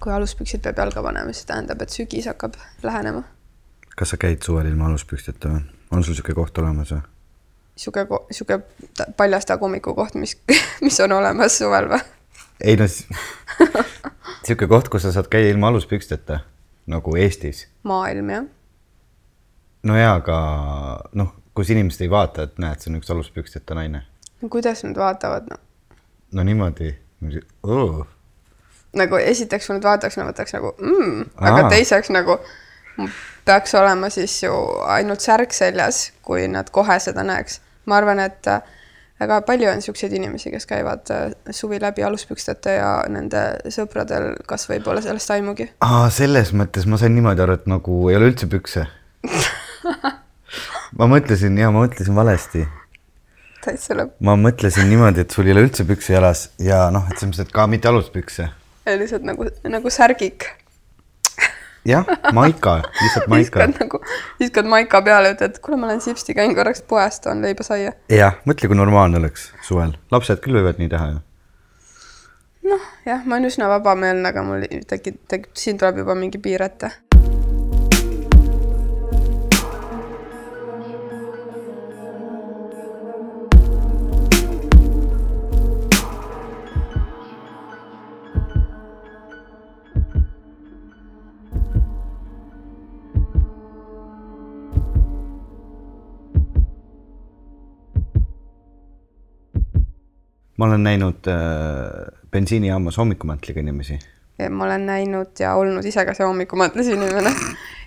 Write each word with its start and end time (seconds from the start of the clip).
kui 0.00 0.12
aluspüksid 0.12 0.62
peab 0.62 0.78
jalga 0.78 1.02
panema, 1.02 1.32
siis 1.32 1.46
tähendab, 1.48 1.82
et 1.82 1.94
sügis 1.94 2.26
hakkab 2.30 2.56
lähenema. 2.82 3.22
kas 3.96 4.14
sa 4.14 4.16
käid 4.16 4.42
suvel 4.46 4.66
ilma 4.70 4.86
aluspüksteta 4.86 5.48
või? 5.52 5.62
on 5.90 6.04
sul 6.04 6.14
niisugune 6.14 6.34
koht 6.38 6.58
olemas 6.58 6.92
või? 6.94 7.00
sihuke, 7.76 8.06
sihuke 8.30 8.60
paljasta 9.16 9.58
hommikukoht, 9.60 10.14
mis, 10.14 10.36
mis 10.86 11.00
on 11.00 11.12
olemas 11.18 11.58
suvel 11.58 11.90
või? 11.94 12.00
ei 12.64 12.76
no 12.76 12.86
niisugune 12.88 14.70
koht, 14.74 14.88
kus 14.92 15.06
sa 15.06 15.12
saad 15.12 15.30
käia 15.32 15.50
ilma 15.50 15.72
aluspüksteta, 15.72 16.40
nagu 16.86 17.16
Eestis. 17.16 17.66
maailm, 17.82 18.30
jah. 18.30 18.46
no 19.82 19.98
jaa, 19.98 20.14
aga 20.20 20.38
noh, 21.18 21.34
kus 21.54 21.74
inimesed 21.74 22.06
ei 22.06 22.10
vaata, 22.10 22.46
et 22.46 22.58
näed, 22.62 22.78
see 22.82 22.92
on 22.92 23.00
üks 23.00 23.10
aluspüksteta 23.14 23.74
naine. 23.78 24.04
no 24.42 24.48
kuidas 24.52 24.84
nad 24.86 24.96
vaatavad, 24.96 25.50
no? 25.50 25.62
no 26.32 26.44
niimoodi. 26.46 26.94
Nagu 28.96 29.20
esiteks, 29.20 29.68
kui 29.68 29.76
nad 29.76 29.84
vaataks, 29.84 30.16
nad 30.16 30.30
võtaks 30.30 30.56
nagu 30.56 30.72
mm, 30.78 31.24
aga 31.50 31.68
teiseks 31.72 32.10
nagu 32.14 32.38
peaks 33.48 33.74
olema 33.78 34.10
siis 34.10 34.42
ju 34.42 34.54
ainult 34.88 35.24
särk 35.24 35.54
seljas, 35.56 36.08
kui 36.22 36.48
nad 36.50 36.70
kohe 36.74 36.98
seda 37.00 37.24
näeks. 37.26 37.60
ma 37.88 37.96
arvan, 37.96 38.20
et 38.20 38.48
väga 39.20 39.40
palju 39.46 39.68
on 39.70 39.80
niisuguseid 39.80 40.12
inimesi, 40.14 40.50
kes 40.52 40.66
käivad 40.68 41.10
äh, 41.14 41.32
suvi 41.50 41.80
läbi 41.80 42.04
aluspüksteta 42.06 42.74
ja 42.76 42.90
nende 43.10 43.42
sõpradel 43.74 44.34
kasvõi 44.46 44.80
pole 44.84 45.02
sellest 45.02 45.30
aimugi. 45.34 45.70
aa, 45.84 46.06
selles 46.14 46.52
mõttes 46.52 46.86
ma 46.86 47.00
sain 47.00 47.14
niimoodi 47.16 47.44
aru, 47.44 47.58
et 47.58 47.68
nagu 47.70 48.00
ei 48.12 48.18
ole 48.18 48.32
üldse 48.32 48.50
pükse 48.50 48.86
ma 50.98 51.08
mõtlesin 51.10 51.58
ja 51.58 51.72
ma 51.72 51.84
mõtlesin 51.84 52.16
valesti. 52.16 52.64
täitsa 53.64 53.96
lõpp. 53.98 54.14
ma 54.24 54.36
mõtlesin 54.38 54.88
niimoodi, 54.90 55.24
et 55.24 55.34
sul 55.34 55.48
ei 55.48 55.56
ole 55.56 55.66
üldse 55.66 55.86
pükse 55.88 56.14
jalas 56.14 56.48
ja 56.62 56.86
noh, 56.94 57.08
et 57.10 57.18
selles 57.18 57.34
mõttes, 57.34 57.48
et 57.48 57.54
ka 57.54 57.66
mitte 57.70 57.90
aluspükse. 57.90 58.48
Lihtsalt 58.96 59.26
nagu, 59.28 59.46
nagu 59.68 59.90
särgik 59.92 60.48
jah, 61.88 62.06
maika, 62.32 62.82
lihtsalt 63.02 63.28
maika. 63.32 63.40
viskad 63.40 63.80
nagu, 63.80 64.00
viskad 64.40 64.68
maika 64.68 65.02
peale, 65.02 65.32
ütled, 65.36 65.60
kuule, 65.64 65.80
ma 65.80 65.90
lähen 65.90 66.02
Sipsti, 66.04 66.34
käin 66.36 66.54
korraks 66.56 66.82
poest, 66.82 67.22
toon 67.24 67.42
leiba-saia. 67.44 67.94
jah, 68.12 68.38
mõtle, 68.48 68.70
kui 68.70 68.78
normaalne 68.78 69.20
oleks 69.20 69.50
suvel, 69.66 69.96
lapsed 70.14 70.42
küll 70.44 70.60
võivad 70.60 70.80
nii 70.82 70.92
teha 70.92 71.10
ju. 71.14 71.20
noh, 72.72 72.88
jah, 73.08 73.24
ma 73.24 73.38
olen 73.38 73.50
üsna 73.50 73.70
vabameelne, 73.72 74.32
aga 74.32 74.44
mul 74.46 74.66
tekib, 74.88 75.20
tekib, 75.30 75.52
siin 75.58 75.80
tuleb 75.80 76.02
juba 76.04 76.18
mingi 76.18 76.40
piir 76.42 76.64
ette 76.66 76.92
ma 100.58 100.66
olen 100.66 100.82
näinud 100.82 101.26
äh, 101.30 102.12
bensiinijaamas 102.30 102.98
hommikumantliga 102.98 103.60
inimesi. 103.60 103.98
ma 104.50 104.64
olen 104.64 104.86
näinud 104.86 105.40
ja 105.40 105.54
olnud 105.58 105.84
ise 105.84 106.04
ka 106.06 106.14
see 106.14 106.26
hommikumantlis 106.26 106.90
inimene 106.94 107.32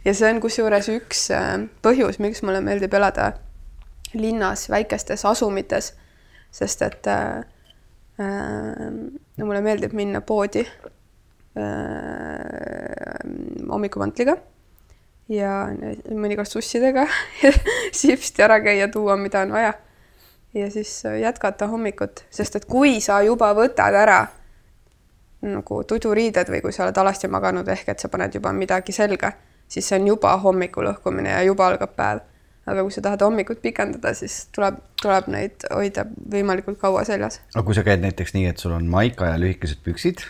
ja 0.05 0.13
see 0.13 0.31
on 0.33 0.41
kusjuures 0.43 0.89
üks 0.95 1.29
äh, 1.35 1.55
põhjus, 1.83 2.19
miks 2.23 2.43
mulle 2.47 2.61
meeldib 2.63 2.93
elada 2.93 3.33
linnas, 4.13 4.69
väikestes 4.69 5.25
asumites, 5.25 5.93
sest 6.51 6.81
et 6.81 7.07
äh, 7.07 7.37
äh, 8.19 8.87
no 9.37 9.45
mulle 9.45 9.61
meeldib 9.63 9.93
minna 9.95 10.21
poodi 10.21 10.65
äh, 10.65 10.73
hommikumantliga 13.71 14.35
ja 15.31 15.67
mõnikord 16.11 16.49
sussidega 16.49 17.07
sipsti 18.01 18.43
ära 18.43 18.59
käia, 18.63 18.87
tuua, 18.91 19.15
mida 19.19 19.45
on 19.45 19.55
vaja 19.55 19.73
ja 20.53 20.71
siis 20.71 21.05
äh, 21.05 21.19
jätkata 21.19 21.67
hommikut, 21.67 22.25
sest 22.29 22.55
et 22.55 22.65
kui 22.65 22.99
sa 23.01 23.21
juba 23.25 23.53
võtad 23.55 23.95
ära 23.95 24.25
nagu 25.41 25.83
tuduriided 25.87 26.51
või 26.53 26.61
kui 26.61 26.73
sa 26.75 26.85
oled 26.85 26.97
alasti 27.01 27.29
maganud, 27.31 27.67
ehk 27.67 27.93
et 27.93 28.03
sa 28.03 28.11
paned 28.13 28.35
juba 28.35 28.51
midagi 28.53 28.93
selga, 28.93 29.31
siis 29.71 29.87
see 29.87 29.97
on 29.99 30.11
juba 30.11 30.35
hommiku 30.43 30.83
lõhkumine 30.85 31.33
ja 31.33 31.41
juba 31.47 31.71
algab 31.71 31.95
päev. 31.97 32.27
aga 32.71 32.83
kui 32.85 32.93
sa 32.93 33.01
tahad 33.01 33.23
hommikut 33.25 33.61
pikendada, 33.61 34.13
siis 34.13 34.45
tuleb, 34.53 34.77
tuleb 35.01 35.27
neid 35.33 35.65
hoida 35.73 36.05
võimalikult 36.05 36.77
kaua 36.79 37.03
seljas. 37.07 37.39
aga 37.55 37.65
kui 37.65 37.75
sa 37.75 37.83
käid 37.87 38.03
näiteks 38.05 38.35
nii, 38.37 38.45
et 38.51 38.57
sul 38.57 38.75
on 38.75 38.85
maika 38.87 39.31
ja 39.31 39.39
lühikesed 39.41 39.81
püksid, 39.83 40.21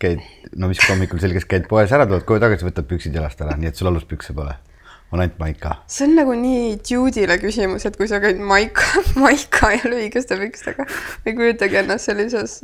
käid, 0.00 0.22
no 0.56 0.68
mis 0.68 0.80
hommikul 0.88 1.20
selgeks 1.20 1.44
käid 1.50 1.68
poes 1.68 1.92
ära, 1.92 2.06
tuled 2.06 2.24
koju 2.24 2.40
tagasi, 2.40 2.64
võtad 2.64 2.88
püksid 2.88 3.14
jalast 3.14 3.40
ära, 3.44 3.58
nii 3.58 3.68
et 3.68 3.76
sul 3.76 3.92
aluspükse 3.92 4.32
pole 4.36 4.56
on 5.14 5.20
ainult 5.20 5.38
maika. 5.38 5.74
see 5.86 6.08
on 6.08 6.16
nagu 6.18 6.34
nii 6.38 6.74
dude'ile 6.88 7.38
küsimus, 7.42 7.86
et 7.86 7.96
kui 7.96 8.08
sa 8.10 8.20
käid 8.22 8.40
maika, 8.42 8.86
maika 9.24 9.70
ja 9.74 9.90
lühikeste 9.90 10.38
pükstega, 10.40 10.86
ei 11.26 11.36
kujutagi 11.38 11.80
ennast 11.82 12.10
sellises 12.10 12.58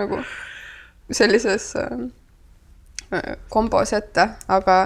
nagu, 0.00 0.18
sellises 1.12 1.70
äh, 1.80 3.30
kombos 3.52 3.94
ette, 3.96 4.28
aga 4.48 4.80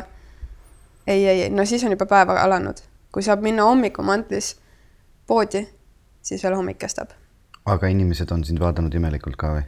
ei, 1.07 1.25
ei, 1.25 1.43
ei, 1.47 1.51
no 1.51 1.65
siis 1.65 1.85
on 1.85 1.97
juba 1.97 2.07
päev 2.11 2.35
alanud. 2.37 2.85
kui 3.13 3.25
saab 3.25 3.41
minna 3.43 3.65
hommikumantlis 3.65 4.53
poodi, 5.27 5.65
siis 6.23 6.45
veel 6.45 6.59
hommik 6.61 6.79
kestab. 6.79 7.17
aga 7.65 7.89
inimesed 7.89 8.31
on 8.33 8.45
sind 8.45 8.61
vaadanud 8.61 8.95
imelikult 8.95 9.41
ka 9.41 9.57
või? 9.57 9.67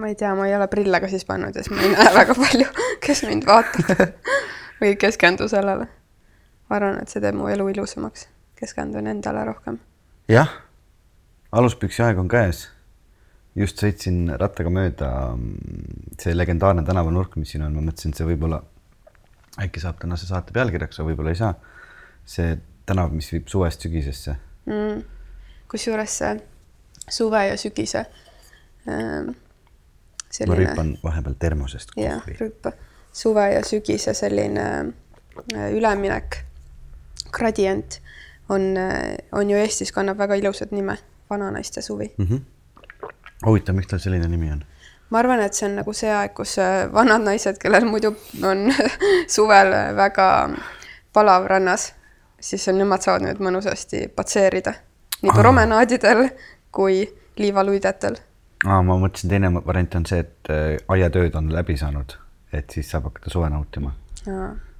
ma 0.00 0.08
ei 0.08 0.14
tea, 0.14 0.34
ma 0.34 0.48
ei 0.48 0.56
ole 0.56 0.68
prille 0.72 1.00
ka 1.00 1.08
siis 1.12 1.28
pannud 1.28 1.54
ja 1.56 1.62
siis 1.62 1.76
ma 1.76 1.84
ei 1.84 1.92
näe 1.92 2.12
väga 2.16 2.34
palju, 2.40 2.68
kes 3.04 3.24
mind 3.28 3.46
vaatab 3.46 4.06
või 4.80 4.94
ei 4.94 4.96
keskendu 4.96 5.48
sellele 5.48 5.90
ma 6.70 6.78
arvan, 6.78 7.00
et 7.02 7.12
see 7.12 7.22
teeb 7.22 7.36
mu 7.38 7.48
elu 7.50 7.68
ilusamaks, 7.74 8.28
keskendun 8.58 9.10
endale 9.10 9.44
rohkem. 9.48 9.80
jah, 10.30 10.52
aluspüksi 11.52 12.04
aeg 12.06 12.20
on 12.22 12.28
käes. 12.30 12.68
just 13.58 13.82
sõitsin 13.82 14.28
rattaga 14.38 14.70
mööda 14.70 15.10
mm, 15.34 16.16
see 16.22 16.34
legendaarne 16.36 16.84
tänavanurk, 16.86 17.34
mis 17.36 17.50
siin 17.50 17.64
on, 17.66 17.74
ma 17.74 17.82
mõtlesin, 17.82 18.14
et 18.14 18.20
see 18.20 18.28
võib-olla 18.28 18.62
äkki 19.60 19.82
saab 19.82 19.98
tänase 20.00 20.28
saate 20.28 20.54
pealkirjaks, 20.54 21.00
aga 21.00 21.08
võib-olla 21.10 21.34
ei 21.34 21.40
saa. 21.40 21.54
see 22.24 22.54
tänav, 22.86 23.10
mis 23.14 23.30
viib 23.32 23.48
suvest 23.50 23.82
sügisesse 23.82 24.36
mm.. 24.70 25.02
kusjuures 25.70 26.18
see 26.22 26.34
suve 27.10 27.46
ja 27.48 27.56
sügise 27.58 28.04
ähm, 28.86 29.32
selline.... 30.30 30.52
ma 30.52 30.58
rüüpan 30.60 30.92
vahepeal 31.02 31.34
termosest 31.42 31.96
jah, 31.98 32.22
rüüpa. 32.38 32.72
suve 33.12 33.48
ja 33.54 33.64
sügise 33.66 34.14
selline 34.14 34.68
äh, 35.56 35.72
üleminek 35.74 36.44
Gradient 37.32 38.00
on, 38.48 38.74
on 39.32 39.50
ju 39.50 39.56
Eestis, 39.56 39.92
kannab 39.92 40.18
väga 40.18 40.34
ilusat 40.40 40.72
nime, 40.74 40.98
Vananaiste 41.30 41.82
suvi 41.82 42.14
mm. 42.18 42.26
-hmm. 42.26 42.40
huvitav, 43.46 43.74
miks 43.74 43.86
tal 43.86 43.98
selline 43.98 44.28
nimi 44.28 44.52
on? 44.52 44.64
ma 45.10 45.18
arvan, 45.18 45.40
et 45.40 45.54
see 45.54 45.68
on 45.68 45.76
nagu 45.80 45.92
see 45.96 46.10
aeg, 46.14 46.34
kus 46.34 46.58
äh, 46.58 46.92
vanad 46.92 47.24
naised, 47.26 47.58
kellel 47.58 47.84
muidu 47.84 48.14
on 48.42 48.70
suvel 49.36 49.74
väga 49.96 50.28
palav 51.12 51.46
rannas, 51.50 51.92
siis 52.40 52.68
on, 52.68 52.78
nemad 52.78 53.02
saavad 53.02 53.26
nüüd 53.26 53.42
mõnusasti 53.42 54.06
patseerida 54.14 54.74
nii 55.22 55.34
promenaadidel 55.36 56.28
kui 56.72 57.02
liivaluidetel. 57.36 58.16
aa, 58.66 58.82
ma 58.82 58.96
mõtlesin, 59.02 59.34
teine 59.34 59.52
variant 59.66 59.94
on 59.94 60.06
see, 60.06 60.24
et 60.24 60.50
äh, 60.52 60.76
aiatööd 60.88 61.34
on 61.34 61.52
läbi 61.52 61.76
saanud, 61.76 62.16
et 62.52 62.70
siis 62.70 62.90
saab 62.90 63.10
hakata 63.10 63.30
suve 63.30 63.50
nautima 63.50 63.94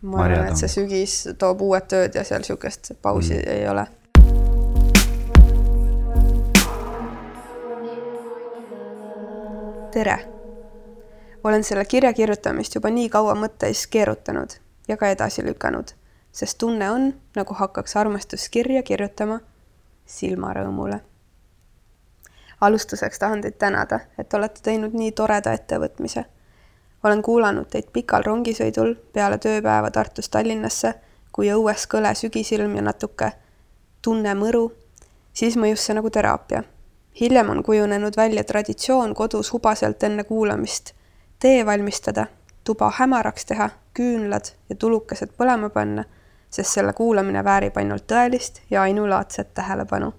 ma 0.03 0.25
arvan, 0.25 0.49
et 0.49 0.57
see 0.57 0.71
sügis 0.73 1.15
toob 1.39 1.61
uued 1.65 1.89
tööd 1.93 2.15
ja 2.17 2.25
seal 2.25 2.41
niisugust 2.41 2.93
pausi 3.03 3.37
mm. 3.37 3.49
ei 3.53 3.69
ole. 3.69 3.87
tere! 9.91 10.17
olen 11.45 11.65
selle 11.65 11.85
kirja 11.85 12.13
kirjutamist 12.13 12.75
juba 12.75 12.91
nii 12.95 13.09
kaua 13.11 13.35
mõtteis 13.35 13.87
keerutanud 13.91 14.55
ja 14.89 14.97
ka 14.97 15.09
edasi 15.11 15.45
lükanud, 15.45 15.93
sest 16.33 16.59
tunne 16.63 16.91
on, 16.91 17.13
nagu 17.37 17.55
hakkaks 17.55 17.97
armastuskirja 17.97 18.83
kirjutama 18.83 19.41
silmarõõmule. 20.07 21.01
alustuseks 22.61 23.19
tahan 23.19 23.41
teid 23.41 23.59
tänada, 23.59 24.01
et 24.19 24.35
olete 24.35 24.63
teinud 24.63 24.95
nii 24.95 25.13
toreda 25.13 25.53
ettevõtmise 25.53 26.25
olen 27.05 27.23
kuulanud 27.23 27.69
teid 27.71 27.89
pikal 27.93 28.23
rongisõidul 28.23 28.95
peale 29.13 29.39
tööpäeva 29.39 29.91
Tartust 29.91 30.31
Tallinnasse, 30.31 30.95
kui 31.33 31.49
õues 31.53 31.87
kõle 31.89 32.15
sügisilm 32.15 32.77
ja 32.77 32.83
natuke 32.83 33.33
tunne 34.03 34.35
mõru, 34.35 34.71
siis 35.33 35.57
mõjus 35.57 35.87
see 35.87 35.95
nagu 35.95 36.11
teraapia. 36.11 36.63
hiljem 37.21 37.51
on 37.51 37.63
kujunenud 37.63 38.17
välja 38.17 38.45
traditsioon 38.45 39.15
kodus 39.15 39.53
hubaselt 39.53 40.03
enne 40.03 40.25
kuulamist 40.25 40.93
tee 41.39 41.67
valmistada, 41.67 42.27
tuba 42.65 42.93
hämaraks 42.99 43.45
teha, 43.45 43.71
küünlad 43.95 44.53
ja 44.69 44.77
tulukesed 44.77 45.33
põlema 45.37 45.71
panna, 45.71 46.05
sest 46.51 46.71
selle 46.71 46.93
kuulamine 46.93 47.45
väärib 47.45 47.77
ainult 47.77 48.07
tõelist 48.07 48.61
ja 48.71 48.83
ainulaadset 48.83 49.55
tähelepanu. 49.55 50.13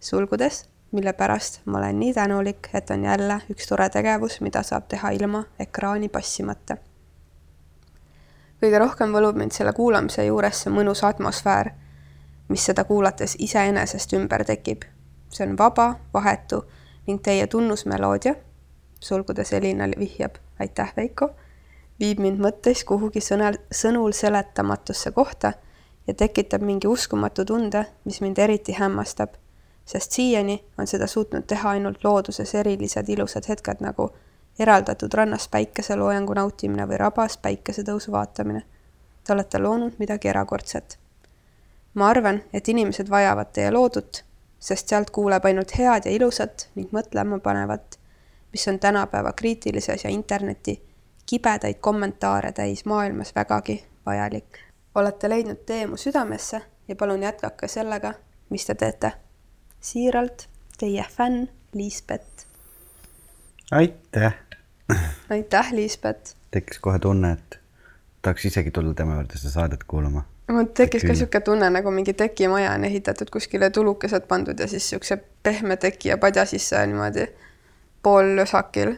sulgudes 0.00 0.71
mille 0.92 1.12
pärast 1.12 1.60
ma 1.64 1.78
olen 1.78 1.98
nii 2.00 2.14
tänulik, 2.14 2.68
et 2.74 2.90
on 2.90 3.04
jälle 3.04 3.40
üks 3.50 3.68
tore 3.68 3.88
tegevus, 3.88 4.40
mida 4.40 4.62
saab 4.62 4.88
teha 4.88 5.10
ilma 5.10 5.44
ekraani 5.58 6.08
passimata. 6.08 6.76
kõige 8.62 8.78
rohkem 8.78 9.12
võlub 9.12 9.36
mind 9.36 9.52
selle 9.52 9.72
kuulamise 9.72 10.24
juures 10.24 10.62
see 10.62 10.72
mõnus 10.72 11.02
atmosfäär, 11.04 11.72
mis 12.48 12.64
seda 12.64 12.84
kuulates 12.84 13.36
iseenesest 13.38 14.12
ümber 14.12 14.44
tekib. 14.44 14.82
see 15.30 15.46
on 15.48 15.58
vaba, 15.58 15.94
vahetu 16.14 16.64
ning 17.06 17.22
teie 17.22 17.46
tunnusmeloodia, 17.46 18.34
sulgudes 19.00 19.52
Elina 19.52 19.88
vihjab, 19.98 20.34
aitäh, 20.60 20.92
Veiko, 20.96 21.30
viib 22.00 22.20
mind 22.20 22.38
mõttes 22.38 22.84
kuhugi 22.84 23.20
sõnal, 23.20 23.58
sõnul 23.70 24.12
seletamatusse 24.12 25.10
kohta 25.10 25.52
ja 26.06 26.14
tekitab 26.14 26.62
mingi 26.62 26.86
uskumatu 26.86 27.44
tunde, 27.44 27.86
mis 28.04 28.20
mind 28.20 28.38
eriti 28.38 28.76
hämmastab, 28.78 29.41
sest 29.84 30.12
siiani 30.12 30.64
on 30.78 30.86
seda 30.86 31.06
suutnud 31.06 31.46
teha 31.46 31.70
ainult 31.70 32.04
looduses 32.04 32.54
erilised 32.54 33.08
ilusad 33.08 33.48
hetked 33.48 33.80
nagu 33.80 34.10
eraldatud 34.58 35.14
rannas 35.14 35.48
päikeseloojangu 35.48 36.34
nautimine 36.34 36.86
või 36.88 36.98
rabas 37.00 37.36
päikesetõusu 37.38 38.12
vaatamine. 38.12 38.62
Te 39.24 39.32
olete 39.32 39.58
loonud 39.58 39.98
midagi 39.98 40.28
erakordset. 40.28 40.98
ma 41.94 42.08
arvan, 42.08 42.42
et 42.52 42.68
inimesed 42.68 43.10
vajavad 43.10 43.52
teie 43.52 43.70
loodut, 43.70 44.24
sest 44.58 44.88
sealt 44.88 45.10
kuuleb 45.10 45.44
ainult 45.44 45.78
head 45.78 46.06
ja 46.06 46.10
ilusat 46.10 46.68
ning 46.74 46.92
mõtlema 46.92 47.38
panevat, 47.38 47.98
mis 48.52 48.68
on 48.68 48.78
tänapäeva 48.78 49.32
kriitilises 49.32 50.04
ja 50.04 50.10
interneti 50.10 50.82
kibedaid 51.26 51.74
kommentaare 51.80 52.52
täis 52.52 52.84
maailmas 52.84 53.34
vägagi 53.34 53.84
vajalik. 54.06 54.58
olete 54.94 55.28
leidnud 55.28 55.56
tee 55.66 55.86
mu 55.86 55.96
südamesse 55.96 56.62
ja 56.88 56.96
palun 56.96 57.22
jätkake 57.22 57.68
sellega, 57.68 58.14
mis 58.50 58.66
te 58.66 58.74
teete. 58.74 59.12
Siiralt, 59.82 60.48
teie 60.78 61.04
fänn 61.16 61.48
Liisbet 61.74 62.46
aitäh. 63.72 64.34
aitäh, 65.30 65.72
Liisbet. 65.72 66.36
tekkis 66.50 66.78
kohe 66.78 66.98
tunne, 66.98 67.32
et 67.32 67.60
tahaks 68.22 68.44
isegi 68.44 68.70
tulla 68.70 68.94
tema 68.94 69.14
juurde 69.14 69.38
seda 69.38 69.52
saadet 69.52 69.84
kuulama. 69.84 70.24
mul 70.48 70.64
tekkis 70.64 71.02
ka 71.02 71.08
niisugune 71.08 71.40
tunne, 71.40 71.70
nagu 71.70 71.90
mingi 71.90 72.12
tekimaja 72.12 72.72
on 72.72 72.84
ehitatud 72.84 73.30
kuskile 73.32 73.70
tulukesed 73.70 74.28
pandud 74.28 74.58
ja 74.58 74.68
siis 74.68 74.82
niisuguse 74.82 75.18
pehme 75.42 75.76
teki 75.76 76.08
ja 76.08 76.18
padja 76.18 76.44
sisse 76.46 76.86
niimoodi 76.86 77.26
poollösakil 78.02 78.94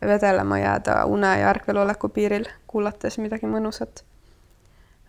vedelema 0.00 0.58
jääda 0.58 1.04
une 1.04 1.38
ja 1.40 1.48
ärkveloleku 1.48 2.08
piiril, 2.08 2.44
kuulates 2.66 3.18
midagi 3.18 3.46
mõnusat. 3.46 4.04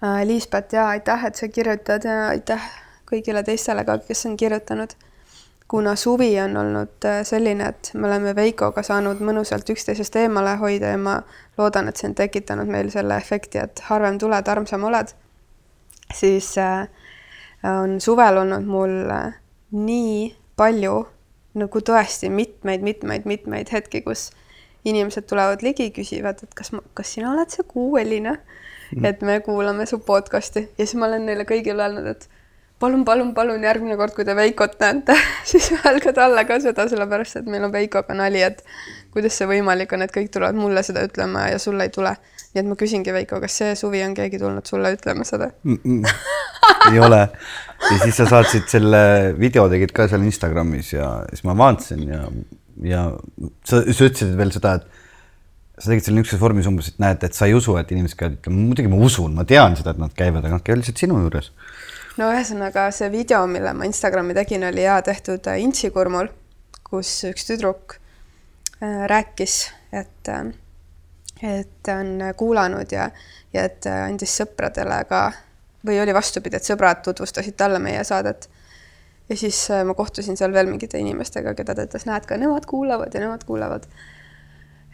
Äh, 0.04 0.22
Liisbet, 0.28 0.74
jaa, 0.74 0.90
aitäh, 0.90 1.26
et 1.26 1.36
sa 1.36 1.48
kirjutad 1.48 2.04
ja 2.04 2.28
aitäh 2.28 2.72
kõigile 3.12 3.44
teistele 3.44 3.84
ka, 3.86 3.98
kes 3.98 4.26
on 4.26 4.38
kirjutanud 4.38 4.96
kuna 5.68 5.96
suvi 5.96 6.40
on 6.40 6.58
olnud 6.58 7.06
äh, 7.06 7.24
selline, 7.24 7.68
et 7.68 7.92
me 7.94 8.08
oleme 8.08 8.36
Veikoga 8.36 8.84
saanud 8.86 9.22
mõnusalt 9.26 9.70
üksteisest 9.74 10.16
eemale 10.22 10.56
hoida 10.62 10.94
ja 10.94 11.00
ma 11.02 11.16
loodan, 11.58 11.90
et 11.90 11.98
see 11.98 12.10
on 12.12 12.16
tekitanud 12.18 12.70
meil 12.70 12.92
selle 12.94 13.18
efekti, 13.18 13.62
et 13.64 13.82
harvem 13.90 14.20
tuled, 14.22 14.52
armsam 14.52 14.86
oled, 14.86 15.16
siis 16.14 16.52
äh, 16.62 16.86
on 17.66 17.98
suvel 18.02 18.44
olnud 18.44 18.70
mul 18.70 18.96
äh, 19.10 19.40
nii 19.74 20.30
palju 20.56 21.02
nagu 21.56 21.82
tõesti 21.88 22.30
mitmeid-mitmeid-mitmeid 22.30 23.72
hetki, 23.72 24.04
kus 24.06 24.30
inimesed 24.86 25.26
tulevad 25.26 25.64
ligi, 25.66 25.90
küsivad, 25.96 26.44
et 26.44 26.54
kas 26.54 26.72
kas 26.94 27.14
sina 27.16 27.32
oled 27.32 27.50
see 27.50 27.66
kuueline 27.68 28.36
mm., 28.36 29.06
et 29.08 29.24
me 29.26 29.40
kuulame 29.42 29.88
su 29.90 29.98
podcast'i 30.06 30.68
ja 30.68 30.86
siis 30.86 30.98
ma 31.00 31.10
olen 31.10 31.26
neile 31.26 31.48
kõigile 31.50 31.88
öelnud, 31.88 32.12
et 32.12 32.30
palun, 32.86 33.06
palun, 33.06 33.34
palun 33.34 33.64
järgmine 33.66 33.98
kord, 33.98 34.14
kui 34.16 34.26
te 34.28 34.36
Veikot 34.38 34.78
näete, 34.82 35.16
siis 35.50 35.72
öelge 35.80 36.14
talle 36.16 36.46
ka 36.48 36.60
seda, 36.64 36.88
sellepärast 36.92 37.42
et 37.42 37.50
meil 37.50 37.66
on 37.68 37.74
Veikoga 37.74 38.18
nali, 38.18 38.44
et 38.46 38.62
kuidas 39.16 39.38
see 39.40 39.48
võimalik 39.50 39.94
on, 39.96 40.06
et 40.06 40.14
kõik 40.14 40.32
tulevad 40.34 40.58
mulle 40.60 40.84
seda 40.86 41.06
ütlema 41.08 41.48
ja 41.54 41.62
sulle 41.62 41.88
ei 41.88 41.94
tule. 41.94 42.16
nii 42.56 42.62
et 42.62 42.68
ma 42.70 42.78
küsingi, 42.80 43.14
Veiko, 43.16 43.40
kas 43.44 43.58
see 43.62 43.76
suvi 43.80 44.04
on 44.06 44.14
keegi 44.16 44.40
tulnud 44.40 44.68
sulle 44.70 44.94
ütlema 44.96 45.26
seda 45.28 45.50
mm? 45.64 45.80
-mm. 45.84 46.92
ei 46.92 47.00
ole. 47.00 47.22
ja 47.90 47.98
siis 48.04 48.20
sa 48.22 48.28
saatsid 48.30 48.70
selle 48.72 49.02
video, 49.40 49.68
tegid 49.70 49.92
ka 49.96 50.08
seal 50.12 50.24
Instagramis 50.24 50.94
ja 50.94 51.10
siis 51.32 51.44
ma 51.48 51.58
vaatasin 51.58 52.06
ja, 52.08 52.22
ja 52.84 53.02
sa, 53.64 53.82
sa 53.82 54.08
ütlesid 54.12 54.38
veel 54.38 54.54
seda, 54.56 54.78
et 54.80 54.88
sa 55.80 55.92
tegid 55.92 56.06
seal 56.06 56.16
niisuguses 56.16 56.42
vormis 56.42 56.68
umbes, 56.70 56.94
et 56.94 57.02
näed, 57.04 57.24
et 57.28 57.36
sa 57.36 57.50
ei 57.50 57.58
usu, 57.58 57.76
et 57.80 57.92
inimesed 57.92 58.20
käivad 58.20 58.48
muidugi 58.52 58.92
ma 58.92 59.02
usun, 59.04 59.34
ma 59.36 59.44
tean 59.44 59.76
seda, 59.76 59.92
et 59.92 60.00
nad 60.00 60.14
käivad, 60.16 60.46
aga 60.46 60.60
nad 60.60 60.64
käivad 60.64 60.84
lihtsalt 60.84 61.04
sinu 61.04 61.20
juures 61.26 61.52
no 62.20 62.30
ühesõnaga 62.32 62.88
see 62.96 63.10
video, 63.12 63.44
mille 63.50 63.74
ma 63.76 63.88
Instagrami 63.88 64.36
tegin, 64.38 64.66
oli 64.70 64.86
ja 64.86 65.00
tehtud 65.06 65.48
äh, 65.52 65.60
Intsikurmul, 65.64 66.30
kus 66.88 67.12
üks 67.28 67.48
tüdruk 67.50 67.98
äh, 67.98 69.04
rääkis, 69.12 69.58
et, 69.92 70.32
äh, 70.32 70.46
et 71.60 71.92
on 71.92 72.32
kuulanud 72.40 72.96
ja, 72.96 73.10
ja 73.54 73.66
et 73.68 73.88
andis 73.92 74.38
sõpradele 74.40 75.02
ka 75.10 75.28
või 75.86 76.00
oli 76.02 76.16
vastupidi, 76.16 76.58
et 76.58 76.66
sõbrad 76.66 77.04
tutvustasid 77.06 77.58
talle 77.60 77.80
meie 77.84 78.04
saadet. 78.08 78.50
ja 79.30 79.38
siis 79.38 79.60
ma 79.86 79.94
kohtusin 79.94 80.38
seal 80.38 80.54
veel 80.54 80.70
mingite 80.72 80.98
inimestega, 80.98 81.54
keda 81.54 81.76
ta 81.76 81.86
ütles, 81.86 82.08
näed, 82.08 82.26
ka 82.26 82.38
nemad 82.38 82.66
kuulavad 82.66 83.14
ja 83.14 83.22
nemad 83.22 83.44
kuulavad. 83.46 83.86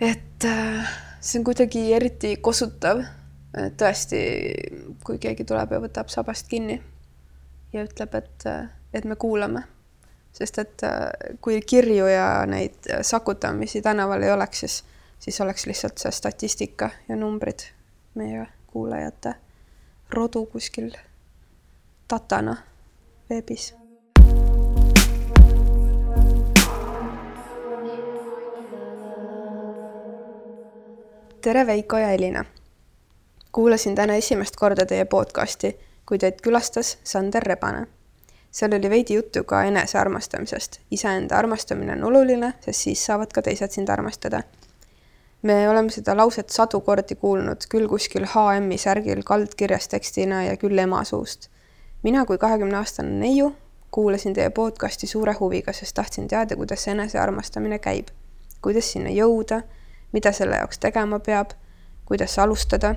et 0.01 0.47
see 1.21 1.39
on 1.39 1.45
kuidagi 1.45 1.93
eriti 1.93 2.35
kosutav, 2.41 3.05
tõesti, 3.77 4.19
kui 5.05 5.19
keegi 5.21 5.45
tuleb 5.45 5.71
ja 5.71 5.79
võtab 5.83 6.11
sabast 6.11 6.49
kinni 6.51 6.81
ja 7.73 7.83
ütleb, 7.83 8.15
et, 8.15 8.43
et 8.93 9.05
me 9.05 9.15
kuulame. 9.15 9.63
sest 10.31 10.57
et 10.59 10.81
kui 11.41 11.61
kirju 11.61 12.05
ja 12.07 12.45
neid 12.47 12.87
sakutamisi 13.01 13.81
tänaval 13.81 14.23
ei 14.23 14.31
oleks, 14.31 14.59
siis, 14.59 14.83
siis 15.19 15.41
oleks 15.41 15.65
lihtsalt 15.65 15.97
see 15.97 16.11
statistika 16.11 16.89
ja 17.09 17.15
numbrid 17.15 17.67
meie 18.15 18.47
kuulajate 18.67 19.33
rodu 20.09 20.45
kuskil 20.45 20.91
datana 22.09 22.55
veebis 23.29 23.73
tere, 31.41 31.67
Veiko 31.67 31.97
ja 31.97 32.11
Elina. 32.11 32.45
kuulasin 33.51 33.95
täna 33.95 34.15
esimest 34.15 34.55
korda 34.55 34.85
teie 34.85 35.05
podcasti 35.05 35.90
kui 36.05 36.17
teid 36.17 36.41
külastas 36.43 36.97
Sander 37.03 37.43
Rebane. 37.43 37.87
seal 38.51 38.73
oli 38.73 38.89
veidi 38.89 39.13
juttu 39.13 39.43
ka 39.43 39.63
enesearmastamisest. 39.63 40.79
iseenda 40.91 41.37
armastamine 41.37 41.93
on 41.93 42.03
oluline, 42.03 42.53
sest 42.59 42.79
siis 42.79 43.05
saavad 43.05 43.31
ka 43.33 43.41
teised 43.41 43.71
sind 43.71 43.89
armastada. 43.89 44.43
me 45.41 45.69
oleme 45.69 45.89
seda 45.89 46.17
lauset 46.17 46.49
sadu 46.49 46.81
kordi 46.81 47.15
kuulnud, 47.15 47.67
küll 47.69 47.87
kuskil 47.87 48.25
HM-i 48.25 48.77
särgil 48.77 49.23
kaldkirjas 49.23 49.87
tekstina 49.87 50.43
ja 50.43 50.57
küll 50.57 50.77
ema 50.77 51.03
suust. 51.03 51.49
mina 52.03 52.25
kui 52.25 52.37
kahekümneaastane 52.37 53.19
neiu 53.19 53.55
kuulasin 53.91 54.33
teie 54.33 54.49
podcasti 54.49 55.07
suure 55.07 55.33
huviga, 55.39 55.73
sest 55.73 55.95
tahtsin 55.95 56.27
teada, 56.27 56.55
kuidas 56.55 56.87
enesearmastamine 56.87 57.79
käib, 57.79 58.07
kuidas 58.61 58.91
sinna 58.91 59.09
jõuda, 59.09 59.61
mida 60.11 60.31
selle 60.31 60.55
jaoks 60.55 60.79
tegema 60.79 61.19
peab, 61.19 61.51
kuidas 62.05 62.39
alustada 62.39 62.95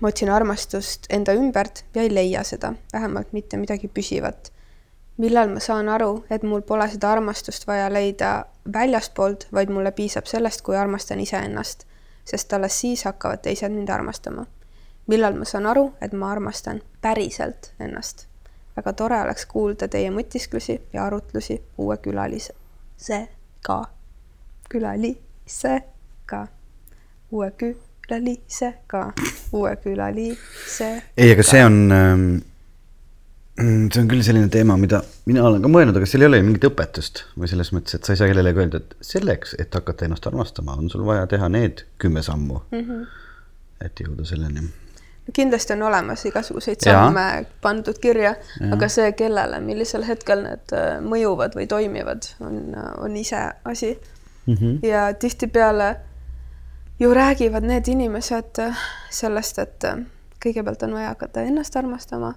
ma 0.00 0.08
otsin 0.08 0.30
armastust 0.30 1.06
enda 1.10 1.32
ümbert 1.36 1.84
ja 1.94 2.02
ei 2.02 2.14
leia 2.14 2.42
seda, 2.44 2.72
vähemalt 2.92 3.32
mitte 3.32 3.56
midagi 3.56 3.88
püsivat. 3.88 4.52
millal 5.16 5.48
ma 5.48 5.60
saan 5.60 5.88
aru, 5.88 6.24
et 6.30 6.42
mul 6.42 6.60
pole 6.60 6.88
seda 6.92 7.12
armastust 7.12 7.66
vaja 7.66 7.88
leida 7.92 8.44
väljastpoolt, 8.72 9.48
vaid 9.52 9.70
mulle 9.72 9.90
piisab 9.92 10.26
sellest, 10.26 10.60
kui 10.62 10.76
armastan 10.76 11.20
iseennast, 11.20 11.86
sest 12.24 12.52
alles 12.52 12.80
siis 12.80 13.04
hakkavad 13.04 13.38
teised 13.42 13.72
mind 13.72 13.88
armastama. 13.88 14.46
millal 15.06 15.34
ma 15.34 15.44
saan 15.44 15.66
aru, 15.66 15.92
et 16.00 16.12
ma 16.12 16.30
armastan 16.32 16.82
päriselt 17.00 17.72
ennast. 17.80 18.26
väga 18.76 18.92
tore 18.92 19.20
oleks 19.20 19.46
kuulda 19.46 19.88
teie 19.88 20.10
mõtisklusi 20.10 20.80
ja 20.92 21.04
arutlusi 21.06 21.62
uue 21.78 21.96
külalisega, 21.96 23.84
külalisega, 24.68 26.46
uue 27.30 27.52
kü-, 27.62 27.76
külalisega, 28.06 29.12
uue 29.52 29.76
külalisega. 29.82 31.02
ei, 31.16 31.32
aga 31.34 31.46
see 31.46 31.64
on, 31.64 31.78
ähm, 31.94 32.24
see 33.58 34.02
on 34.02 34.08
küll 34.10 34.22
selline 34.26 34.48
teema, 34.52 34.78
mida 34.80 35.02
mina 35.26 35.44
olen 35.48 35.64
ka 35.64 35.70
mõelnud, 35.72 35.98
aga 35.98 36.08
seal 36.08 36.24
ei 36.24 36.30
ole 36.30 36.40
ju 36.40 36.46
mingit 36.48 36.68
õpetust 36.70 37.24
või 37.36 37.50
selles 37.50 37.72
mõttes, 37.74 37.98
et 37.98 38.06
sa 38.06 38.14
ei 38.14 38.22
saa 38.22 38.30
kellelegi 38.30 38.62
öelda, 38.62 38.82
et 38.82 38.96
selleks, 39.04 39.56
et 39.62 39.74
hakata 39.74 40.06
ennast 40.06 40.26
armastama, 40.30 40.78
on 40.78 40.90
sul 40.92 41.06
vaja 41.08 41.26
teha 41.30 41.50
need 41.52 41.86
kümme 42.02 42.22
sammu 42.22 42.62
mm. 42.70 42.82
-hmm. 42.82 43.06
et 43.86 44.04
jõuda 44.06 44.26
selleni 44.28 44.68
kindlasti 45.34 45.72
on 45.72 45.82
olemas 45.82 46.22
igasuguseid 46.26 46.84
samme 46.84 47.46
pandud 47.60 47.98
kirja, 47.98 48.36
aga 48.72 48.88
see, 48.88 49.08
kellele, 49.18 49.58
millisel 49.60 50.04
hetkel 50.06 50.44
need 50.44 50.74
äh, 50.76 51.00
mõjuvad 51.02 51.56
või 51.58 51.66
toimivad, 51.66 52.28
on, 52.40 52.60
on 53.02 53.16
iseasi 53.16 53.98
mm. 54.46 54.54
-hmm. 54.54 54.78
ja 54.86 55.08
tihtipeale 55.14 55.96
ju 56.98 57.14
räägivad 57.14 57.62
need 57.62 57.88
inimesed 57.88 58.58
äh, 58.58 58.78
sellest, 59.10 59.58
et 59.58 59.84
äh, 59.84 60.04
kõigepealt 60.44 60.82
on 60.86 60.96
vaja 60.96 61.12
hakata 61.12 61.44
ennast 61.44 61.76
armastama 61.76 62.34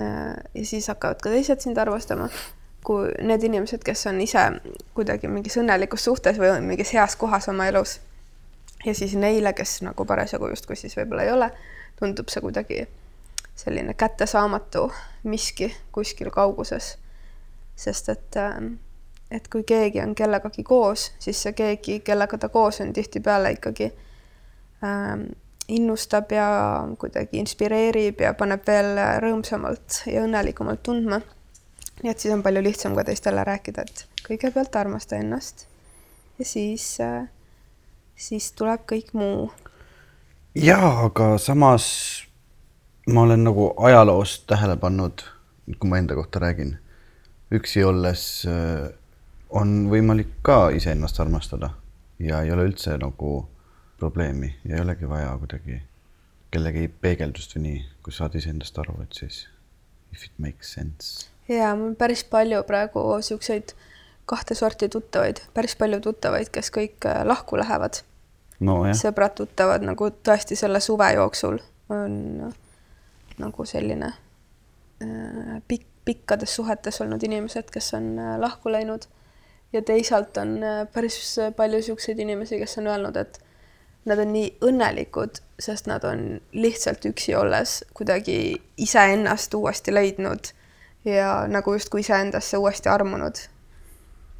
äh, 0.00 0.36
ja 0.54 0.66
siis 0.66 0.88
hakkavad 0.88 1.22
ka 1.22 1.30
teised 1.30 1.60
sind 1.60 1.78
armastama. 1.78 2.28
kui 2.82 3.12
need 3.22 3.42
inimesed, 3.46 3.84
kes 3.86 4.06
on 4.10 4.16
ise 4.20 4.40
kuidagi 4.94 5.28
mingis 5.30 5.54
õnnelikus 5.60 6.02
suhtes 6.04 6.38
või 6.38 6.56
mingis 6.66 6.90
heas 6.92 7.14
kohas 7.16 7.46
oma 7.48 7.68
elus, 7.70 8.00
ja 8.84 8.94
siis 8.94 9.14
neile, 9.14 9.52
kes 9.52 9.82
nagu 9.86 10.04
parasjagu 10.04 10.48
justkui 10.50 10.76
siis 10.76 10.96
võib-olla 10.98 11.22
ei 11.22 11.30
ole, 11.32 11.50
tundub 11.98 12.32
see 12.32 12.42
kuidagi 12.42 12.80
selline 13.54 13.94
kättesaamatu 13.94 14.88
miski 15.22 15.70
kuskil 15.92 16.30
kauguses. 16.30 16.96
sest 17.76 18.08
et, 18.08 18.36
ähm, 18.36 18.74
et 19.32 19.48
kui 19.48 19.64
keegi 19.64 20.00
on 20.02 20.14
kellegagi 20.14 20.62
koos, 20.62 21.10
siis 21.18 21.42
see 21.42 21.54
keegi, 21.56 22.00
kellega 22.04 22.38
ta 22.38 22.50
koos 22.52 22.82
on, 22.84 22.92
tihtipeale 22.92 23.54
ikkagi 23.56 23.88
ähm, 24.84 25.26
innustab 25.72 26.32
ja 26.36 26.48
kuidagi 27.00 27.40
inspireerib 27.40 28.20
ja 28.20 28.34
paneb 28.36 28.66
veel 28.66 28.98
rõõmsamalt 29.24 30.02
ja 30.12 30.24
õnnelikumalt 30.26 30.82
tundma. 30.84 31.22
nii 32.02 32.10
et 32.10 32.18
siis 32.18 32.34
on 32.34 32.42
palju 32.42 32.62
lihtsam 32.62 32.96
ka 32.98 33.04
teistele 33.08 33.44
rääkida, 33.44 33.86
et 33.86 34.26
kõigepealt 34.26 34.76
armasta 34.76 35.16
ennast 35.16 35.66
ja 36.38 36.44
siis 36.44 36.96
äh, 37.00 37.28
siis 38.16 38.52
tuleb 38.52 38.84
kõik 38.92 39.12
muu. 39.16 39.50
jaa, 40.54 41.04
aga 41.06 41.36
samas 41.38 41.86
ma 43.08 43.22
olen 43.26 43.44
nagu 43.44 43.72
ajaloost 43.76 44.46
tähele 44.46 44.76
pannud, 44.76 45.24
kui 45.78 45.90
ma 45.90 45.98
enda 45.98 46.14
kohta 46.14 46.42
räägin, 46.42 46.76
üksi 47.52 47.84
olles 47.84 48.46
äh, 48.46 48.90
on 49.52 49.86
võimalik 49.90 50.38
ka 50.42 50.70
iseennast 50.74 51.20
armastada 51.20 51.70
ja 52.18 52.42
ei 52.42 52.52
ole 52.52 52.66
üldse 52.70 52.96
nagu 53.00 53.48
probleemi. 54.00 54.54
Ja 54.64 54.76
ei 54.76 54.82
olegi 54.82 55.08
vaja 55.08 55.34
kuidagi 55.38 55.80
kellegi 56.52 56.88
peegeldust 57.00 57.56
või 57.56 57.62
nii, 57.66 57.82
kui 58.04 58.12
saad 58.12 58.34
iseendast 58.36 58.78
aru, 58.82 58.98
et 59.04 59.16
siis 59.16 59.46
if 60.12 60.24
it 60.24 60.32
makes 60.38 60.74
sense. 60.74 61.28
ja 61.48 61.72
mul 61.76 61.92
on 61.92 61.96
päris 61.96 62.24
palju 62.24 62.62
praegu 62.68 63.02
siukseid 63.24 63.72
kahte 64.28 64.54
sorti 64.54 64.88
tuttavaid, 64.88 65.40
päris 65.54 65.76
palju 65.76 66.00
tuttavaid, 66.00 66.50
kes 66.52 66.70
kõik 66.74 67.08
äh, 67.08 67.22
lahku 67.26 67.58
lähevad. 67.58 68.02
No, 68.62 68.76
sõbrad-tuttavad 68.94 69.82
nagu 69.82 70.10
tõesti 70.22 70.54
selle 70.54 70.78
suve 70.80 71.08
jooksul 71.16 71.56
on 71.90 72.12
nagu 73.42 73.64
selline 73.66 74.12
äh, 75.02 75.56
pikk, 75.68 75.88
pikkades 76.04 76.54
suhetes 76.54 77.00
olnud 77.02 77.22
inimesed, 77.26 77.72
kes 77.72 77.94
on 77.98 78.12
äh, 78.18 78.36
lahku 78.40 78.70
läinud. 78.70 79.08
Ja 79.72 79.82
teisalt 79.82 80.36
on 80.36 80.58
äh, 80.62 80.82
päris 80.92 81.36
palju 81.56 81.80
niisuguseid 81.80 82.18
inimesi, 82.18 82.58
kes 82.58 82.78
on 82.78 82.90
öelnud, 82.92 83.16
et 83.16 83.40
nad 84.04 84.18
on 84.18 84.32
nii 84.34 84.50
õnnelikud, 84.66 85.38
sest 85.62 85.86
nad 85.86 86.04
on 86.04 86.40
lihtsalt 86.52 87.04
üksi 87.06 87.36
olles 87.38 87.84
kuidagi 87.94 88.36
iseennast 88.76 89.54
uuesti 89.54 89.94
leidnud 89.94 90.52
ja 91.04 91.46
nagu 91.48 91.74
justkui 91.74 92.02
iseendasse 92.02 92.58
uuesti 92.58 92.88
armunud. 92.88 93.36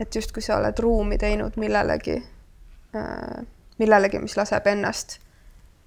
et 0.01 0.15
justkui 0.15 0.43
sa 0.43 0.57
oled 0.57 0.79
ruumi 0.79 1.19
teinud 1.19 1.57
millelegi 1.57 2.17
äh, 2.97 3.47
millelegi, 3.83 4.21
mis 4.23 4.37
laseb 4.37 4.67
ennast 4.67 5.19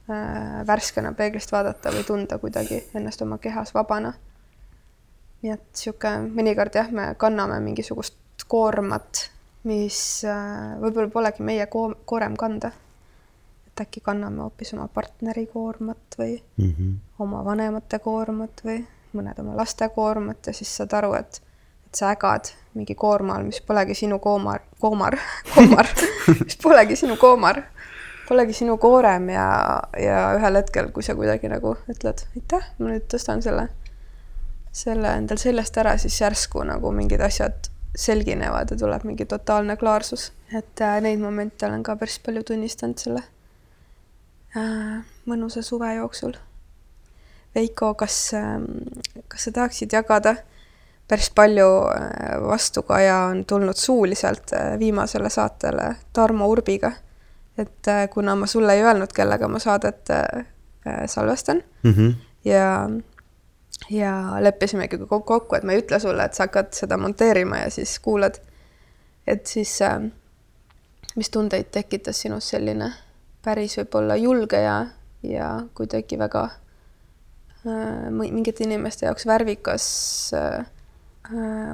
äh, 0.10 0.62
värskena 0.68 1.14
peeglist 1.18 1.52
vaadata 1.52 1.94
või 1.94 2.06
tunda 2.08 2.40
kuidagi 2.42 2.82
ennast 2.96 3.22
oma 3.26 3.38
kehas 3.42 3.74
vabana. 3.76 4.14
nii 5.44 5.54
et 5.54 5.66
niisugune, 5.72 6.32
mõnikord 6.34 6.76
jah, 6.76 6.92
me 6.92 7.12
kanname 7.22 7.60
mingisugust 7.62 8.46
koormat, 8.50 9.30
mis 9.66 10.00
äh, 10.30 10.76
võib-olla 10.82 11.12
polegi 11.14 11.46
meie 11.46 11.68
ko-, 11.72 11.96
koorem 12.06 12.38
kanda. 12.38 12.72
et 13.68 13.82
äkki 13.82 14.02
kanname 14.02 14.42
hoopis 14.42 14.74
oma 14.74 14.88
partneri 14.88 15.48
koormat 15.52 16.20
või 16.20 16.38
mm 16.58 16.70
-hmm. 16.72 16.94
oma 17.20 17.44
vanemate 17.46 18.00
koormat 18.00 18.62
või 18.66 18.86
mõned 19.14 19.40
oma 19.40 19.56
laste 19.58 19.90
koormat 19.90 20.48
ja 20.48 20.54
siis 20.54 20.76
saad 20.78 20.94
aru, 20.94 21.14
et 21.14 21.42
et 21.86 21.96
sa 21.96 22.12
ägad 22.12 22.52
mingi 22.74 22.96
koorma 22.96 23.36
all, 23.36 23.44
mis 23.44 23.62
polegi 23.62 23.94
sinu 23.96 24.20
koomar, 24.20 24.62
koomar, 24.80 25.18
koomar 25.54 25.88
mis 26.46 26.58
polegi 26.58 26.96
sinu 26.96 27.16
koomar 27.18 27.64
polegi 28.28 28.54
sinu 28.54 28.78
koorem 28.78 29.30
ja, 29.30 29.48
ja 30.00 30.20
ühel 30.38 30.60
hetkel, 30.60 30.90
kui 30.94 31.06
sa 31.06 31.16
kuidagi 31.18 31.50
nagu 31.52 31.76
ütled 31.92 32.26
aitäh, 32.36 32.68
ma 32.80 32.92
nüüd 32.92 33.06
tõstan 33.12 33.44
selle, 33.46 33.68
selle 34.76 35.14
endal 35.20 35.40
seljast 35.42 35.78
ära, 35.82 35.96
siis 36.02 36.18
järsku 36.22 36.66
nagu 36.68 36.92
mingid 36.96 37.22
asjad 37.26 37.70
selginevad 37.96 38.72
ja 38.72 38.78
tuleb 38.78 39.04
mingi 39.04 39.26
totaalne 39.26 39.78
klaarsus. 39.78 40.32
et 40.58 40.82
äh, 40.82 41.02
neid 41.02 41.20
momente 41.20 41.66
olen 41.68 41.84
ka 41.84 41.96
päris 41.96 42.20
palju 42.20 42.44
tunnistanud 42.44 43.00
selle 43.00 43.24
äh, 44.58 45.00
mõnusa 45.26 45.64
suve 45.64 45.94
jooksul. 45.96 46.36
Veiko, 47.56 47.94
kas 47.94 48.34
äh,, 48.34 48.60
kas 49.28 49.48
sa 49.48 49.52
tahaksid 49.52 49.94
jagada 49.94 50.36
päris 51.08 51.32
palju 51.36 51.70
äh, 51.94 52.36
vastukaja 52.48 53.18
on 53.32 53.46
tulnud 53.46 53.80
suuliselt 53.80 54.52
viimasele 54.80 55.30
saatele 55.30 55.96
Tarmo 56.14 56.48
Urbiga 56.52 56.92
et 57.58 57.88
kuna 58.12 58.36
ma 58.36 58.48
sulle 58.52 58.74
ei 58.76 58.82
öelnud, 58.84 59.14
kellega 59.16 59.48
ma 59.48 59.60
saadet 59.64 60.10
salvestan 61.08 61.64
mm 61.84 61.92
-hmm. 61.92 62.14
ja, 62.46 62.90
ja 63.90 64.38
leppisimegi 64.40 64.98
kokku, 65.08 65.56
et 65.56 65.64
ma 65.64 65.76
ei 65.76 65.84
ütle 65.84 66.00
sulle, 66.02 66.26
et 66.26 66.38
sa 66.38 66.48
hakkad 66.48 66.74
seda 66.76 66.98
monteerima 66.98 67.64
ja 67.66 67.72
siis 67.74 67.98
kuulad. 68.00 68.40
et 69.28 69.48
siis 69.48 69.82
äh, 69.82 70.02
mis 71.16 71.30
tundeid 71.30 71.72
tekitas 71.72 72.22
sinus 72.22 72.50
selline 72.50 72.92
päris 73.46 73.78
võib-olla 73.80 74.16
julge 74.16 74.62
ja, 74.62 74.78
ja 75.24 75.50
kuidagi 75.74 76.20
väga 76.20 76.44
äh, 76.46 78.10
mingite 78.12 78.64
inimeste 78.64 79.06
jaoks 79.06 79.26
värvikas 79.26 79.86
äh, 80.34 80.66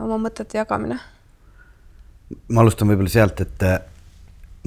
oma 0.01 0.17
mõtete 0.17 0.58
jagamine? 0.58 1.00
ma 2.48 2.62
alustan 2.62 2.91
võib-olla 2.91 3.12
sealt, 3.12 3.41
et 3.43 3.65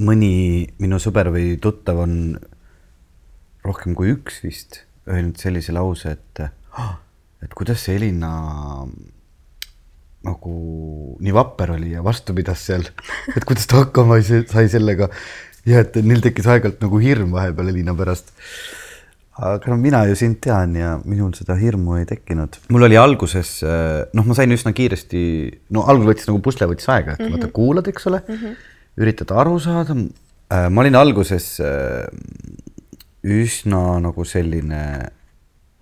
mõni 0.05 0.67
minu 0.81 0.99
sõber 1.01 1.31
või 1.33 1.55
tuttav 1.61 2.03
on 2.03 2.35
rohkem 3.65 3.95
kui 3.97 4.11
üks 4.13 4.43
vist 4.43 4.83
öelnud 5.09 5.39
sellise 5.41 5.73
lause, 5.73 6.13
et 6.17 6.41
ah, 6.77 6.97
et 7.45 7.53
kuidas 7.57 7.85
see 7.85 7.97
Elina 7.99 8.31
nagu 10.25 10.53
nii 11.21 11.33
vapper 11.35 11.75
oli 11.75 11.93
ja 11.93 12.03
vastu 12.05 12.33
pidas 12.37 12.63
seal, 12.65 12.87
et 13.35 13.45
kuidas 13.45 13.69
ta 13.69 13.83
hakkama 13.83 14.17
sai 14.25 14.65
sellega 14.71 15.11
ja 15.69 15.83
et 15.85 15.97
neil 16.01 16.23
tekkis 16.25 16.49
aeg-ajalt 16.49 16.81
nagu 16.85 17.01
hirm 17.01 17.35
vahepeal 17.35 17.69
Elina 17.69 17.93
pärast. 17.97 18.33
aga 19.35 19.67
no 19.69 19.75
mina 19.77 20.05
ju 20.09 20.15
sind 20.15 20.39
tean 20.41 20.75
ja 20.79 20.95
minul 21.03 21.33
seda 21.37 21.57
hirmu 21.59 21.99
ei 21.99 22.05
tekkinud. 22.09 22.61
mul 22.69 22.87
oli 22.87 22.97
alguses, 22.97 23.57
noh, 23.63 24.25
ma 24.25 24.37
sain 24.37 24.51
üsna 24.51 24.73
kiiresti, 24.73 25.25
no 25.75 25.85
algul 25.85 26.13
võttis 26.13 26.29
nagu 26.31 26.41
pusle 26.41 26.69
võttis 26.71 26.89
aega, 26.89 27.13
et 27.13 27.19
mm 27.19 27.25
-hmm. 27.25 27.37
vaata 27.37 27.53
kuulad, 27.53 27.91
eks 27.91 28.07
ole 28.07 28.23
mm. 28.27 28.39
-hmm 28.39 28.63
üritad 29.01 29.31
aru 29.35 29.59
saada. 29.59 29.95
Äh, 30.51 30.69
ma 30.69 30.83
olin 30.83 30.97
alguses 30.99 31.55
äh, 31.63 32.05
üsna 33.25 33.99
nagu 34.03 34.25
selline, 34.27 34.81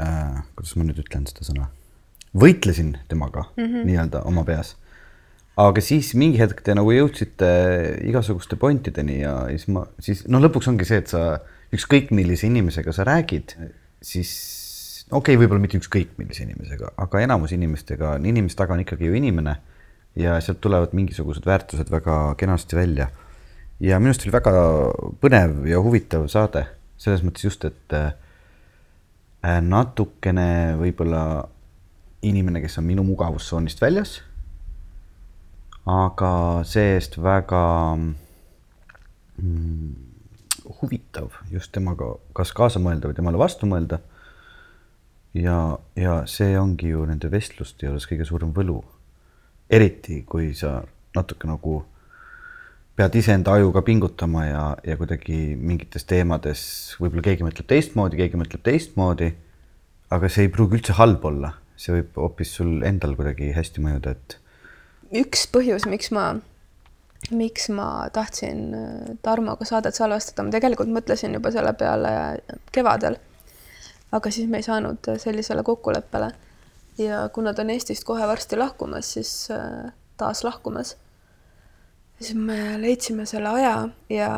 äh, 0.04 0.44
kuidas 0.56 0.76
ma 0.78 0.88
nüüd 0.88 1.02
ütlen 1.04 1.28
seda 1.30 1.48
sõna, 1.48 1.68
võitlesin 2.38 2.96
temaga 3.10 3.48
mm 3.56 3.64
-hmm. 3.66 3.86
nii-öelda 3.90 4.24
oma 4.30 4.44
peas. 4.44 4.76
aga 5.58 5.82
siis 5.82 6.14
mingi 6.18 6.40
hetk 6.40 6.62
te 6.66 6.74
nagu 6.74 6.92
jõudsite 6.92 7.50
igasuguste 8.10 8.56
pointideni 8.56 9.20
ja 9.22 9.36
siis 9.50 9.68
ma, 9.68 9.86
siis 10.00 10.26
noh, 10.28 10.42
lõpuks 10.42 10.68
ongi 10.70 10.86
see, 10.86 10.98
et 10.98 11.08
sa 11.08 11.40
ükskõik 11.74 12.12
millise 12.12 12.48
inimesega 12.48 12.92
sa 12.92 13.06
räägid, 13.06 13.54
siis 14.02 14.32
okei 15.12 15.36
okay,, 15.36 15.42
võib-olla 15.42 15.62
mitte 15.62 15.78
ükskõik 15.78 16.18
millise 16.18 16.44
inimesega, 16.44 16.94
aga 16.98 17.22
enamus 17.22 17.54
inimestega, 17.54 18.18
inimeste 18.18 18.58
taga 18.58 18.74
on 18.74 18.84
ikkagi 18.86 19.10
ju 19.10 19.20
inimene 19.20 19.56
ja 20.16 20.40
sealt 20.42 20.62
tulevad 20.62 20.94
mingisugused 20.94 21.46
väärtused 21.46 21.90
väga 21.92 22.36
kenasti 22.38 22.76
välja. 22.76 23.10
ja 23.80 24.00
minu 24.00 24.14
arust 24.14 24.26
oli 24.26 24.34
väga 24.34 24.52
põnev 25.22 25.66
ja 25.68 25.80
huvitav 25.82 26.28
saade, 26.32 26.66
selles 26.98 27.24
mõttes 27.26 27.44
just, 27.44 27.66
et 27.66 27.94
äh, 27.98 28.14
natukene 29.44 30.76
võib-olla 30.80 31.24
inimene, 32.24 32.62
kes 32.64 32.78
on 32.80 32.88
minu 32.88 33.04
mugavustsoonist 33.04 33.82
väljas, 33.84 34.22
aga 35.90 36.64
see-eest 36.68 37.18
väga 37.20 37.64
mm, 39.42 39.92
huvitav 40.80 41.36
just 41.52 41.74
temaga 41.76 42.14
kas 42.38 42.54
kaasa 42.56 42.80
mõelda 42.80 43.12
või 43.12 43.18
temale 43.20 43.42
vastu 43.42 43.68
mõelda. 43.68 44.00
ja, 45.34 45.78
ja 45.96 46.22
see 46.30 46.56
ongi 46.60 46.94
ju 46.94 47.06
nende 47.06 47.32
vestluste 47.32 47.86
juures 47.86 48.08
kõige 48.08 48.26
suurem 48.26 48.54
võlu 48.56 48.80
eriti 49.70 50.22
kui 50.28 50.54
sa 50.56 50.84
natuke 51.16 51.48
nagu 51.48 51.82
pead 52.96 53.16
iseenda 53.18 53.56
ajuga 53.58 53.82
pingutama 53.86 54.46
ja, 54.46 54.64
ja 54.86 54.98
kuidagi 55.00 55.56
mingites 55.58 56.06
teemades 56.10 56.62
võib-olla 57.02 57.26
keegi 57.26 57.46
mõtleb 57.48 57.70
teistmoodi, 57.70 58.20
keegi 58.22 58.40
mõtleb 58.40 58.64
teistmoodi. 58.66 59.34
aga 60.14 60.30
see 60.30 60.46
ei 60.46 60.54
pruugi 60.54 60.78
üldse 60.78 60.94
halb 61.00 61.26
olla, 61.26 61.56
see 61.76 61.96
võib 61.96 62.20
hoopis 62.22 62.54
sul 62.60 62.84
endal 62.86 63.16
kuidagi 63.18 63.50
hästi 63.56 63.82
mõjuda, 63.82 64.14
et. 64.14 64.38
üks 65.24 65.48
põhjus, 65.50 65.88
miks 65.90 66.12
ma, 66.14 66.28
miks 67.34 67.70
ma 67.74 67.88
tahtsin 68.14 68.64
äh, 68.78 69.12
Tarmoga 69.26 69.66
saadet 69.66 69.98
salvestada, 69.98 70.46
ma 70.46 70.54
tegelikult 70.54 70.94
mõtlesin 70.94 71.34
juba 71.34 71.52
selle 71.56 71.74
peale 71.74 72.14
kevadel. 72.72 73.18
aga 74.14 74.32
siis 74.32 74.50
me 74.50 74.62
ei 74.62 74.70
saanud 74.70 75.16
sellisele 75.18 75.64
kokkuleppele 75.66 76.30
ja 77.02 77.30
kuna 77.34 77.54
ta 77.54 77.66
on 77.66 77.74
Eestist 77.74 78.06
kohe 78.06 78.28
varsti 78.30 78.58
lahkumas, 78.58 79.14
siis 79.18 79.50
äh, 79.52 79.90
taas 80.18 80.44
lahkumas, 80.44 80.94
siis 82.24 82.36
me 82.40 82.78
leidsime 82.82 83.26
selle 83.30 83.50
aja 83.50 83.76
ja, 84.10 84.30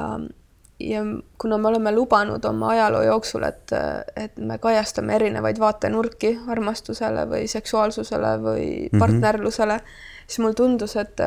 ja 0.79 1.01
kuna 1.41 1.57
me 1.57 1.67
oleme 1.71 1.91
lubanud 1.95 2.45
oma 2.45 2.69
ajaloo 2.73 3.01
jooksul, 3.05 3.43
et, 3.47 3.71
et 4.15 4.37
me 4.37 4.57
kajastame 4.57 5.15
erinevaid 5.15 5.59
vaatenurki 5.61 6.33
armastusele 6.51 7.23
või 7.31 7.47
seksuaalsusele 7.47 8.33
või 8.43 8.65
Mhm. 8.91 8.99
partnerlusele, 8.99 9.79
siis 10.27 10.39
mulle 10.39 10.53
tundus, 10.57 10.95
et, 10.95 11.19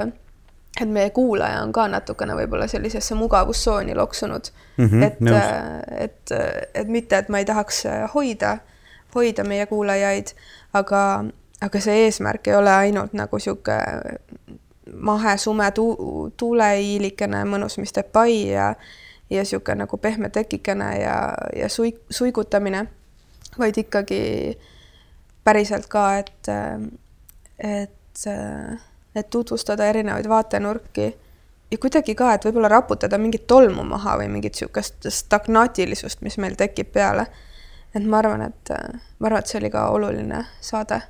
et 0.80 0.88
meie 0.88 1.10
kuulaja 1.10 1.62
on 1.62 1.72
ka 1.72 1.88
natukene 1.88 2.34
võib-olla 2.38 2.68
sellisesse 2.68 3.14
mugavustsooni 3.14 3.94
loksunud 3.94 4.50
Mhm, 4.78 5.02
et 5.02 5.20
nõus., 5.20 5.88
et, 5.98 6.30
et 6.74 6.88
mitte, 6.88 7.18
et 7.18 7.28
ma 7.28 7.38
ei 7.38 7.44
tahaks 7.44 7.84
hoida, 8.14 8.58
hoida 9.14 9.44
meie 9.44 9.66
kuulajaid, 9.66 10.34
aga, 10.78 11.24
aga 11.64 11.80
see 11.80 12.04
eesmärk 12.04 12.46
ei 12.48 12.54
ole 12.54 12.70
ainult 12.70 13.12
nagu 13.16 13.38
sihuke 13.38 13.74
mahe 14.92 15.36
sume 15.38 15.70
tuu-, 15.74 16.30
tuuleiilikene 16.36 17.44
mõnus, 17.44 17.78
mis 17.78 17.92
teeb 17.92 18.12
pai 18.12 18.48
ja 18.52 18.72
ja 19.30 19.44
sihuke 19.44 19.74
nagu 19.76 19.96
pehme 20.00 20.30
tekikene 20.32 20.88
ja, 21.00 21.16
ja 21.56 21.68
suik-, 21.68 22.00
suigutamine, 22.10 22.86
vaid 23.58 23.76
ikkagi 23.76 24.20
päriselt 25.44 25.86
ka, 25.86 26.04
et, 26.18 26.48
et, 27.58 28.28
et 29.14 29.30
tutvustada 29.30 29.86
erinevaid 29.88 30.28
vaatenurki 30.28 31.08
ja 31.70 31.78
kuidagi 31.78 32.14
ka, 32.14 32.32
et 32.34 32.48
võib-olla 32.48 32.70
raputada 32.72 33.18
mingit 33.20 33.46
tolmu 33.46 33.84
maha 33.84 34.16
või 34.22 34.30
mingit 34.32 34.56
niisugust 34.56 35.08
stagnaatilisust, 35.12 36.22
mis 36.24 36.38
meil 36.40 36.56
tekib 36.56 36.92
peale. 36.92 37.26
et 37.94 38.04
ma 38.04 38.18
arvan, 38.18 38.42
et, 38.42 38.72
ma 39.18 39.26
arvan, 39.28 39.40
et 39.40 39.46
see 39.46 39.60
oli 39.60 39.70
ka 39.70 39.88
oluline 39.90 40.44
saade. 40.60 41.00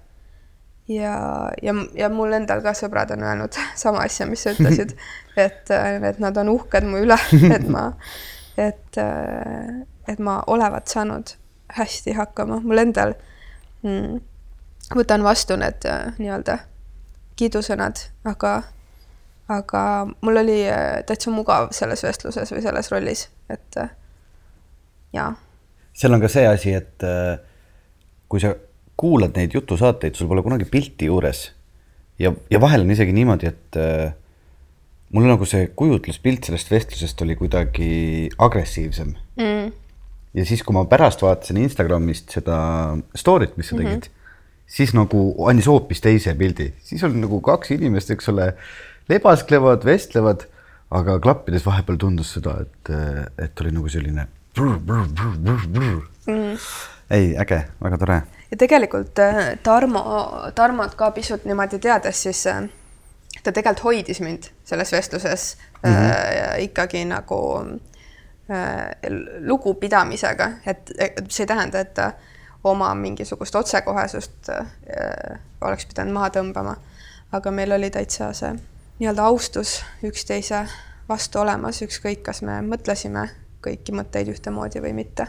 Ja, 0.88 1.16
ja, 1.62 1.75
ja 1.95 2.09
mul 2.12 2.33
endal 2.37 2.62
ka 2.64 2.75
sõbrad 2.76 3.12
on 3.16 3.26
öelnud 3.26 3.59
sama 3.83 4.04
asja, 4.07 4.26
mis 4.30 4.45
sa 4.47 4.54
ütlesid, 4.57 4.97
et, 5.47 5.71
et 5.71 6.23
nad 6.23 6.37
on 6.42 6.54
uhked 6.57 6.88
mu 6.88 7.02
üle, 7.04 7.18
et 7.57 7.68
ma, 7.68 7.90
et, 8.57 9.02
et 10.09 10.25
ma 10.25 10.40
olevat 10.47 10.88
saanud 10.90 11.37
hästi 11.78 12.16
hakkama, 12.16 12.62
mul 12.64 12.80
endal 12.80 13.12
mm, 13.85 14.18
võtan 14.97 15.25
vastu 15.26 15.59
need 15.61 15.85
äh, 15.85 16.14
nii-öelda 16.16 16.62
kiidusõnad, 17.38 18.00
aga 18.26 18.62
aga 19.49 19.83
mul 20.21 20.37
oli 20.37 20.61
äh, 20.68 21.02
täitsa 21.07 21.33
mugav 21.33 21.71
selles 21.76 22.02
vestluses 22.04 22.52
või 22.52 22.62
selles 22.64 22.90
rollis, 22.92 23.28
et 23.50 23.80
äh, 23.80 23.92
jaa. 25.16 25.30
seal 25.97 26.14
on 26.14 26.25
ka 26.25 26.30
see 26.33 26.47
asi, 26.49 26.75
et 26.76 27.04
äh, 27.07 27.38
kui 28.28 28.42
sa 28.45 28.52
kuulad 28.99 29.37
neid 29.38 29.55
jutusaateid, 29.55 30.17
sul 30.19 30.28
pole 30.31 30.43
kunagi 30.45 30.67
pilti 30.69 31.09
juures 31.11 31.45
ja, 32.19 32.33
ja 32.50 32.61
vahel 32.62 32.85
on 32.85 32.93
isegi 32.95 33.14
niimoodi, 33.14 33.50
et 33.52 33.78
äh, 33.78 34.11
mul 35.14 35.28
nagu 35.31 35.47
see 35.49 35.71
kujutluspilt 35.78 36.49
sellest 36.49 36.71
vestlusest 36.73 37.25
oli 37.25 37.37
kuidagi 37.38 37.90
agressiivsem 38.45 39.14
mm. 39.38 39.73
ja 40.38 40.47
siis, 40.49 40.64
kui 40.67 40.76
ma 40.76 40.85
pärast 40.90 41.23
vaatasin 41.25 41.61
Instagramist 41.62 42.35
seda 42.38 42.59
story't, 43.17 43.57
mis 43.57 43.71
sa 43.71 43.78
tegid 43.78 43.95
mm, 43.95 44.05
-hmm. 44.05 44.62
siis 44.67 44.95
nagu 44.99 45.25
andis 45.49 45.71
hoopis 45.71 46.02
teise 46.05 46.35
pildi, 46.35 46.73
siis 46.83 47.05
oli 47.05 47.23
nagu 47.23 47.40
kaks 47.40 47.71
inimest, 47.78 48.11
eks 48.11 48.28
ole, 48.35 48.52
lebasklevad, 49.09 49.85
vestlevad, 49.85 50.49
aga 50.90 51.19
klappides 51.21 51.67
vahepeal 51.67 51.99
tundus 52.00 52.33
seda, 52.37 52.59
et, 52.64 52.93
et 53.38 53.61
oli 53.61 53.73
nagu 53.76 53.88
selline 53.88 54.26
mm. 56.26 56.59
ei, 57.11 57.37
äge, 57.38 57.62
väga 57.81 57.99
tore. 57.99 58.23
Ja 58.50 58.57
tegelikult 58.57 59.19
äh, 59.19 59.59
Tarmo, 59.62 60.05
Tarmot 60.55 60.95
ka 60.95 61.11
pisut 61.11 61.45
niimoodi 61.45 61.78
teades, 61.78 62.23
siis 62.23 62.47
äh, 62.47 62.62
ta 63.43 63.52
tegelikult 63.52 63.85
hoidis 63.85 64.21
mind 64.21 64.50
selles 64.64 64.93
vestluses 64.93 65.57
mm 65.83 65.90
-hmm. 65.90 65.97
äh, 65.97 66.62
ikkagi 66.62 67.05
nagu 67.05 67.64
äh, 68.50 69.11
lugupidamisega, 69.38 70.50
et, 70.67 70.90
see 71.28 71.43
ei 71.43 71.47
tähenda, 71.47 71.81
et 71.81 71.95
ta 71.95 72.12
oma 72.64 72.95
mingisugust 72.95 73.55
otsekohesust 73.55 74.49
äh, 74.49 74.67
oleks 75.61 75.87
pidanud 75.87 76.13
maha 76.13 76.28
tõmbama, 76.28 76.76
aga 77.32 77.50
meil 77.50 77.73
oli 77.73 77.91
täitsa 77.91 78.32
see 78.32 78.54
nii-öelda 78.99 79.23
austus 79.23 79.84
üksteise 80.04 80.67
vastu 81.08 81.39
olemas, 81.39 81.82
ükskõik, 81.82 82.23
kas 82.23 82.43
me 82.43 82.61
mõtlesime 82.61 83.28
kõiki 83.67 83.93
mõtteid 83.93 84.28
ühtemoodi 84.28 84.82
või 84.82 84.93
mitte. 84.93 85.28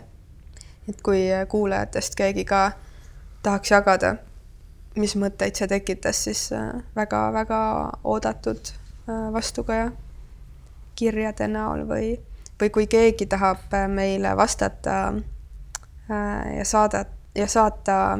et 0.90 1.02
kui 1.02 1.28
kuulajatest 1.48 2.16
keegi 2.16 2.46
ka 2.46 2.72
tahaks 3.44 3.72
jagada, 3.72 4.16
mis 5.00 5.16
mõtteid 5.16 5.56
see 5.56 5.68
tekitas, 5.72 6.24
siis 6.28 6.50
väga-väga 6.96 7.60
oodatud 8.04 8.72
vastukaja 9.34 9.92
kirjade 11.00 11.48
näol 11.48 11.86
või, 11.88 12.10
või 12.60 12.72
kui 12.74 12.88
keegi 12.92 13.26
tahab 13.30 13.72
meile 13.88 14.36
vastata 14.38 14.98
ja 16.58 16.66
saada 16.66 17.06
ja 17.36 17.48
saata 17.48 18.20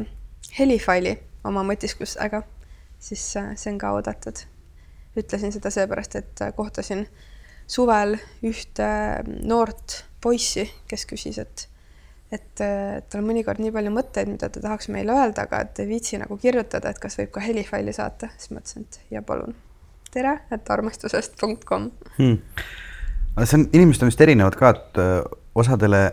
helifaili 0.60 1.18
oma 1.44 1.64
mõtisklustega, 1.68 2.44
siis 3.00 3.24
see 3.34 3.74
on 3.74 3.80
ka 3.82 3.92
oodatud. 3.96 4.46
Ütlesin 5.18 5.52
seda 5.52 5.72
seepärast, 5.74 6.16
et 6.16 6.44
kohtasin 6.56 7.08
suvel 7.68 8.16
ühte 8.46 8.90
noort 9.44 10.04
poissi, 10.22 10.68
kes 10.88 11.06
küsis, 11.10 11.40
et 11.42 11.69
et 12.32 12.62
tal 12.62 13.22
on 13.22 13.28
mõnikord 13.30 13.62
nii 13.62 13.72
palju 13.74 13.94
mõtteid, 13.94 14.30
mida 14.30 14.52
ta 14.54 14.62
tahaks 14.62 14.90
meile 14.94 15.16
öelda, 15.16 15.48
aga 15.48 15.64
et 15.66 15.82
ei 15.82 15.90
viitsi 15.90 16.20
nagu 16.22 16.38
kirjutada, 16.38 16.92
et 16.92 17.02
kas 17.02 17.18
võib 17.18 17.32
ka 17.34 17.42
helifaili 17.42 17.94
saata, 17.96 18.30
siis 18.38 18.54
mõtlesin, 18.54 18.86
et 18.86 19.16
ja 19.16 19.24
palun. 19.26 19.56
tere, 20.14 20.40
et 20.52 20.70
armastusest.com 20.70 21.90
hmm.. 22.18 22.38
see 23.44 23.58
on, 23.58 23.68
inimesed 23.74 24.06
on 24.06 24.12
vist 24.12 24.22
erinevad 24.26 24.58
ka, 24.60 24.74
et 24.76 25.02
osadele 25.58 26.04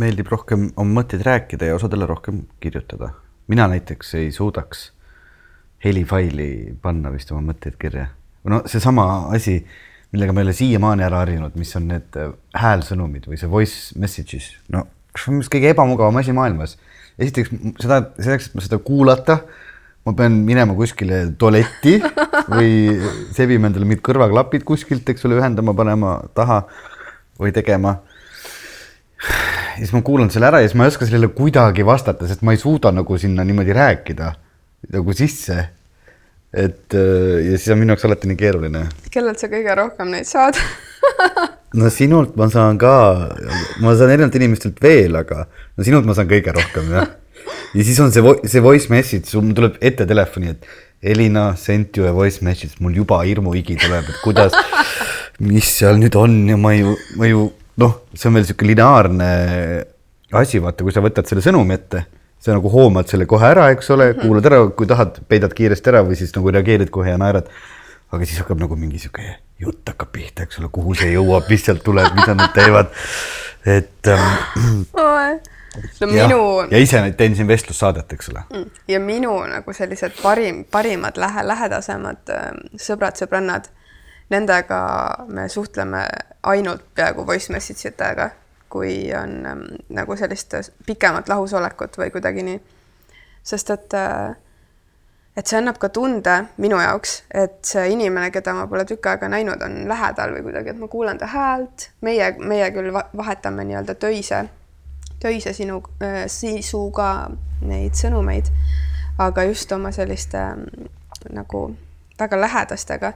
meeldib 0.00 0.30
rohkem 0.30 0.70
oma 0.78 1.00
mõtteid 1.00 1.24
rääkida 1.26 1.68
ja 1.68 1.76
osadele 1.76 2.06
rohkem 2.06 2.44
kirjutada. 2.60 3.12
mina 3.48 3.66
näiteks 3.68 4.14
ei 4.14 4.32
suudaks 4.32 4.92
helifaili 5.84 6.76
panna 6.82 7.10
vist 7.12 7.32
oma 7.32 7.52
mõtteid 7.52 7.76
kirja. 7.80 8.06
No 8.44 8.62
seesama 8.66 9.32
asi, 9.34 9.58
millega 10.12 10.32
me 10.32 10.40
ei 10.40 10.48
ole 10.48 10.52
siiamaani 10.56 11.04
ära 11.04 11.24
harjunud, 11.24 11.56
mis 11.58 11.74
on 11.76 11.88
need 11.88 12.16
häälsõnumid 12.56 13.26
või 13.28 13.40
see 13.40 13.50
voice 13.50 13.98
messages, 13.98 14.52
no 14.68 14.86
vist 15.16 15.52
kõige 15.52 15.72
ebamugavam 15.74 16.20
asi 16.20 16.34
maailmas. 16.36 16.76
esiteks 17.20 17.50
seda, 17.82 18.00
selleks, 18.18 18.48
et 18.48 18.54
ma 18.56 18.64
seda 18.64 18.78
kuulata, 18.84 19.40
ma 20.06 20.14
pean 20.16 20.38
minema 20.46 20.76
kuskile 20.78 21.22
tualetti 21.38 21.98
või 22.54 22.94
sebima 23.36 23.68
endale 23.68 23.88
mingid 23.88 24.04
kõrvaklapid 24.06 24.64
kuskilt, 24.68 25.08
eks 25.12 25.26
ole, 25.28 25.40
ühendama, 25.40 25.74
panema 25.76 26.14
taha 26.34 26.62
või 27.40 27.52
tegema. 27.56 27.98
ja 29.20 29.82
siis 29.82 29.92
ma 29.96 30.02
kuulan 30.06 30.30
selle 30.32 30.48
ära 30.48 30.62
ja 30.62 30.68
siis 30.70 30.78
ma 30.78 30.86
ei 30.86 30.94
oska 30.94 31.08
sellele 31.08 31.32
kuidagi 31.36 31.84
vastata, 31.86 32.28
sest 32.30 32.46
ma 32.46 32.56
ei 32.56 32.62
suuda 32.62 32.92
nagu 32.94 33.18
sinna 33.18 33.44
niimoodi 33.44 33.76
rääkida 33.76 34.32
nagu 34.94 35.12
sisse 35.12 35.58
et 36.50 36.94
ja 36.94 37.56
siis 37.56 37.68
on 37.70 37.78
minu 37.78 37.94
jaoks 37.94 38.04
alati 38.08 38.30
nii 38.30 38.38
keeruline. 38.40 38.86
kellelt 39.12 39.38
sa 39.38 39.50
kõige 39.52 39.76
rohkem 39.76 40.10
neid 40.14 40.26
saad 40.26 40.58
no 41.78 41.90
sinult 41.92 42.36
ma 42.38 42.48
saan 42.50 42.78
ka, 42.80 42.94
ma 43.82 43.94
saan 43.94 44.12
erinevatelt 44.14 44.40
inimestelt 44.40 44.80
veel, 44.82 45.16
aga 45.20 45.44
no 45.46 45.86
sinult 45.86 46.08
ma 46.08 46.16
saan 46.18 46.30
kõige 46.30 46.54
rohkem 46.56 46.90
jah. 46.96 47.10
ja 47.76 47.86
siis 47.86 48.00
on 48.02 48.12
see, 48.14 48.34
see 48.50 48.64
voice 48.64 48.90
message, 48.92 49.28
sul 49.30 49.52
tuleb 49.56 49.78
ette 49.80 50.06
telefoni, 50.08 50.56
et 50.56 51.12
Elina 51.12 51.54
sent 51.56 51.96
you 51.96 52.08
a 52.08 52.12
voice 52.12 52.44
message, 52.44 52.76
mul 52.84 52.98
juba 52.98 53.22
hirmuhigi 53.24 53.78
tuleb, 53.80 54.10
et 54.10 54.20
kuidas, 54.24 54.56
mis 55.40 55.70
seal 55.78 56.00
nüüd 56.00 56.16
on 56.20 56.36
ja 56.50 56.58
ma 56.60 56.74
ju, 56.76 56.96
ma 57.20 57.30
ju 57.30 57.46
noh, 57.80 58.00
see 58.12 58.28
on 58.28 58.36
veel 58.36 58.48
sihuke 58.48 58.68
lineaarne 58.68 59.28
asi, 60.36 60.60
vaata, 60.62 60.84
kui 60.84 60.94
sa 60.94 61.02
võtad 61.04 61.28
selle 61.30 61.44
sõnumi 61.44 61.78
ette 61.78 62.04
sa 62.40 62.56
nagu 62.56 62.72
hoomad 62.72 63.08
selle 63.10 63.26
kohe 63.28 63.44
ära, 63.52 63.68
eks 63.74 63.92
ole, 63.92 64.10
kuulad 64.16 64.46
ära, 64.48 64.62
kui 64.76 64.88
tahad, 64.88 65.20
peidad 65.28 65.52
kiiresti 65.56 65.92
ära 65.92 66.00
või 66.06 66.16
siis 66.16 66.32
nagu 66.36 66.52
reageerid 66.56 66.92
kohe 66.92 67.12
ja 67.12 67.20
naerad. 67.20 67.52
aga 68.10 68.26
siis 68.26 68.40
hakkab 68.42 68.58
nagu 68.58 68.74
mingi 68.76 68.98
sihuke 68.98 69.22
jutt 69.60 69.88
hakkab 69.88 70.12
pihta, 70.12 70.46
eks 70.46 70.60
ole, 70.60 70.70
kuhu 70.72 70.94
see 70.98 71.12
jõuab, 71.14 71.48
mis 71.50 71.64
sealt 71.66 71.84
tuleb, 71.84 72.12
mida 72.16 72.34
nad 72.34 72.52
teevad. 72.56 72.92
et 73.66 74.08
ähm,. 74.08 74.84
no 76.00 76.06
minu. 76.08 76.40
ja 76.70 76.78
ise 76.78 77.02
teen 77.16 77.36
siin 77.36 77.48
vestlussaadet, 77.48 78.12
eks 78.12 78.32
ole. 78.32 78.44
ja 78.88 79.00
minu 79.00 79.36
nagu 79.50 79.72
sellised 79.76 80.16
parim, 80.22 80.64
parimad 80.70 81.20
lähe, 81.20 81.46
lähedasemad 81.46 82.34
sõbrad-sõbrannad, 82.80 83.68
nendega 84.30 84.82
me 85.28 85.48
suhtleme 85.48 86.06
ainult 86.42 86.86
peaaegu 86.94 87.26
voice 87.26 87.52
message 87.52 87.88
itega 87.92 88.30
kui 88.70 89.10
on 89.22 89.46
ähm, 89.46 89.64
nagu 89.88 90.16
sellist 90.16 90.54
pikemat 90.86 91.28
lahusolekut 91.28 91.98
või 91.98 92.12
kuidagi 92.14 92.46
nii. 92.46 92.60
sest 93.42 93.72
et, 93.74 93.96
et 95.40 95.48
see 95.48 95.56
annab 95.56 95.78
ka 95.80 95.88
tunde 95.88 96.36
minu 96.60 96.76
jaoks, 96.82 97.14
et 97.32 97.58
see 97.64 97.86
inimene, 97.94 98.28
keda 98.34 98.52
ma 98.58 98.66
pole 98.68 98.84
tükk 98.88 99.08
aega 99.14 99.30
näinud, 99.32 99.62
on 99.64 99.78
lähedal 99.88 100.34
või 100.36 100.44
kuidagi, 100.50 100.74
et 100.74 100.80
ma 100.80 100.88
kuulan 100.92 101.20
ta 101.20 101.30
häält, 101.32 101.90
meie, 102.04 102.34
meie 102.44 102.68
küll 102.74 102.92
vahetame 102.92 103.64
nii-öelda 103.70 103.96
töise, 104.00 104.44
töise 105.22 105.54
sinu 105.56 105.80
äh,, 106.04 106.26
sisuga 106.28 107.30
neid 107.64 107.96
sõnumeid, 107.96 108.52
aga 109.20 109.48
just 109.48 109.72
oma 109.72 109.94
selliste 109.96 110.44
äh, 110.44 110.90
nagu 111.32 111.70
väga 112.20 112.40
lähedastega 112.40 113.12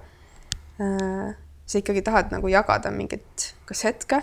äh, 0.80 1.34
sa 1.66 1.78
ikkagi 1.78 2.02
tahad 2.02 2.32
nagu 2.32 2.48
jagada 2.48 2.92
mingit 2.92 3.52
kas 3.68 3.84
hetke 3.84 4.22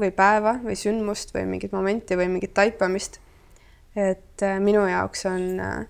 või 0.00 0.10
päeva 0.14 0.56
või 0.64 0.76
sündmust 0.78 1.34
või 1.34 1.46
mingit 1.48 1.72
momenti 1.72 2.16
või 2.18 2.28
mingit 2.32 2.54
taipamist. 2.54 3.20
et 3.96 4.42
äh, 4.42 4.60
minu 4.60 4.86
jaoks 4.88 5.26
on 5.26 5.60
äh, 5.60 5.86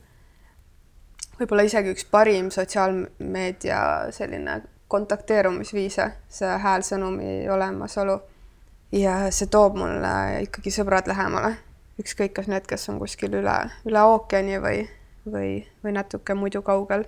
võib-olla 1.38 1.64
isegi 1.66 1.92
üks 1.94 2.06
parim 2.10 2.50
sotsiaalmeedia 2.54 3.80
selline 4.14 4.60
kontakteerumisviise, 4.88 6.10
see 6.28 6.58
häälsõnumi 6.62 7.48
olemasolu. 7.50 8.20
ja 8.92 9.14
see 9.34 9.48
toob 9.50 9.74
mulle 9.80 10.42
ikkagi 10.44 10.70
sõbrad 10.70 11.08
lähemale, 11.10 11.56
ükskõik, 11.98 12.34
kas 12.36 12.46
need, 12.46 12.66
kes 12.70 12.88
on 12.92 13.00
kuskil 13.02 13.32
üle, 13.40 13.56
üle 13.88 14.02
ookeani 14.06 14.60
või, 14.62 14.84
või, 15.26 15.48
või 15.84 15.94
natuke 15.96 16.34
muidu 16.38 16.62
kaugel. 16.62 17.06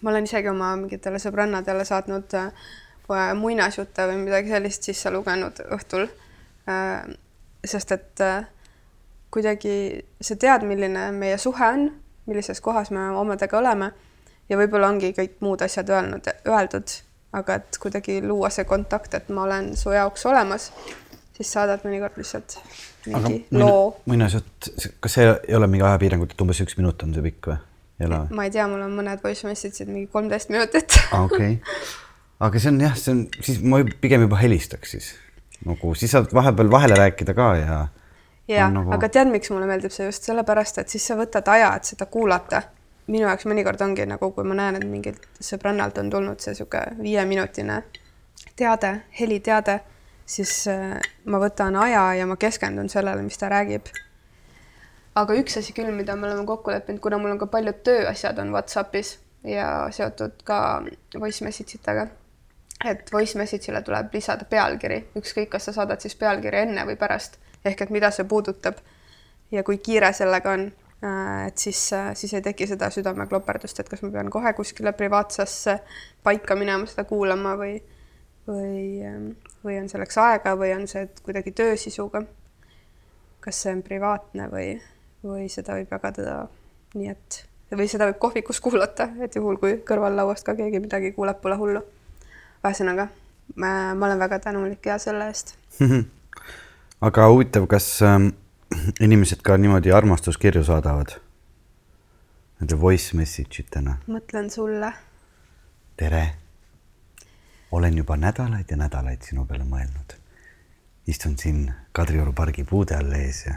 ma 0.00 0.10
olen 0.10 0.24
isegi 0.24 0.48
oma 0.48 0.72
mingitele 0.76 1.18
sõbrannadele 1.18 1.84
saatnud 1.84 2.34
äh, 2.38 3.34
muinasjutte 3.34 4.06
või 4.06 4.22
midagi 4.24 4.48
sellist 4.48 4.86
sisse 4.86 5.10
lugenud 5.10 5.60
õhtul. 5.76 6.08
Äh, 6.70 7.10
sest 7.66 7.92
et 7.92 8.20
äh, 8.24 8.46
kuidagi 9.30 10.04
sa 10.20 10.36
tead, 10.36 10.64
milline 10.64 11.10
meie 11.12 11.38
suhe 11.38 11.66
on, 11.66 11.90
millises 12.30 12.60
kohas 12.64 12.90
me 12.94 13.10
omadega 13.18 13.58
oleme 13.58 13.92
ja 14.50 14.58
võib-olla 14.58 14.90
ongi 14.90 15.12
kõik 15.16 15.38
muud 15.44 15.62
asjad 15.66 15.90
öelnud, 15.92 16.26
öeldud, 16.48 16.96
aga 17.36 17.60
et 17.60 17.78
kuidagi 17.82 18.20
luua 18.24 18.50
see 18.54 18.66
kontakt, 18.68 19.14
et 19.18 19.30
ma 19.34 19.44
olen 19.46 19.72
su 19.78 19.94
jaoks 19.94 20.26
olemas, 20.30 20.70
siis 21.36 21.52
saadad 21.52 21.86
mõnikord 21.86 22.18
lihtsalt 22.20 22.58
mingi 23.06 23.40
aga 23.50 23.64
loo. 23.64 23.96
muinasjutt, 24.10 24.74
kas 25.00 25.18
see 25.18 25.30
ei 25.30 25.56
ole 25.58 25.70
mingi 25.70 25.86
ajapiirang, 25.86 26.26
et 26.26 26.46
umbes 26.46 26.62
üks 26.66 26.78
minut 26.80 27.02
on 27.06 27.16
see 27.16 27.26
pikk 27.30 27.52
või? 27.52 27.64
ma 28.32 28.46
ei 28.46 28.52
tea, 28.52 28.64
mul 28.70 28.80
on 28.80 28.94
mõned 28.96 29.20
voice 29.24 29.44
message'id 29.44 29.90
mingi 29.92 30.08
kolmteist 30.12 30.48
minutit. 30.52 30.96
okei 31.12 31.58
okay 31.60 31.98
aga 32.40 32.60
see 32.60 32.72
on 32.72 32.80
jah, 32.80 32.96
see 32.96 33.14
on, 33.14 33.24
siis 33.44 33.60
ma 33.60 33.82
pigem 34.02 34.24
juba 34.24 34.38
helistaks 34.40 34.94
siis 34.96 35.10
nagu, 35.68 35.94
siis 35.98 36.12
saad 36.14 36.32
vahepeal 36.36 36.70
vahele 36.72 36.96
rääkida 36.98 37.34
ka 37.36 37.48
ja. 37.60 37.80
Ja, 38.50 38.68
nagu... 38.72 38.92
aga 38.94 39.08
tead, 39.12 39.30
miks 39.32 39.50
mulle 39.52 39.68
meeldib 39.70 39.94
see 39.94 40.08
just 40.08 40.26
sellepärast, 40.28 40.82
et 40.82 40.92
siis 40.92 41.06
sa 41.06 41.16
võtad 41.18 41.48
aja, 41.52 41.72
et 41.76 41.90
seda 41.92 42.06
kuulata. 42.10 42.62
minu 43.10 43.26
jaoks 43.26 43.46
mõnikord 43.50 43.80
ongi 43.82 44.04
nagu, 44.06 44.30
kui 44.34 44.44
ma 44.46 44.54
näen, 44.54 44.76
et 44.78 44.86
mingilt 44.86 45.24
sõbrannalt 45.42 45.98
on 45.98 46.10
tulnud 46.10 46.40
see 46.40 46.54
sihuke 46.54 46.82
viieminutine 47.00 47.82
teade, 48.56 48.92
heliteade, 49.20 49.80
siis 50.26 50.52
äh, 50.70 50.94
ma 51.24 51.40
võtan 51.42 51.76
aja 51.76 52.04
ja 52.20 52.26
ma 52.26 52.36
keskendun 52.36 52.88
sellele, 52.88 53.22
mis 53.22 53.38
ta 53.38 53.48
räägib. 53.50 53.90
aga 55.14 55.34
üks 55.34 55.58
asi 55.58 55.74
küll, 55.74 55.90
mida 55.92 56.16
me 56.16 56.28
oleme 56.28 56.46
kokku 56.46 56.70
leppinud, 56.70 57.00
kuna 57.02 57.18
mul 57.18 57.34
on 57.34 57.42
ka 57.42 57.50
paljud 57.50 57.82
tööasjad 57.84 58.38
on 58.38 58.54
Whatsappis 58.54 59.18
ja 59.44 59.88
seotud 59.90 60.42
ka 60.44 60.82
voice 61.18 61.44
message 61.44 61.80
itega 61.80 62.06
et 62.84 63.12
voice 63.12 63.38
message'ile 63.38 63.82
tuleb 63.84 64.14
lisada 64.14 64.46
pealkiri, 64.48 65.00
ükskõik, 65.20 65.50
kas 65.52 65.68
sa 65.68 65.74
saadad 65.76 66.00
siis 66.00 66.16
pealkirja 66.16 66.64
enne 66.64 66.86
või 66.88 66.96
pärast, 67.00 67.36
ehk 67.64 67.82
et 67.84 67.90
mida 67.90 68.10
see 68.14 68.24
puudutab 68.28 68.80
ja 69.52 69.62
kui 69.66 69.78
kiire 69.78 70.12
sellega 70.12 70.52
on, 70.56 70.66
äh, 71.04 71.46
et 71.46 71.58
siis, 71.58 71.92
äh, 71.92 72.14
siis 72.14 72.34
ei 72.34 72.42
teki 72.42 72.66
seda 72.70 72.90
südamekloperdust, 72.90 73.80
et 73.80 73.88
kas 73.88 74.02
ma 74.02 74.10
pean 74.14 74.30
kohe 74.30 74.52
kuskile 74.56 74.92
privaatsesse 74.92 75.78
paika 76.22 76.56
minema 76.56 76.86
seda 76.90 77.04
kuulama 77.08 77.56
või, 77.60 77.80
või, 78.48 78.84
ähm, 79.06 79.30
või 79.64 79.80
on 79.82 79.88
selleks 79.88 80.18
aega 80.18 80.54
või 80.56 80.74
on 80.76 80.86
see 80.88 81.08
kuidagi 81.22 81.52
töösisuga. 81.52 82.24
kas 83.40 83.62
see 83.62 83.72
on 83.72 83.80
privaatne 83.82 84.50
või, 84.52 84.74
või 85.24 85.46
seda 85.48 85.72
võib 85.78 85.88
jagada 85.90 86.48
nii, 86.94 87.08
et 87.08 87.38
või 87.72 87.86
seda 87.88 88.10
võib 88.10 88.18
kohvikus 88.20 88.60
kuulata, 88.60 89.08
et 89.24 89.36
juhul, 89.36 89.56
kui 89.56 89.78
kõrvallauast 89.86 90.44
ka 90.44 90.54
keegi 90.58 90.80
midagi 90.80 91.14
kuuleb, 91.16 91.40
pole 91.40 91.56
hullu 91.56 91.80
ühesõnaga, 92.60 93.08
ma 93.56 93.72
olen 93.96 94.20
väga 94.20 94.42
tänulik 94.44 94.86
ja 94.86 94.98
selle 95.00 95.30
eest 95.32 95.54
aga 97.00 97.26
huvitav, 97.32 97.66
kas 97.66 98.02
äh, 98.02 98.18
inimesed 99.06 99.42
ka 99.44 99.56
niimoodi 99.56 99.92
armastuskirju 99.92 100.64
saadavad? 100.64 101.16
Nende 102.60 102.76
voice 102.80 103.16
message 103.16 103.62
itena? 103.62 103.96
mõtlen 104.10 104.50
sulle. 104.52 104.92
tere. 105.96 106.24
olen 107.72 107.96
juba 107.96 108.16
nädalaid 108.16 108.70
ja 108.70 108.76
nädalaid 108.76 109.22
sinu 109.24 109.46
peale 109.46 109.64
mõelnud. 109.64 110.16
istun 111.06 111.38
siin 111.38 111.70
Kadrioru 111.92 112.32
pargi 112.32 112.64
puude 112.64 112.96
all 112.96 113.12
ees 113.16 113.46
ja 113.46 113.54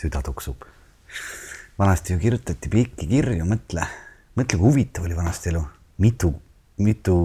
süda 0.00 0.22
tuksub. 0.22 0.64
vanasti 1.78 2.12
ju 2.12 2.18
kirjutati 2.18 2.68
pikki 2.68 3.06
kirju, 3.06 3.44
mõtle, 3.44 3.84
mõtle, 4.34 4.56
kui 4.56 4.64
huvitav 4.64 5.04
oli 5.04 5.16
vanasti 5.16 5.52
elu, 5.52 5.64
mitu 5.98 6.32
mitu, 6.76 7.16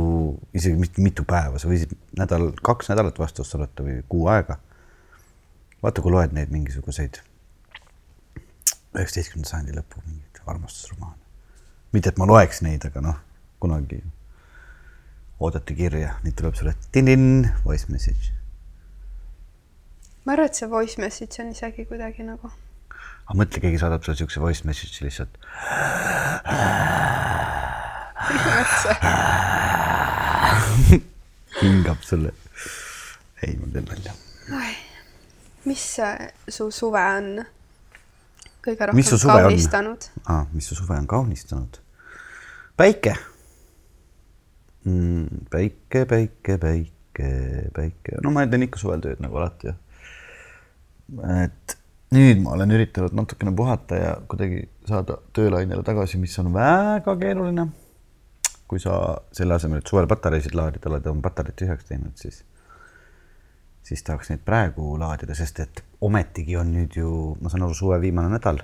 isegi 0.53 0.79
mitte 0.79 1.01
mitu 1.03 1.23
päeva, 1.27 1.59
sa 1.59 1.67
võisid 1.67 1.91
nädal, 2.15 2.51
kaks 2.63 2.87
nädalat 2.91 3.17
vastust 3.19 3.51
saata 3.51 3.83
või 3.83 3.97
kuu 4.07 4.27
aega. 4.31 4.57
Vaata, 5.83 6.01
kui 6.01 6.11
loed 6.13 6.33
neid 6.35 6.51
mingisuguseid 6.53 7.21
üheksateistkümnenda 8.91 9.49
sajandi 9.49 9.75
lõpu 9.77 10.01
mingeid 10.05 10.41
armastusromaane. 10.45 11.19
mitte, 11.91 12.09
et 12.11 12.17
ma 12.19 12.25
loeks 12.27 12.61
neid, 12.65 12.85
aga 12.87 13.01
noh, 13.03 13.17
kunagi 13.63 14.01
oodati 15.41 15.75
kirja, 15.75 16.15
nüüd 16.25 16.35
tuleb 16.37 16.55
sulle 16.59 16.73
tin-tin, 16.91 17.49
voice 17.65 17.87
message. 17.89 18.33
ma 20.25 20.35
arvan, 20.35 20.51
et 20.51 20.55
see 20.59 20.69
voice 20.69 21.01
message 21.01 21.41
on 21.43 21.47
isegi 21.55 21.87
kuidagi 21.89 22.27
nagu. 22.27 22.51
aga 23.25 23.39
mõtle, 23.39 23.63
keegi 23.63 23.81
saadab 23.81 24.03
sulle 24.05 24.17
siukse 24.21 24.39
voice 24.43 24.67
message'i 24.67 25.07
lihtsalt 25.07 25.33
hingab 31.61 31.99
sulle. 32.05 32.31
ei, 33.41 33.57
ma 33.57 33.67
teen 33.73 33.85
nalja. 33.89 34.13
Mis 35.69 35.83
su 36.49 36.69
suve 36.73 37.01
on 37.17 37.27
kõige 38.65 38.87
rohkem 38.89 39.27
kaunistanud? 39.27 40.07
Ah, 40.25 40.45
mis 40.53 40.69
su 40.69 40.77
suve 40.77 40.97
on 40.97 41.07
kaunistanud? 41.09 41.81
päike 42.77 43.15
mm,. 44.85 45.45
päike, 45.51 46.05
päike, 46.05 46.57
päike, 46.57 47.29
päike, 47.75 48.17
no 48.23 48.33
ma 48.33 48.47
teen 48.49 48.65
ikka 48.65 48.81
suvel 48.81 49.03
tööd 49.03 49.21
nagu 49.21 49.37
alati 49.41 49.75
et 51.43 51.77
nüüd 52.15 52.41
ma 52.41 52.55
olen 52.55 52.73
üritanud 52.73 53.13
natukene 53.15 53.53
puhata 53.55 53.99
ja 53.99 54.15
kuidagi 54.31 54.65
saada 54.87 55.19
töölainele 55.35 55.83
tagasi, 55.85 56.17
mis 56.19 56.33
on 56.41 56.53
väga 56.55 57.15
keeruline 57.19 57.69
kui 58.71 58.79
sa 58.79 58.93
selle 59.35 59.57
asemel, 59.57 59.81
et 59.81 59.89
suvel 59.91 60.07
patareisid 60.07 60.55
laadida, 60.55 60.87
oled 60.87 61.07
oma 61.11 61.25
patareid 61.25 61.57
tühjaks 61.59 61.89
teinud, 61.89 62.13
siis, 62.15 62.37
siis 63.83 64.03
tahaks 64.03 64.29
neid 64.31 64.43
praegu 64.45 64.93
laadida, 64.99 65.35
sest 65.35 65.59
et 65.63 65.83
ometigi 66.01 66.57
on 66.57 66.71
nüüd 66.75 66.95
ju, 66.97 67.09
ma 67.41 67.51
saan 67.51 67.65
aru, 67.67 67.77
suve 67.77 67.99
viimane 68.01 68.31
nädal. 68.31 68.61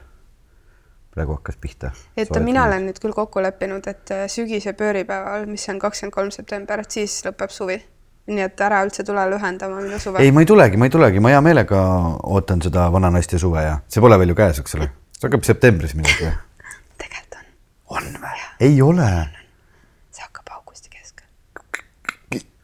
praegu 1.17 1.33
hakkas 1.33 1.55
pihta. 1.57 1.91
et 2.17 2.29
mina 2.45 2.65
olen 2.67 2.85
nüüd 2.85 2.99
küll 3.01 3.13
kokku 3.13 3.41
leppinud, 3.41 3.87
et 3.89 4.11
äh, 4.13 4.25
sügise 4.29 4.73
pööripäeval, 4.77 5.47
mis 5.49 5.65
on 5.69 5.79
kakskümmend 5.79 6.13
kolm 6.13 6.31
september, 6.31 6.79
et 6.79 6.91
siis 6.91 7.23
lõpeb 7.25 7.53
suvi. 7.53 7.79
nii 8.27 8.43
et 8.43 8.61
ära 8.61 8.81
üldse 8.83 9.03
tule 9.07 9.23
lühendama 9.31 9.81
minu 9.81 9.99
suve. 9.99 10.21
ei, 10.21 10.31
ma 10.31 10.43
ei 10.43 10.49
tulegi, 10.49 10.77
ma 10.77 10.85
ei 10.85 10.93
tulegi, 10.93 11.19
ma 11.23 11.33
hea 11.33 11.41
meelega 11.41 11.81
ootan 12.23 12.61
seda 12.61 12.91
vananaiste 12.91 13.39
suve 13.39 13.63
ja 13.63 13.79
see 13.87 14.03
pole 14.03 14.19
veel 14.19 14.35
ju 14.35 14.37
käes, 14.37 14.61
eks 14.61 14.77
ole. 14.77 14.91
see 15.17 15.29
hakkab 15.29 15.47
septembris 15.47 15.95
midagi. 15.97 16.29
tegelikult 17.01 17.41
on. 17.41 17.97
on 17.97 18.21
või? 18.21 18.47
ei 18.69 18.81
ole 18.81 19.11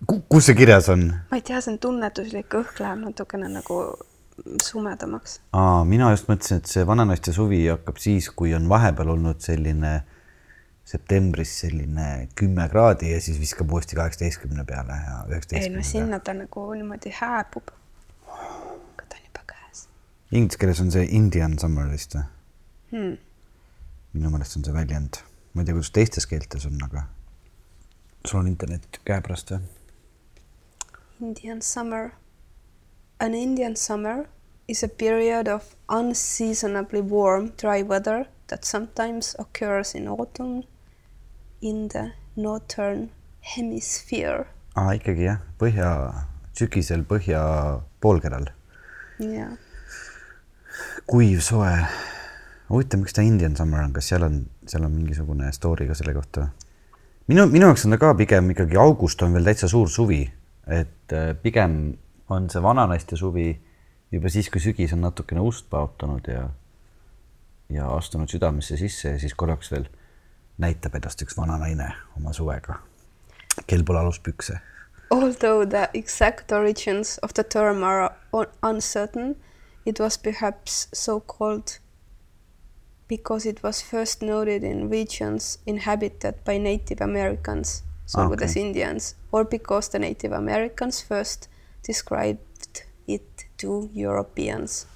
kus 0.08 0.50
see 0.50 0.58
kirjas 0.58 0.89
on? 0.94 1.08
ma 1.32 1.39
ei 1.39 1.46
tea, 1.46 1.62
see 1.62 1.76
on 1.76 1.80
tunnetuslik, 1.84 2.58
õhk 2.60 2.82
läheb 2.84 3.04
natukene 3.04 3.50
nagu 3.52 3.80
sumedamaks. 4.63 5.39
aa, 5.56 5.84
mina 5.88 6.10
just 6.13 6.30
mõtlesin, 6.32 6.62
et 6.62 6.72
see 6.72 6.86
vananaiste 6.88 7.34
suvi 7.36 7.63
hakkab 7.68 8.02
siis, 8.02 8.30
kui 8.36 8.54
on 8.58 8.68
vahepeal 8.72 9.13
olnud 9.16 9.42
selline 9.44 10.02
septembris 10.88 11.54
selline 11.62 12.28
kümme 12.36 12.66
kraadi 12.70 13.13
ja 13.13 13.22
siis 13.24 13.39
viskab 13.39 13.72
uuesti 13.72 13.96
kaheksateistkümne 13.96 14.66
peale 14.68 14.98
ja 15.00 15.20
üheksateistkümne. 15.30 15.80
ei 15.80 15.84
no 15.84 15.89
sinna 15.89 16.20
ta 16.20 16.34
nagu 16.36 16.66
niimoodi 16.74 17.13
hääbub. 17.22 17.72
aga 18.28 19.06
ta 19.10 19.16
on 19.16 19.24
juba 19.24 19.46
käes. 19.54 19.88
Inglise 20.32 20.60
keeles 20.60 20.82
on 20.84 20.92
see 20.92 21.06
Indian 21.12 21.56
summer 21.60 21.88
vist 21.92 22.18
või 22.18 22.26
hmm.? 22.92 23.16
minu 24.13 24.34
meelest 24.34 24.60
on 24.60 24.68
see 24.68 24.76
väljend, 24.76 25.22
ma 25.54 25.63
ei 25.63 25.70
tea, 25.70 25.78
kuidas 25.78 25.94
teistes 25.96 26.28
keeltes 26.30 26.68
on, 26.68 26.76
aga 26.84 27.08
sul 28.28 28.44
on 28.44 28.52
internet 28.52 29.00
käepärast 29.08 29.56
või? 29.56 29.63
Indian 31.23 31.62
summer. 31.62 32.15
An 33.17 33.33
Indian 33.33 33.75
summer 33.77 34.27
is 34.67 34.83
a 34.83 34.89
period 34.89 35.47
of 35.47 35.75
unseasonably 35.88 36.99
warm, 36.99 37.53
dry 37.55 37.81
weather 37.81 38.27
that 38.47 38.65
sometimes 38.65 39.33
occurs 39.39 39.95
in 39.95 40.09
autumn 40.09 40.63
in 41.62 41.88
the 41.88 42.12
northern 42.36 43.09
hemisphere. 43.55 44.43
aa, 44.75 44.97
ikkagi 44.99 45.29
jah, 45.29 45.39
põhja, 45.62 45.88
sügisel 46.59 47.07
põhja 47.07 47.39
poolkeral. 48.03 48.49
jah. 49.19 49.55
kuiv, 51.07 51.39
soe. 51.39 51.71
huvitav, 52.67 52.99
miks 52.99 53.15
ta 53.15 53.23
Indian 53.23 53.55
summer 53.55 53.86
on, 53.88 53.95
kas 53.95 54.12
seal 54.12 54.27
on, 54.27 54.41
seal 54.67 54.83
on 54.83 54.91
mingisugune 54.99 55.55
story 55.55 55.88
ka 55.88 55.95
selle 55.95 56.19
kohta? 56.19 56.49
minu, 57.31 57.47
minu 57.47 57.69
jaoks 57.71 57.88
on 57.88 57.95
ta 57.95 58.05
ka 58.07 58.15
pigem 58.19 58.51
ikkagi 58.51 58.75
august 58.88 59.23
on 59.23 59.39
veel 59.39 59.53
täitsa 59.53 59.71
suur 59.71 59.88
suvi 59.88 60.25
et 60.67 61.13
äh, 61.13 61.34
pigem 61.41 61.97
on 62.30 62.49
see 62.49 62.62
vananaiste 62.63 63.17
suvi 63.19 63.47
juba 64.12 64.30
siis, 64.30 64.49
kui 64.49 64.62
sügis 64.62 64.93
on 64.93 65.02
natukene 65.04 65.41
ust 65.41 65.69
paotanud 65.69 66.28
ja, 66.30 66.47
ja 67.69 67.89
astunud 67.95 68.32
südamesse 68.32 68.78
sisse 68.78 69.15
ja 69.15 69.19
siis 69.19 69.34
korraks 69.34 69.71
veel 69.71 69.88
näitab 70.62 70.95
ennast 70.95 71.21
üks 71.26 71.38
vana 71.38 71.58
naine 71.58 71.89
oma 72.17 72.34
suvega, 72.34 72.78
kel 73.67 73.84
pole 73.84 74.04
aluspükse. 74.04 74.60
Although 75.12 75.65
the 75.69 75.89
exact 75.93 76.52
origins 76.52 77.19
of 77.21 77.34
the 77.34 77.43
term 77.43 77.84
are 77.84 78.10
un- 78.34 78.54
uncertain, 78.63 79.36
it 79.86 79.99
was 79.99 80.17
perhaps 80.17 80.88
so 80.93 81.19
called 81.19 81.80
because 83.08 83.49
it 83.49 83.63
was 83.63 83.84
first 83.84 84.21
noted 84.21 84.63
in 84.63 84.89
regions 84.89 85.60
inhabited 85.65 86.36
by 86.45 86.58
Native 86.58 87.04
Americans, 87.04 87.84
sulgudes 88.06 88.52
Okay. 88.52 88.63
Indians, 88.63 89.16
or 89.32 89.46
because 89.46 89.89
the 89.89 90.00
Native 90.00 90.36
Americans 90.36 91.04
first 91.04 91.50
described 91.88 92.39
it 93.08 93.46
to 93.62 93.89
Europeans. 93.94 94.88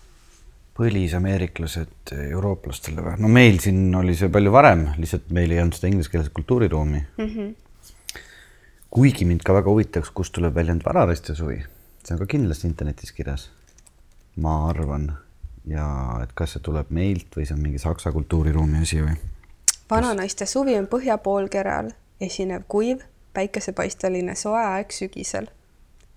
põlisameeriklased 0.77 2.11
eurooplastele 2.13 3.01
või? 3.01 3.15
no 3.17 3.29
meil 3.33 3.55
siin 3.63 3.95
oli 3.97 4.13
see 4.15 4.29
palju 4.29 4.51
varem, 4.53 4.83
lihtsalt 5.01 5.31
meil 5.33 5.49
ei 5.51 5.61
olnud 5.63 5.73
seda 5.73 5.89
ingliskeelset 5.89 6.33
kultuuriruumi 6.37 6.99
mm. 7.17 7.29
-hmm. 7.31 8.19
kuigi 8.93 9.25
mind 9.25 9.41
ka 9.41 9.55
väga 9.57 9.73
huvitaks, 9.73 10.11
kust 10.13 10.35
tuleb 10.37 10.53
väljend 10.53 10.85
vararaiste 10.85 11.35
suvi, 11.35 11.63
see 12.03 12.13
on 12.13 12.21
ka 12.21 12.29
kindlasti 12.29 12.69
internetis 12.69 13.11
kirjas, 13.11 13.49
ma 14.35 14.67
arvan. 14.69 15.15
ja 15.65 15.87
et 16.23 16.29
kas 16.37 16.53
see 16.53 16.61
tuleb 16.63 16.93
meilt 16.93 17.33
või 17.35 17.47
see 17.47 17.57
on 17.57 17.63
mingi 17.63 17.81
saksa 17.81 18.11
kultuuriruumi 18.11 18.85
asi 18.85 19.01
või? 19.01 19.17
vananaiste 19.89 20.45
suvi 20.45 20.77
on 20.77 20.85
põhjapoolkeral 20.87 21.89
esinev 22.21 22.63
kuiv, 22.67 23.03
päikesepaisteline 23.33 24.35
soe 24.35 24.63
aeg 24.63 24.91
sügisel. 24.91 25.47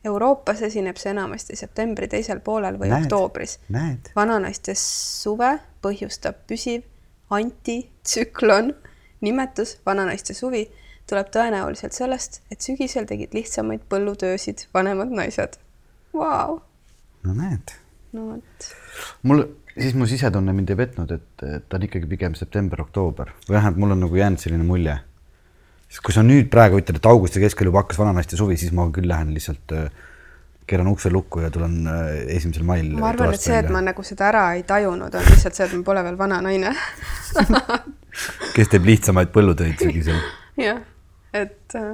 Euroopas 0.05 0.63
esineb 0.65 0.97
see 0.97 1.11
enamasti 1.13 1.57
septembri 1.61 2.09
teisel 2.09 2.41
poolel 2.41 2.79
või 2.81 2.89
Näed, 2.89 3.05
oktoobris. 3.05 3.59
näed. 3.69 4.09
vananaiste 4.17 4.73
suve 4.75 5.59
põhjustab 5.83 6.39
püsiv 6.49 6.87
antitsüklon. 7.31 8.75
nimetus 9.21 9.79
vananaiste 9.87 10.35
suvi 10.35 10.71
tuleb 11.11 11.29
tõenäoliselt 11.35 11.93
sellest, 11.93 12.41
et 12.51 12.61
sügisel 12.65 13.05
tegid 13.05 13.35
lihtsamaid 13.35 13.83
põllutöösid 13.91 14.67
vanemad 14.75 15.13
naised. 15.13 15.59
Vau, 16.15 16.61
no 17.27 17.35
näed. 17.35 17.75
no 18.13 18.27
vot. 18.31 18.71
mul, 19.23 19.45
siis 19.75 19.95
mu 19.95 20.07
sisetunne 20.07 20.55
mind 20.57 20.73
ei 20.73 20.81
petnud, 20.81 21.13
et, 21.13 21.45
et 21.45 21.69
ta 21.69 21.77
on 21.77 21.87
ikkagi 21.87 22.09
pigem 22.11 22.35
september-oktoober 22.39 23.35
või 23.49 23.59
vähemalt 23.59 23.83
mul 23.85 23.97
on 23.97 24.05
nagu 24.07 24.17
jäänud 24.23 24.43
selline 24.43 24.65
mulje. 24.67 24.97
Sest 25.91 26.05
kui 26.07 26.15
sa 26.15 26.23
nüüd 26.27 26.49
praegu 26.53 26.79
ütled, 26.81 27.01
et 27.01 27.11
augusti 27.11 27.43
keskel 27.43 27.71
juba 27.71 27.83
hakkas 27.83 27.99
vananaiste 28.01 28.39
suvi, 28.39 28.57
siis 28.61 28.73
ma 28.77 28.87
küll 28.95 29.11
lähen 29.11 29.33
lihtsalt 29.35 29.75
äh, 29.75 29.89
keeran 30.71 30.91
ukse 30.93 31.11
lukku 31.11 31.43
ja 31.43 31.51
tulen 31.51 31.81
äh, 31.91 32.13
esimesel 32.37 32.67
mail. 32.67 32.93
ma 32.99 33.11
arvan, 33.11 33.35
et 33.35 33.43
see, 33.43 33.59
et 33.59 33.71
ma 33.75 33.83
nagu 33.85 34.05
seda 34.07 34.29
ära 34.31 34.45
ei 34.59 34.63
tajunud, 34.69 35.17
on 35.19 35.27
lihtsalt 35.33 35.59
see, 35.59 35.67
et 35.67 35.75
ma 35.75 35.83
pole 35.87 36.05
veel 36.07 36.21
vana 36.21 36.39
naine. 36.47 36.73
kes 38.57 38.71
teeb 38.71 38.87
lihtsamaid 38.87 39.35
põllutöid 39.35 39.83
sügisel. 39.83 40.23
jah, 40.69 40.81
et 41.35 41.79
äh, 41.79 41.93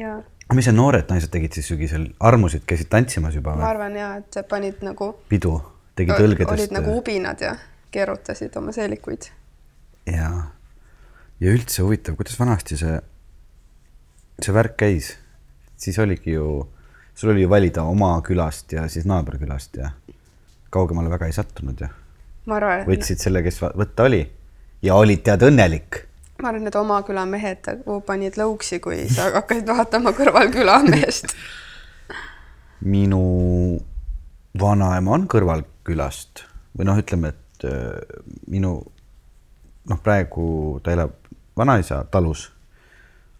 ja 0.00 0.18
mis 0.56 0.68
need 0.68 0.78
noored 0.78 1.10
naised 1.12 1.32
tegid 1.32 1.56
siis 1.56 1.68
sügisel, 1.68 2.06
armusid, 2.24 2.64
käisid 2.68 2.88
tantsimas 2.92 3.36
juba 3.36 3.52
ma 3.52 3.60
või? 3.60 3.68
arvan 3.68 3.98
ja, 3.98 4.12
et 4.20 4.38
panid 4.48 4.80
nagu, 4.86 5.10
pidu, 5.28 5.58
tegid 5.98 6.16
õlgedest. 6.16 6.54
olid 6.54 6.76
nagu 6.78 6.94
ubinad 7.02 7.42
ja 7.44 7.52
keerutasid 7.92 8.56
oma 8.60 8.72
seelikuid. 8.72 9.28
ja, 10.08 10.30
ja 11.40 11.52
üldse 11.54 11.84
huvitav, 11.86 12.16
kuidas 12.18 12.38
vanasti 12.40 12.78
see, 12.80 12.96
see 14.42 14.54
värk 14.54 14.76
käis, 14.80 15.12
siis 15.78 15.98
oligi 16.02 16.34
ju, 16.34 16.48
sul 17.14 17.32
oli 17.34 17.44
ju 17.44 17.50
valida 17.50 17.84
oma 17.86 18.16
külast 18.26 18.72
ja 18.74 18.88
siis 18.90 19.06
naaberkülast 19.08 19.78
ja 19.78 19.92
kaugemale 20.74 21.10
väga 21.12 21.30
ei 21.30 21.36
sattunud 21.36 21.86
et 21.86 22.88
võtsid 22.88 23.22
selle, 23.22 23.42
kes 23.44 23.60
võtta 23.62 24.08
oli 24.08 24.22
ja 24.84 24.98
olid 24.98 25.22
tead 25.26 25.44
õnnelik. 25.48 26.02
ma 26.42 26.50
arvan, 26.50 26.66
et 26.70 26.76
oma 26.78 27.00
küla 27.06 27.24
mehed 27.28 27.62
nagu 27.66 28.00
panid 28.06 28.38
lõuksi, 28.40 28.80
kui 28.82 29.06
sa 29.10 29.30
hakkasid 29.34 29.68
vaatama 29.68 30.14
kõrval 30.16 30.52
külameest. 30.54 31.34
minu 32.94 33.22
vanaema 34.58 35.16
on 35.16 35.26
kõrvalkülast 35.30 36.44
või 36.78 36.86
noh, 36.86 37.00
ütleme, 37.00 37.34
et 37.34 37.66
äh, 37.66 37.98
minu 38.50 38.78
noh, 39.88 40.00
praegu 40.04 40.78
ta 40.84 40.94
elab 40.94 41.17
vanaisa 41.58 42.04
talus, 42.10 42.48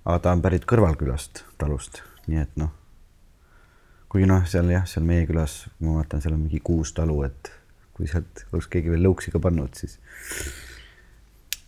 aga 0.04 0.18
ta 0.24 0.34
on 0.34 0.42
pärit 0.42 0.66
kõrvalkülast 0.68 1.44
talust, 1.58 2.02
nii 2.26 2.42
et 2.42 2.56
noh, 2.60 2.72
kuigi 4.12 4.28
noh, 4.28 4.44
seal 4.48 4.70
jah, 4.72 4.86
seal 4.88 5.06
meie 5.08 5.26
külas, 5.28 5.60
ma 5.80 5.98
vaatan, 5.98 6.22
seal 6.24 6.36
on 6.36 6.44
mingi 6.46 6.60
kuus 6.64 6.94
talu, 6.96 7.20
et 7.28 7.52
kui 7.96 8.08
sealt 8.10 8.46
oleks 8.52 8.70
keegi 8.72 8.94
veel 8.94 9.04
lõuksi 9.08 9.34
ka 9.34 9.42
pannud, 9.42 9.74
siis 9.78 9.98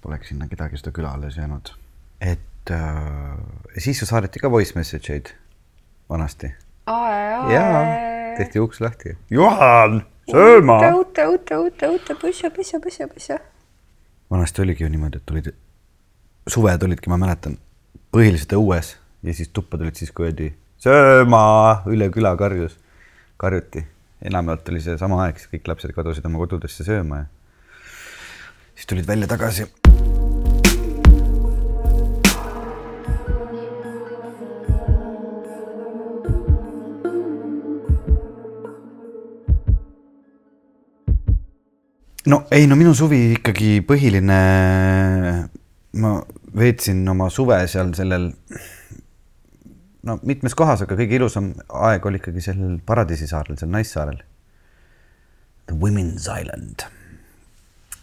poleks 0.00 0.32
sinna 0.32 0.48
kedagi 0.50 0.80
seda 0.80 0.94
küla 0.96 1.14
alles 1.16 1.36
jäänud. 1.36 1.74
et 2.20 2.70
äh, 2.70 3.36
siis 3.78 4.00
ju 4.02 4.06
saadeti 4.06 4.40
ka 4.40 4.50
voice 4.50 4.76
message 4.76 5.12
eid 5.12 5.34
vanasti 6.08 6.52
jaa, 7.50 7.84
tehti 8.36 8.60
uks 8.60 8.80
lahti. 8.80 9.16
Juhan, 9.30 10.02
sööma. 10.30 10.78
uute, 10.96 11.26
uute, 11.26 11.56
uute, 11.56 11.88
uute, 11.88 12.16
põssa, 12.20 12.50
põssa, 12.54 12.80
põssa, 12.82 13.08
põssa. 13.10 13.40
vanasti 14.30 14.62
oligi 14.62 14.84
ju 14.84 14.90
niimoodi, 14.90 15.20
et 15.20 15.26
tulid, 15.26 15.52
suved 16.48 16.82
olidki, 16.86 17.10
ma 17.12 17.18
mäletan, 17.20 17.58
põhiliselt 18.14 18.54
õues 18.56 18.94
ja 19.26 19.34
siis 19.36 19.50
tuppa 19.52 19.78
tulid 19.78 19.98
siis, 19.98 20.12
kui 20.14 20.28
öeldi 20.28 20.52
sööma, 20.80 21.82
üle 21.92 22.08
küla 22.14 22.34
karjus, 22.40 22.78
karjuti. 23.40 23.84
enamjaolt 24.20 24.68
oli 24.68 24.80
see 24.84 24.98
sama 25.00 25.22
aeg, 25.24 25.38
siis 25.40 25.48
kõik 25.52 25.68
lapsed 25.70 25.92
kadusid 25.96 26.26
oma 26.28 26.42
kodudesse 26.42 26.84
sööma 26.84 27.22
ja 27.22 27.28
siis 28.74 28.88
tulid 28.88 29.06
välja 29.08 29.28
tagasi. 29.28 29.68
no 42.30 42.44
ei, 42.50 42.66
no 42.66 42.76
minu 42.78 42.92
suvi 42.94 43.32
ikkagi 43.34 43.80
põhiline, 43.86 44.40
ma 45.98 46.18
veetsin 46.56 47.02
oma 47.10 47.28
suve 47.32 47.58
seal 47.70 47.92
sellel, 47.98 48.28
no 50.06 50.18
mitmes 50.26 50.54
kohas, 50.58 50.84
aga 50.84 50.98
kõige 50.98 51.18
ilusam 51.18 51.52
aeg 51.88 52.06
oli 52.06 52.20
ikkagi 52.20 52.44
sellel 52.44 52.78
Paradiisisaarel, 52.86 53.58
seal 53.58 53.72
Naissaarel. 53.74 54.20
The 55.70 55.76
Women's 55.78 56.26
Island. 56.30 56.86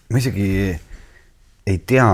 ma 0.07 0.19
isegi 0.21 0.49
ei 1.67 1.79
tea, 1.83 2.07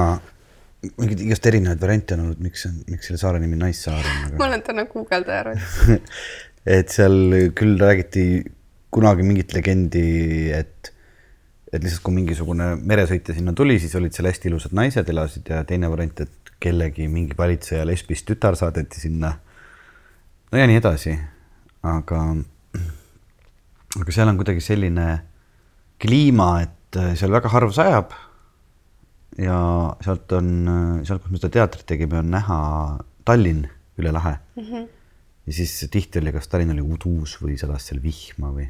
mingeid 0.97 1.19
igast 1.21 1.45
erinevaid 1.45 1.81
variante 1.81 2.15
on 2.15 2.23
olnud, 2.23 2.39
miks 2.41 2.65
miks 2.89 3.09
selle 3.09 3.19
saare 3.21 3.41
nimi 3.41 3.59
Naissaar 3.59 4.01
on, 4.01 4.23
aga 4.29 4.39
ma 4.41 4.47
olen 4.49 4.65
täna 4.65 4.88
guugeldaja 4.89 5.43
rollis. 5.49 5.77
et 6.77 6.93
seal 6.93 7.51
küll 7.57 7.77
räägiti 7.81 8.25
kunagi 8.93 9.25
mingit 9.25 9.53
legendi, 9.55 10.07
et, 10.53 10.92
et 11.73 11.81
lihtsalt 11.81 12.03
kui 12.05 12.15
mingisugune 12.15 12.73
meresõitja 12.86 13.36
sinna 13.36 13.53
tuli, 13.57 13.79
siis 13.81 13.95
olid 13.97 14.13
seal 14.13 14.29
hästi 14.29 14.49
ilusad 14.51 14.75
naised 14.77 15.09
elasid 15.09 15.49
ja 15.49 15.63
teine 15.67 15.89
variant, 15.91 16.23
et 16.25 16.53
kellegi 16.63 17.07
mingi 17.12 17.38
valitseja 17.38 17.86
lesbist 17.88 18.27
tütar 18.29 18.57
saadeti 18.59 19.01
sinna. 19.01 19.33
no 20.51 20.62
ja 20.62 20.67
nii 20.69 20.79
edasi, 20.79 21.15
aga, 21.89 22.21
aga 23.99 24.15
seal 24.15 24.31
on 24.31 24.39
kuidagi 24.39 24.63
selline 24.63 25.07
kliima, 26.03 26.49
et 26.67 27.01
seal 27.19 27.33
väga 27.33 27.51
harva 27.51 27.73
sajab. 27.73 28.17
ja 29.41 29.59
sealt 30.05 30.38
on, 30.38 30.49
sealt, 31.03 31.23
kus 31.23 31.33
me 31.33 31.41
seda 31.41 31.55
teatrit 31.57 31.88
tegime, 31.89 32.21
on 32.21 32.29
näha 32.36 32.59
Tallinn 33.25 33.65
üle 33.97 34.12
lahe 34.13 34.38
mm. 34.55 34.67
-hmm 34.67 34.91
ja 35.47 35.53
siis 35.53 35.88
tihti 35.91 36.19
oli, 36.19 36.31
kas 36.31 36.47
Tallinn 36.47 36.71
oli 36.71 36.83
uduus 36.95 37.36
või 37.41 37.57
sadas 37.59 37.89
seal 37.89 38.01
vihma 38.03 38.51
või. 38.55 38.69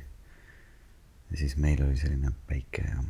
Ja 1.33 1.37
siis 1.37 1.57
meil 1.57 1.81
oli 1.83 1.97
selline 1.97 2.31
päike 2.47 2.85
ja 2.87 3.03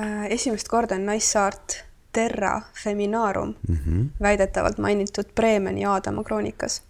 Äh, 0.00 0.26
esimest 0.30 0.68
korda 0.68 0.94
on 0.94 1.06
Naissaart 1.06 1.84
Terra 2.12 2.62
Feminarum 2.84 3.54
mm 3.68 3.76
-hmm. 3.76 4.08
väidetavalt 4.22 4.78
mainitud 4.78 5.24
Bremeni 5.34 5.84
Aadama 5.84 6.24
kroonikas. 6.24 6.82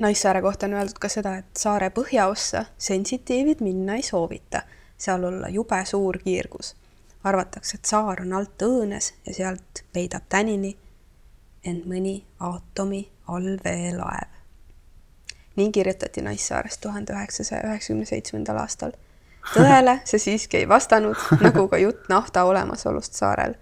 Naissaare 0.00 0.42
kohta 0.42 0.66
on 0.66 0.72
öeldud 0.72 0.98
ka 1.00 1.08
seda, 1.08 1.36
et 1.36 1.56
saare 1.58 1.88
põhjaossa 1.90 2.64
sensitiivid 2.78 3.60
minna 3.60 3.94
ei 3.94 4.02
soovita, 4.02 4.62
seal 4.98 5.24
olla 5.24 5.48
jube 5.48 5.84
suur 5.84 6.18
kiirgus. 6.18 6.76
arvatakse, 7.24 7.74
et 7.74 7.84
saar 7.84 8.20
on 8.20 8.32
alt 8.32 8.62
õõnes 8.62 9.14
ja 9.26 9.34
sealt 9.34 9.84
peidab 9.92 10.22
tänini 10.28 10.76
end 11.64 11.84
mõni 11.84 12.24
aatomi 12.40 13.10
allveelaev. 13.28 14.33
Nii 15.56 15.72
kirjutati 15.72 16.22
Naissaarest 16.22 16.80
tuhande 16.80 17.12
üheksasaja 17.12 17.62
üheksakümne 17.68 18.04
seitsmendal 18.04 18.58
aastal. 18.58 18.92
tõele 19.54 19.98
see 20.04 20.18
siiski 20.18 20.62
ei 20.62 20.68
vastanud, 20.68 21.16
nagu 21.40 21.68
ka 21.68 21.78
jutt 21.78 22.08
nafta 22.08 22.44
olemasolust 22.44 23.14
saarel. 23.14 23.54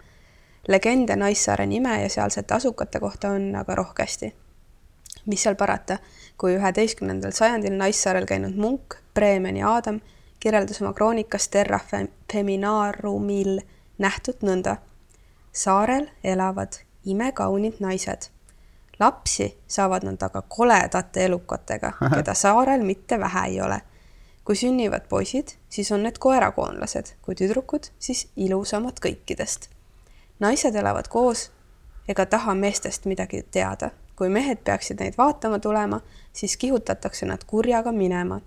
legende 0.69 1.17
Naissaare 1.17 1.67
nime 1.67 2.03
ja 2.03 2.09
sealsete 2.09 2.55
asukate 2.55 3.01
kohta 3.01 3.29
on 3.29 3.55
aga 3.57 3.75
rohkesti. 3.75 4.35
mis 5.27 5.43
seal 5.43 5.55
parata, 5.55 5.99
kui 6.37 6.57
üheteistkümnendal 6.57 7.33
sajandil 7.33 7.77
Naissaarel 7.77 8.27
käinud 8.27 8.57
munk 8.57 8.97
Bremeni 9.15 9.63
Aadam 9.63 10.01
kirjeldas 10.43 10.83
oma 10.83 10.93
kroonikas 10.93 11.49
Terra 11.49 11.81
Feminarumil 12.33 13.61
nähtut 13.99 14.43
nõnda. 14.43 14.77
saarel 15.53 16.09
elavad 16.25 16.81
imekaunid 17.05 17.81
naised. 17.81 18.31
Lapsi 19.01 19.59
saavad 19.67 20.05
nad 20.05 20.23
aga 20.23 20.43
koledate 20.43 21.25
elukatega, 21.25 21.93
keda 22.15 22.35
saarel 22.35 22.83
mitte 22.83 23.21
vähe 23.21 23.47
ei 23.47 23.61
ole. 23.61 23.81
kui 24.45 24.57
sünnivad 24.57 25.05
poisid, 25.09 25.49
siis 25.69 25.93
on 25.93 26.03
need 26.03 26.19
koerakoonlased, 26.19 27.13
kui 27.23 27.35
tüdrukud, 27.35 27.93
siis 27.99 28.29
ilusamad 28.37 28.99
kõikidest. 29.05 29.69
naised 30.41 30.75
elavad 30.75 31.09
koos 31.09 31.51
ega 32.09 32.27
taha 32.27 32.55
meestest 32.55 33.05
midagi 33.05 33.43
teada. 33.51 33.91
kui 34.17 34.29
mehed 34.29 34.59
peaksid 34.65 35.01
neid 35.01 35.15
vaatama 35.19 35.59
tulema, 35.59 36.01
siis 36.33 36.57
kihutatakse 36.57 37.27
nad 37.27 37.45
kurjaga 37.47 37.93
minema. 37.93 38.41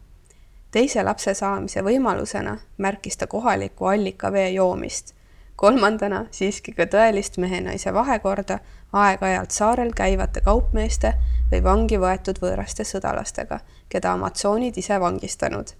teise 0.71 1.03
lapse 1.03 1.33
saamise 1.33 1.81
võimalusena 1.81 2.57
märkis 2.77 3.17
ta 3.17 3.27
kohaliku 3.27 3.85
allikavee 3.85 4.49
joomist. 4.49 5.13
kolmandana 5.55 6.25
siiski 6.31 6.71
ka 6.71 6.83
tõelist 6.83 7.37
mehe-naise 7.37 7.93
vahekorda 7.93 8.59
aeg-ajalt 8.95 9.51
saarel 9.51 9.91
käivate 9.95 10.41
kaupmeeste 10.41 11.13
või 11.51 11.61
vangi 11.63 11.99
võetud 12.01 12.39
võõraste 12.41 12.85
sõdalastega, 12.87 13.59
keda 13.89 14.15
amatsoonid 14.15 14.77
ise 14.77 14.99
vangistanud. 14.99 15.73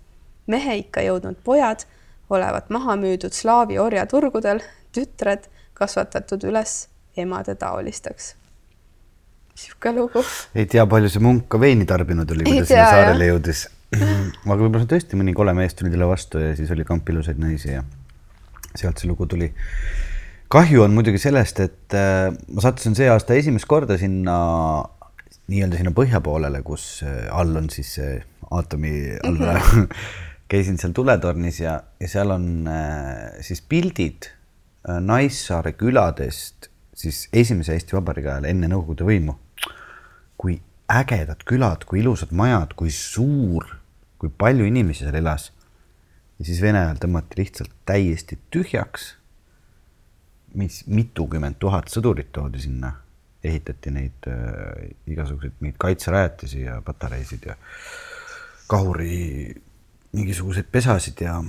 mehe 0.47 0.75
ikka 0.77 1.01
jõudnud 1.01 1.37
pojad 1.43 1.85
olevat 2.29 2.69
maha 2.69 2.95
müüdud 2.95 3.33
slaavi 3.33 3.79
orjaturgudel, 3.79 4.61
tütred 4.93 5.47
kasvatatud 5.73 6.43
üles 6.43 6.87
emadetaolisteks. 7.17 8.35
sihuke 9.55 9.91
lugu. 9.91 10.23
ei 10.55 10.65
tea, 10.65 10.85
palju 10.85 11.09
see 11.09 11.23
munk 11.23 11.47
ka 11.49 11.59
veini 11.59 11.85
tarbinud 11.85 12.31
oli, 12.31 12.43
kui 12.43 12.59
ta 12.59 12.65
sinna 12.71 12.89
saarele 12.91 13.29
jõudis. 13.31 13.67
aga 13.95 14.59
võib-olla 14.59 14.87
tõesti 14.91 15.19
mõni 15.19 15.33
kole 15.33 15.53
mees 15.53 15.73
tuli 15.73 15.93
talle 15.93 16.07
vastu 16.09 16.41
ja 16.41 16.55
siis 16.55 16.71
oli 16.71 16.83
kamp 16.83 17.09
ilusaid 17.09 17.39
naisi 17.39 17.71
ja 17.71 17.83
sealt 18.75 18.99
see 18.99 19.09
lugu 19.09 19.27
tuli. 19.31 19.51
Kahju 20.55 20.85
on 20.85 20.93
muidugi 20.95 21.19
sellest, 21.21 21.59
et 21.63 21.95
äh, 21.97 22.29
ma 22.31 22.63
sattusin 22.63 22.95
see 22.97 23.09
aasta 23.11 23.35
esimest 23.35 23.67
korda 23.69 23.97
sinna 23.99 24.35
nii-öelda 25.51 25.81
sinna 25.81 25.91
põhja 25.95 26.21
poolele, 26.23 26.61
kus 26.65 27.03
äh, 27.05 27.25
all 27.33 27.55
on 27.59 27.67
siis 27.73 27.95
see 27.97 28.13
aatomi 28.51 28.93
all 29.23 29.41
mm 29.41 29.59
-hmm. 29.59 29.89
käisin 30.51 30.77
seal 30.77 30.93
tuletornis 30.95 31.59
ja, 31.59 31.81
ja 31.99 32.07
seal 32.07 32.31
on 32.31 32.67
äh, 32.67 33.41
siis 33.41 33.61
pildid 33.61 34.31
Naissaare 34.85 35.71
küladest 35.73 36.69
siis 36.95 37.27
esimese 37.33 37.73
Eesti 37.73 37.95
Vabariigi 37.97 38.29
ajal 38.29 38.47
enne 38.49 38.69
Nõukogude 38.71 39.07
võimu. 39.07 39.35
kui 40.37 40.59
ägedad 40.91 41.41
külad, 41.47 41.85
kui 41.87 41.99
ilusad 41.99 42.31
majad, 42.35 42.73
kui 42.75 42.91
suur, 42.91 43.63
kui 44.19 44.29
palju 44.29 44.65
inimesi 44.67 45.05
seal 45.05 45.15
elas. 45.15 45.51
ja 46.39 46.45
siis 46.45 46.61
Vene 46.61 46.79
ajal 46.79 46.99
tõmmati 47.05 47.39
lihtsalt 47.39 47.71
täiesti 47.85 48.39
tühjaks. 48.51 49.15
Mis 50.55 50.83
mitukümmend 50.87 51.59
tuhat 51.59 51.91
sõdurit 51.91 52.31
toodi 52.35 52.61
sinna, 52.63 52.91
ehitati 53.45 53.91
neid 53.93 54.27
äh, 54.31 54.89
igasuguseid 55.11 55.61
neid 55.65 55.77
kaitserajatisi 55.81 56.65
ja 56.65 56.79
patareisid 56.85 57.45
ja 57.45 57.55
kahuri 58.67 59.53
mingisuguseid 60.15 60.67
pesasid 60.71 61.21
ja 61.21 61.39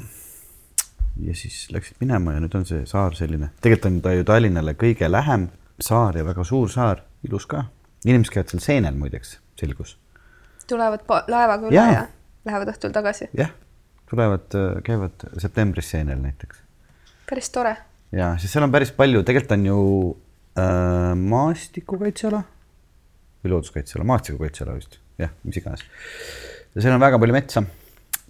ja 1.22 1.34
siis 1.34 1.70
läksid 1.72 1.96
minema 2.00 2.34
ja 2.34 2.42
nüüd 2.44 2.54
on 2.58 2.66
see 2.68 2.82
saar 2.88 3.14
selline, 3.16 3.50
tegelikult 3.64 3.92
on 3.92 4.02
ta 4.04 4.12
ju 4.12 4.26
Tallinnale 4.28 4.74
kõige 4.76 5.08
lähem 5.10 5.48
saar 5.80 6.18
ja 6.18 6.24
väga 6.26 6.44
suur 6.44 6.68
saar, 6.72 7.00
ilus 7.24 7.46
ka. 7.48 7.64
inimesed 8.04 8.34
käivad 8.34 8.52
seal 8.52 8.64
seenel 8.64 8.98
muideks, 9.00 9.38
selgus. 9.60 9.96
tulevad 10.68 11.06
laevaga 11.28 11.70
üle 11.70 11.76
ja, 11.76 11.86
ja 11.92 12.04
lähevad 12.46 12.74
õhtul 12.74 12.92
tagasi? 12.94 13.30
jah, 13.36 13.52
tulevad, 14.10 14.48
äh, 14.54 14.78
käivad 14.84 15.26
septembris 15.38 15.90
seenel 15.90 16.20
näiteks. 16.22 16.62
päris 17.30 17.50
tore. 17.50 17.76
Ja, 18.16 18.32
sest 18.40 18.56
seal 18.56 18.66
on 18.66 18.74
päris 18.74 18.92
palju, 18.96 19.24
tegelikult 19.26 19.56
on 19.58 19.66
ju 19.70 19.80
äh, 20.58 21.12
maastikukaitseala 21.34 22.42
või 23.44 23.54
looduskaitseala, 23.54 24.06
maastikukaitseala 24.08 24.78
vist, 24.78 24.98
jah, 25.20 25.34
mis 25.46 25.60
iganes. 25.60 25.84
ja 26.74 26.82
seal 26.82 26.96
on 26.96 27.04
väga 27.04 27.20
palju 27.22 27.36
metsa 27.36 27.66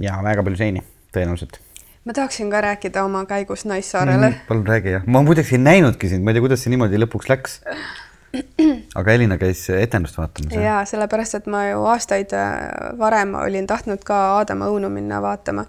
ja 0.02 0.18
väga 0.24 0.44
palju 0.46 0.60
seeni 0.60 0.84
tõenäoliselt 1.14 1.62
ma 2.06 2.14
tahaksin 2.14 2.50
ka 2.50 2.60
rääkida 2.62 3.04
oma 3.04 3.24
käigust 3.26 3.66
Naissaarele 3.66 4.28
mm,. 4.28 4.42
palun 4.48 4.66
räägi 4.66 4.92
jah, 4.94 5.06
ma 5.06 5.22
muideks 5.26 5.52
ei 5.52 5.62
näinudki 5.62 6.08
sind, 6.08 6.24
ma 6.24 6.30
ei 6.30 6.38
tea, 6.38 6.44
kuidas 6.44 6.62
see 6.62 6.74
niimoodi 6.74 7.00
lõpuks 7.02 7.30
läks. 7.30 7.56
aga 9.00 9.14
Elina 9.14 9.38
käis 9.40 9.64
etendust 9.74 10.18
vaatamas. 10.18 10.54
ja 10.54 10.76
sellepärast, 10.86 11.40
et 11.40 11.48
ma 11.50 11.64
ju 11.70 11.82
aastaid 11.90 12.34
äh, 12.36 12.52
varem 12.98 13.34
olin 13.40 13.66
tahtnud 13.66 14.04
ka 14.06 14.20
Aadama 14.36 14.70
õunu 14.70 14.90
minna 14.92 15.18
vaatama. 15.24 15.66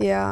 Ja, 0.00 0.24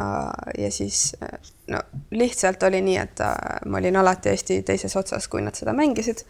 ja 0.59 0.70
siis 0.70 1.16
äh, 1.22 1.38
no 1.72 1.81
lihtsalt 2.11 2.62
oli 2.62 2.83
nii, 2.83 2.98
et 3.02 3.20
äh, 3.20 3.62
ma 3.66 3.79
olin 3.79 3.96
alati 3.96 4.33
Eesti 4.33 4.61
teises 4.62 4.96
otsas, 4.96 5.29
kui 5.29 5.42
nad 5.42 5.55
seda 5.59 5.74
mängisid. 5.76 6.24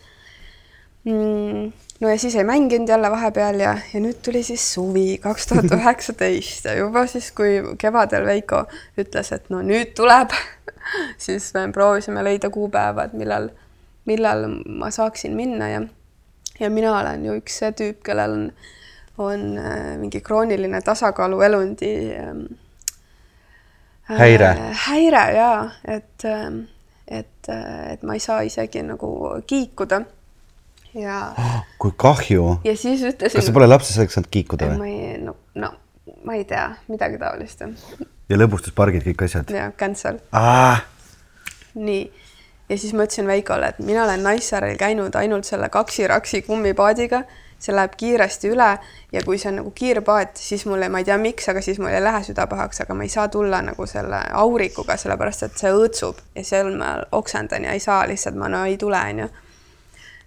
Mm 1.05 1.73
no 2.01 2.09
ja 2.09 2.19
siis 2.19 2.37
ei 2.37 2.45
mänginud 2.45 2.89
jälle 2.89 3.11
vahepeal 3.11 3.61
ja, 3.61 3.79
ja 3.95 4.01
nüüd 4.01 4.21
tuli 4.25 4.43
siis 4.43 4.65
suvi 4.75 5.19
kaks 5.23 5.47
tuhat 5.47 5.73
üheksateist 5.73 6.69
ja 6.69 6.75
juba 6.77 7.07
siis, 7.07 7.31
kui 7.33 7.61
kevadel 7.79 8.27
Veiko 8.27 8.65
ütles, 9.01 9.33
et 9.33 9.49
no 9.53 9.63
nüüd 9.65 9.95
tuleb 9.97 10.35
siis 11.27 11.49
me 11.55 11.69
proovisime 11.73 12.25
leida 12.25 12.51
kuupäeva, 12.51 13.07
et 13.07 13.17
millal, 13.17 13.51
millal 14.05 14.49
ma 14.67 14.91
saaksin 14.93 15.37
minna 15.37 15.71
ja, 15.73 15.83
ja 16.61 16.71
mina 16.71 16.99
olen 17.01 17.25
ju 17.25 17.39
üks 17.41 17.61
see 17.63 17.73
tüüp, 17.81 18.03
kellel 18.07 18.37
on, 18.37 18.47
on 19.31 19.49
äh, 19.59 19.97
mingi 20.01 20.21
krooniline 20.21 20.83
tasakaaluelundi 20.85 21.93
ähm, 22.21 22.47
äh, 24.11 24.19
häire, 24.19 24.53
häire 24.87 25.25
ja 25.37 25.51
et, 25.85 26.25
ähm, 26.25 26.61
et, 27.07 27.49
et 27.93 28.03
ma 28.03 28.15
ei 28.15 28.23
saa 28.23 28.43
isegi 28.47 28.83
nagu 28.87 29.11
kiikuda 29.47 30.03
ja 30.97 31.23
oh,. 31.39 31.57
kui 31.79 31.93
kahju. 31.97 32.59
ja 32.65 32.77
siis 32.77 33.03
ütlesin. 33.05 33.39
kas 33.41 33.51
sa 33.51 33.55
pole 33.57 33.69
lapseseks 33.69 34.17
saanud 34.17 34.31
kiikuda 34.33 34.71
või? 34.73 34.79
ma 34.81 34.91
ei, 34.91 35.19
no, 35.23 35.37
no 35.55 35.73
ma 36.27 36.37
ei 36.39 36.45
tea, 36.49 36.69
midagi 36.91 37.19
taolist. 37.21 37.63
ja 38.31 38.39
lõbustuspargid, 38.39 39.05
kõik 39.11 39.27
asjad? 39.27 39.51
ja, 39.55 39.71
cancel 39.79 40.21
ah.. 40.37 40.85
nii, 41.75 42.05
ja 42.71 42.79
siis 42.79 42.95
ma 42.97 43.07
ütlesin 43.07 43.29
Veikole, 43.31 43.75
et 43.75 43.83
mina 43.85 44.05
olen 44.07 44.25
Naissaarel 44.27 44.79
käinud 44.81 45.17
ainult 45.19 45.49
selle 45.49 45.69
kaksi-raksi 45.73 46.43
kummipaadiga, 46.47 47.25
see 47.59 47.75
läheb 47.75 47.95
kiiresti 47.97 48.51
üle 48.53 48.69
ja 49.13 49.23
kui 49.25 49.39
see 49.41 49.49
on 49.51 49.61
nagu 49.63 49.71
kiirpaat, 49.75 50.37
siis 50.37 50.67
mulle, 50.69 50.91
ma 50.93 51.01
ei 51.01 51.09
tea, 51.09 51.17
miks, 51.19 51.49
aga 51.49 51.63
siis 51.65 51.81
mul 51.81 51.95
ei 51.95 52.03
lähe 52.05 52.21
süda 52.27 52.47
pahaks, 52.51 52.83
aga 52.85 52.95
ma 52.95 53.07
ei 53.07 53.13
saa 53.13 53.29
tulla 53.33 53.63
nagu 53.65 53.87
selle 53.89 54.21
aurikuga, 54.45 54.99
sellepärast 55.01 55.49
et 55.49 55.59
see 55.65 55.73
õõtsub 55.73 56.21
ja 56.37 56.45
seal 56.45 56.71
ma 56.77 56.93
oksendan 57.17 57.65
ja 57.65 57.73
ei 57.73 57.81
saa 57.81 58.05
lihtsalt, 58.09 58.37
ma 58.37 58.53
no 58.53 58.65
ei 58.69 58.77
tule, 58.81 59.01
onju 59.11 59.29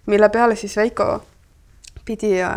mille 0.06 0.28
peale 0.28 0.56
siis 0.56 0.76
Veiko 0.76 1.22
pidi 2.04 2.42
äh, 2.42 2.50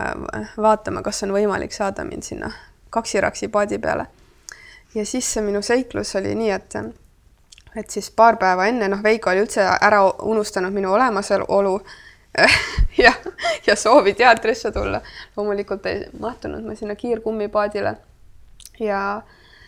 vaatama, 0.58 1.02
kas 1.02 1.24
on 1.24 1.34
võimalik 1.36 1.74
saada 1.74 2.06
mind 2.08 2.24
sinna 2.24 2.52
kaksiraksi 2.90 3.48
paadi 3.48 3.80
peale. 3.80 4.06
ja 4.96 5.06
siis 5.06 5.34
see 5.34 5.42
minu 5.42 5.62
seiklus 5.62 6.16
oli 6.16 6.36
nii, 6.36 6.52
et 6.52 6.76
et 7.76 7.90
siis 7.90 8.12
paar 8.12 8.38
päeva 8.38 8.68
enne, 8.70 8.88
noh, 8.88 9.04
Veiko 9.04 9.30
oli 9.30 9.42
üldse 9.46 9.66
ära 9.82 10.04
unustanud 10.22 10.74
minu 10.74 10.94
olemasolu 10.94 11.46
ja, 13.04 13.14
ja 13.68 13.76
soovi 13.76 14.14
teatrisse 14.14 14.72
tulla. 14.72 15.02
loomulikult 15.38 15.86
ei 15.86 16.06
mahtunud 16.20 16.66
ma 16.66 16.76
sinna 16.76 16.96
kiirkummipaadile 16.96 17.96
ja 18.80 19.02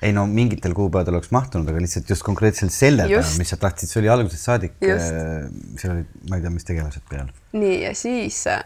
ei 0.01 0.13
no 0.13 0.25
mingitel 0.27 0.73
kuupäevadel 0.73 1.17
oleks 1.17 1.31
mahtunud, 1.31 1.69
aga 1.71 1.81
lihtsalt 1.81 2.09
just 2.09 2.23
konkreetselt 2.25 2.73
sellel 2.73 3.09
päeval, 3.09 3.37
mis 3.39 3.51
sa 3.53 3.57
tahtsid, 3.57 3.89
see 3.89 4.01
oli 4.01 4.09
algusest 4.11 4.49
saadik, 4.49 4.75
äh, 4.83 5.45
seal 5.79 5.93
olid, 5.95 6.09
ma 6.29 6.39
ei 6.39 6.43
tea, 6.43 6.53
mis 6.53 6.67
tegelased 6.67 7.05
peal. 7.09 7.29
nii, 7.55 7.77
ja 7.85 7.93
siis 7.97 8.41
äh, 8.51 8.63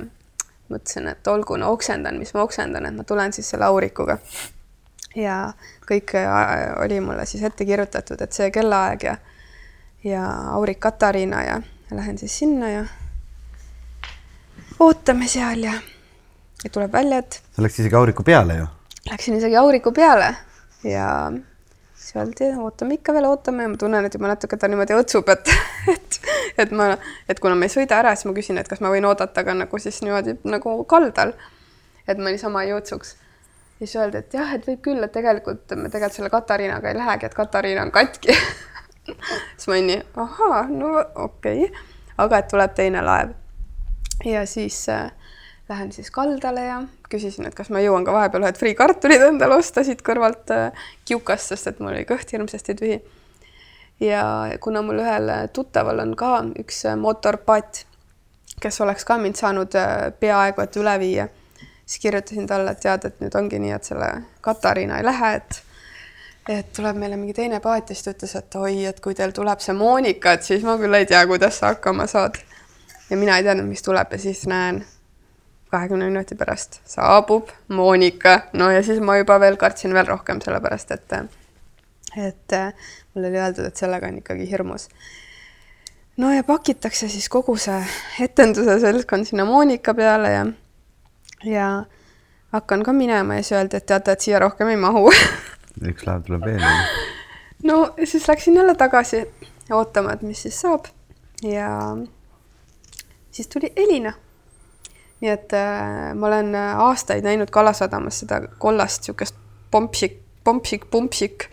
mõtlesin, 0.70 1.10
et 1.14 1.28
olgu, 1.32 1.60
no 1.62 1.72
oksendan, 1.76 2.18
mis 2.22 2.34
ma 2.36 2.43
oksendan, 2.43 2.89
et 2.89 2.97
ma 2.97 3.06
tulen 3.08 3.36
siis 3.36 3.50
selle 3.54 3.70
aurikuga. 3.70 4.18
ja 5.16 5.41
kõik 5.89 6.16
äh, 6.18 6.34
oli 6.84 7.00
mulle 7.04 7.26
siis 7.30 7.43
ette 7.45 7.66
kirjutatud, 7.66 8.22
et 8.22 8.36
see 8.36 8.50
kellaaeg 8.54 9.06
ja, 9.08 9.16
ja 10.04 10.26
aurik 10.56 10.82
Katariina 10.84 11.43
ja, 11.45 11.62
ja 11.89 12.02
lähen 12.02 12.18
siis 12.18 12.39
sinna 12.41 12.74
ja 12.74 12.84
ootame 14.80 15.28
seal 15.28 15.64
ja, 15.64 15.74
ja 16.64 16.70
tuleb 16.74 16.94
välja, 16.94 17.22
et. 17.24 17.42
sa 17.56 17.64
läksid 17.64 17.86
isegi 17.86 17.96
auriku 18.00 18.24
peale 18.24 18.60
ju? 18.62 18.68
Läksin 19.10 19.38
isegi 19.40 19.56
auriku 19.60 19.92
peale 19.96 20.34
ja 20.84 21.32
siis 21.96 22.16
öeldi, 22.16 22.50
ootame 22.58 22.98
ikka 23.00 23.14
veel, 23.14 23.28
ootame 23.30 23.64
ja 23.64 23.70
ma 23.70 23.78
tunnen, 23.78 24.06
et 24.06 24.16
juba 24.16 24.32
natuke 24.32 24.58
ta 24.58 24.70
niimoodi 24.72 24.96
õtsub, 24.98 25.30
et, 25.34 25.52
et, 25.94 26.20
et 26.66 26.72
ma, 26.72 26.92
et 27.30 27.40
kuna 27.40 27.58
me 27.60 27.68
ei 27.70 27.74
sõida 27.74 28.00
ära, 28.00 28.16
siis 28.16 28.30
ma 28.30 28.36
küsin, 28.38 28.60
et 28.62 28.70
kas 28.72 28.82
ma 28.84 28.92
võin 28.94 29.08
oodata 29.10 29.44
ka 29.46 29.56
nagu 29.58 29.82
siis 29.82 30.02
niimoodi 30.06 30.40
nagu 30.48 30.78
kaldal. 30.90 31.34
et 32.08 32.18
ma 32.18 32.32
niisama 32.32 32.64
ei 32.66 32.74
õõtsuks. 32.74 33.16
ja 33.80 33.86
siis 33.86 34.00
öeldi, 34.00 34.24
et 34.24 34.34
jah, 34.34 34.56
et 34.56 34.66
võib 34.68 34.82
küll, 34.88 35.04
et 35.04 35.12
tegelikult 35.12 35.76
me 35.76 35.92
tegelikult 35.92 36.18
selle 36.18 36.34
Katariinaga 36.34 36.90
ei 36.90 36.98
lähegi, 36.98 37.30
et 37.30 37.38
Katariina 37.38 37.86
on 37.86 37.92
katki 37.92 38.34
siis 39.58 39.68
ma 39.68 39.76
olin 39.76 39.88
nii, 39.92 40.02
ahaa, 40.16 40.64
no 40.70 40.96
okei 41.16 41.64
okay., 41.68 41.86
aga 42.18 42.42
et 42.42 42.50
tuleb 42.52 42.74
teine 42.76 43.04
laev. 43.06 43.36
Ja 44.26 44.46
siis 44.48 44.90
äh, 44.90 45.12
lähen 45.70 45.92
siis 45.92 46.12
kaldale 46.12 46.66
ja 46.66 46.82
küsisin, 47.10 47.48
et 47.48 47.56
kas 47.56 47.70
ma 47.70 47.82
jõuan 47.84 48.06
ka 48.06 48.14
vahepeal 48.14 48.48
ühed 48.48 48.58
friikartulid 48.58 49.26
endale 49.30 49.60
osta 49.62 49.84
siit 49.86 50.02
kõrvalt 50.06 50.52
äh, 50.54 50.88
kiukast, 51.06 51.54
sest 51.54 51.72
et 51.72 51.80
mul 51.80 51.94
oli 51.94 52.06
kõht 52.10 52.34
hirmsasti 52.34 52.76
tühi. 52.80 53.00
ja 54.00 54.24
kuna 54.60 54.82
mul 54.82 55.02
ühel 55.04 55.32
tuttaval 55.54 56.00
on 56.06 56.16
ka 56.16 56.34
üks 56.60 56.86
äh, 56.90 56.98
mootorpaat, 56.98 57.86
kes 58.60 58.82
oleks 58.82 59.06
ka 59.06 59.18
mind 59.18 59.38
saanud 59.40 59.76
äh, 59.76 60.12
peaaegu 60.20 60.66
et 60.66 60.82
üle 60.82 61.00
viia, 61.00 61.28
siis 61.86 62.02
kirjutasin 62.02 62.48
talle, 62.48 62.72
et 62.72 62.84
tead, 62.86 63.06
et 63.06 63.24
nüüd 63.24 63.36
ongi 63.36 63.60
nii, 63.60 63.74
et 63.76 63.92
selle 63.94 64.12
Katariina 64.42 65.00
ei 65.00 65.06
lähe, 65.06 65.34
et 65.42 65.64
et 66.50 66.72
tuleb 66.74 66.98
meile 66.98 67.18
mingi 67.20 67.36
teine 67.38 67.60
paat 67.62 67.92
ja 67.92 67.96
siis 67.96 68.08
ta 68.08 68.12
ütles, 68.16 68.32
et 68.40 68.56
oi, 68.58 68.86
et 68.90 69.00
kui 69.04 69.14
teil 69.14 69.36
tuleb 69.38 69.60
see 69.62 69.76
Monika, 69.78 70.34
et 70.34 70.48
siis 70.48 70.64
ma 70.66 70.80
küll 70.82 70.98
ei 70.98 71.06
tea, 71.06 71.22
kuidas 71.30 71.60
sa 71.62 71.76
hakkama 71.76 72.08
saad. 72.10 72.40
Ja 73.10 73.18
mina 73.18 73.38
ei 73.38 73.43
teadnud, 73.43 73.68
mis 73.70 73.84
tuleb 73.84 74.12
ja 74.12 74.18
siis 74.22 74.47
näen 74.47 74.84
kahekümne 75.72 76.05
minuti 76.10 76.36
pärast 76.36 76.80
saabub 76.89 77.49
Monika, 77.68 78.39
no 78.53 78.72
ja 78.72 78.84
siis 78.84 78.99
ma 78.99 79.18
juba 79.18 79.39
veel 79.39 79.57
kartsin 79.57 79.93
veel 79.93 80.07
rohkem, 80.07 80.41
sellepärast 80.41 80.91
et, 80.91 81.14
et 82.18 82.57
mulle 83.14 83.30
oli 83.30 83.38
öeldud, 83.38 83.68
et 83.70 83.78
sellega 83.78 84.10
on 84.10 84.18
ikkagi 84.18 84.49
hirmus. 84.49 84.89
no 86.18 86.34
ja 86.34 86.43
pakitakse 86.43 87.10
siis 87.10 87.30
kogu 87.30 87.57
see 87.57 87.84
etenduse 88.26 88.80
seltskond 88.80 89.30
sinna 89.30 89.45
Monika 89.45 89.93
peale 89.93 90.32
ja, 90.32 90.45
ja 91.45 91.70
hakkan 92.53 92.84
ka 92.84 92.93
minema 92.93 93.36
ja 93.36 93.43
siis 93.43 93.57
öeldi, 93.60 93.78
et 93.78 93.86
teate, 93.86 94.12
et 94.12 94.26
siia 94.26 94.39
rohkem 94.39 94.74
ei 94.74 94.78
mahu 94.78 95.10
üks 95.91 96.05
laev 96.07 96.26
tuleb 96.26 96.45
veel. 96.49 96.66
no 97.64 97.93
siis 98.03 98.28
läksin 98.28 98.57
jälle 98.57 98.76
tagasi 98.76 99.26
ootama, 99.72 100.14
et 100.14 100.22
mis 100.26 100.41
siis 100.41 100.62
saab 100.62 100.89
ja 101.45 101.70
siis 103.40 103.48
tuli 103.48 103.74
Elina. 103.76 104.14
Nii 105.22 105.32
et 105.32 105.54
äh, 105.54 106.16
ma 106.16 106.28
olen 106.28 106.56
äh, 106.56 106.80
aastaid 106.80 107.24
näinud 107.24 107.50
Kalasadamas 107.52 108.20
seda 108.20 108.42
kollast 108.58 109.02
niisugust 109.04 109.36
pompsik, 109.72 110.18
pompsik, 110.44 110.86
pumpsik, 110.92 111.46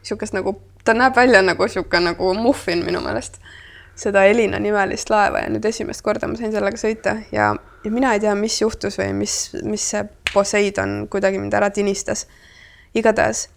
niisugust 0.00 0.34
nagu, 0.38 0.54
ta 0.84 0.94
näeb 0.94 1.16
välja 1.16 1.42
nagu 1.42 1.66
niisugune 1.66 2.12
nagu 2.12 2.30
muffin 2.38 2.84
minu 2.86 3.02
meelest, 3.02 3.40
seda 3.98 4.22
Elina 4.30 4.58
nimelist 4.62 5.10
laeva 5.10 5.42
ja 5.42 5.50
nüüd 5.50 5.66
esimest 5.66 6.04
korda 6.06 6.30
ma 6.30 6.38
sain 6.38 6.54
sellega 6.54 6.78
sõita 6.78 7.16
ja, 7.34 7.52
ja 7.84 7.94
mina 7.94 8.14
ei 8.14 8.22
tea, 8.22 8.34
mis 8.38 8.60
juhtus 8.60 8.98
või 9.02 9.10
mis, 9.24 9.36
mis 9.66 9.90
see 9.94 10.06
Poseidon 10.34 11.06
kuidagi 11.10 11.42
mind 11.42 11.54
ära 11.58 11.70
tinistas. 11.74 12.26
igatahes 12.94 13.48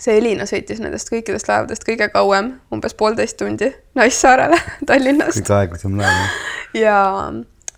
see 0.00 0.16
Elina 0.20 0.46
sõitis 0.48 0.80
nendest 0.82 1.10
kõikidest 1.12 1.48
laevadest 1.50 1.84
kõige 1.86 2.08
kauem, 2.12 2.54
umbes 2.72 2.94
poolteist 2.98 3.38
tundi 3.40 3.70
Naissaarele 3.98 4.58
Tallinnast. 4.88 5.40
kõige 5.40 5.58
aeglasem 5.60 5.96
laev. 6.00 6.40
ja 6.84 6.98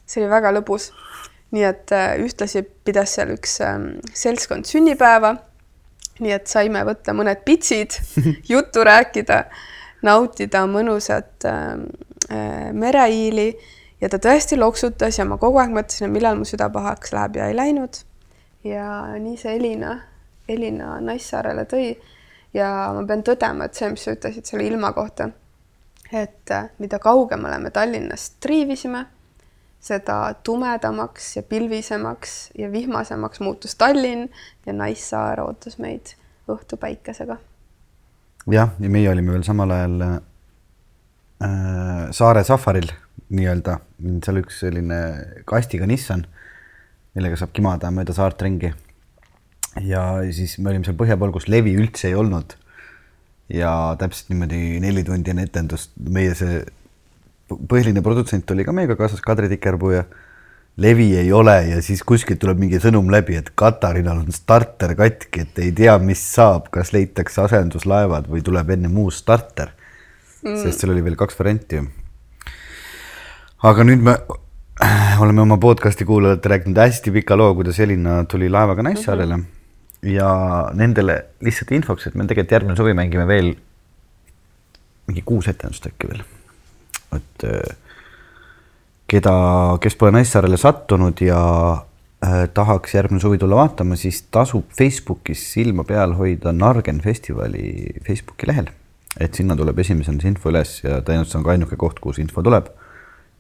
see 0.07 0.23
oli 0.23 0.31
väga 0.33 0.53
lõbus. 0.59 0.91
nii 1.55 1.65
et 1.65 1.93
äh, 1.97 2.11
ühtlasi 2.21 2.63
pidas 2.85 3.15
seal 3.17 3.33
üks 3.33 3.59
ähm, 3.65 3.91
seltskond 4.13 4.69
sünnipäeva. 4.69 5.37
nii 6.19 6.35
et 6.35 6.51
saime 6.51 6.83
võtta 6.85 7.15
mõned 7.15 7.45
pitsid, 7.47 7.95
juttu 8.53 8.85
rääkida, 8.85 9.45
nautida 10.03 10.67
mõnusat 10.67 11.47
ähm, 11.47 11.89
äh, 12.33 12.71
mereiili 12.73 13.53
ja 14.01 14.09
ta 14.09 14.21
tõesti 14.23 14.59
loksutas 14.59 15.19
ja 15.19 15.27
ma 15.29 15.39
kogu 15.39 15.59
aeg 15.63 15.73
mõtlesin, 15.75 16.09
et 16.09 16.15
millal 16.15 16.39
mu 16.39 16.47
süda 16.49 16.71
pahaks 16.75 17.15
läheb 17.15 17.39
ja 17.41 17.49
ei 17.49 17.57
läinud. 17.57 18.03
ja 18.65 19.17
nii 19.19 19.37
see 19.39 19.57
Elina, 19.57 20.01
Elina 20.49 20.97
Naissaarele 21.01 21.65
tõi 21.69 21.91
ja 22.55 22.71
ma 22.97 23.05
pean 23.07 23.23
tõdema, 23.27 23.69
et 23.69 23.79
see, 23.79 23.91
mis 23.93 24.07
sa 24.07 24.15
ütlesid 24.17 24.49
selle 24.49 24.67
ilma 24.69 24.93
kohta, 24.97 25.31
et 26.13 26.55
äh, 26.55 26.71
mida 26.79 26.99
kaugemale 27.03 27.59
me 27.63 27.71
Tallinnast 27.75 28.39
triivisime 28.45 29.07
seda 29.81 30.35
tumedamaks 30.45 31.37
ja 31.37 31.43
pilvisemaks 31.47 32.51
ja 32.59 32.73
vihmasemaks 32.73 33.41
muutus 33.41 33.77
Tallinn 33.79 34.29
ja 34.67 34.73
Naissaar 34.73 35.41
ootas 35.45 35.79
meid 35.79 36.15
õhtupäikesega. 36.49 37.37
jah, 38.51 38.73
ja 38.81 38.91
meie 38.91 39.11
olime 39.11 39.33
veel 39.33 39.45
samal 39.47 39.71
ajal 39.77 40.01
äh, 40.03 40.19
saare 42.11 42.45
safaril 42.45 42.91
nii-öelda, 43.29 43.79
seal 44.25 44.41
üks 44.41 44.63
selline 44.65 44.99
kastiga 45.49 45.87
Nissan, 45.87 46.25
millega 47.15 47.37
saab 47.37 47.53
kimada 47.57 47.91
mööda 47.93 48.15
saart 48.17 48.43
ringi. 48.43 48.73
Ja 49.85 50.03
siis 50.35 50.59
me 50.59 50.73
olime 50.73 50.87
seal 50.87 50.97
põhja 50.99 51.19
pool, 51.21 51.33
kus 51.35 51.49
levi 51.49 51.75
üldse 51.79 52.11
ei 52.11 52.17
olnud. 52.19 52.57
ja 53.49 53.97
täpselt 53.99 54.29
niimoodi 54.29 54.81
neli 54.85 55.05
tundi 55.05 55.33
enne 55.33 55.47
etendust 55.49 55.95
meie 55.97 56.35
see 56.37 56.61
põhiline 57.49 58.03
produtsent 58.05 58.51
oli 58.53 58.65
ka 58.67 58.75
meiega 58.77 58.97
kaasas, 58.99 59.23
Kadri 59.25 59.49
Tikerpuu 59.49 59.95
ja 59.95 60.03
levi 60.77 61.17
ei 61.17 61.33
ole 61.33 61.57
ja 61.71 61.79
siis 61.83 62.03
kuskilt 62.07 62.41
tuleb 62.43 62.61
mingi 62.61 62.81
sõnum 62.83 63.09
läbi, 63.11 63.39
et 63.41 63.51
Katarinal 63.59 64.21
on 64.21 64.35
starter 64.35 64.95
katki, 64.99 65.47
et 65.47 65.63
ei 65.65 65.73
tea, 65.73 65.97
mis 65.99 66.21
saab, 66.35 66.69
kas 66.75 66.93
leitakse 66.95 67.41
asenduslaevad 67.47 68.29
või 68.31 68.45
tuleb 68.45 68.77
ennem 68.77 69.01
uus 69.01 69.23
starter 69.25 69.73
mm.. 70.45 70.61
sest 70.63 70.85
seal 70.85 70.93
oli 70.95 71.05
veel 71.07 71.19
kaks 71.19 71.39
varianti. 71.41 71.83
aga 73.65 73.89
nüüd 73.89 74.05
me 74.05 74.19
oleme 75.25 75.43
oma 75.43 75.59
podcast'i 75.59 76.07
kuulajatele 76.07 76.59
rääkinud 76.59 76.79
hästi 76.85 77.17
pika 77.17 77.37
loo, 77.37 77.55
kuidas 77.59 77.81
Elina 77.81 78.25
tuli 78.25 78.51
laevaga 78.53 78.83
Naissaarele 78.83 79.37
mm 79.37 79.43
-hmm. 79.43 79.58
Ja 80.03 80.33
nendele 80.79 81.21
lihtsalt 81.45 81.73
infoks, 81.75 82.07
et 82.07 82.15
me 82.15 82.27
tegelikult 82.27 82.59
järgmine 82.59 82.77
suvi 82.79 82.95
mängime 82.95 83.27
veel 83.27 83.55
mingi 85.09 85.23
kuus 85.27 85.49
etendust 85.51 85.87
äkki 85.89 86.11
veel 86.11 86.27
et 87.17 87.45
äh, 87.45 87.77
keda, 89.09 89.35
kes 89.83 89.97
pole 89.99 90.13
Naissaarele 90.15 90.59
sattunud 90.61 91.21
ja 91.25 91.41
äh, 92.25 92.43
tahaks 92.55 92.95
järgmine 92.95 93.23
suvi 93.23 93.39
tulla 93.41 93.63
vaatama, 93.63 93.97
siis 93.97 94.23
tasub 94.35 94.69
Facebookis 94.79 95.45
silma 95.55 95.87
peal 95.89 96.17
hoida 96.19 96.53
Nargen 96.53 97.01
festivali 97.05 97.95
Facebooki 98.07 98.51
lehel. 98.51 98.73
et 99.19 99.35
sinna 99.35 99.57
tuleb 99.59 99.79
esimesena 99.83 100.21
see 100.23 100.31
info 100.31 100.51
üles 100.53 100.77
ja 100.85 101.01
tõenäoliselt 101.03 101.33
see 101.33 101.39
on 101.41 101.47
ka 101.47 101.51
ainuke 101.51 101.77
koht, 101.81 101.99
see 102.15 102.23
info 102.23 102.45
tuleb. 102.45 102.69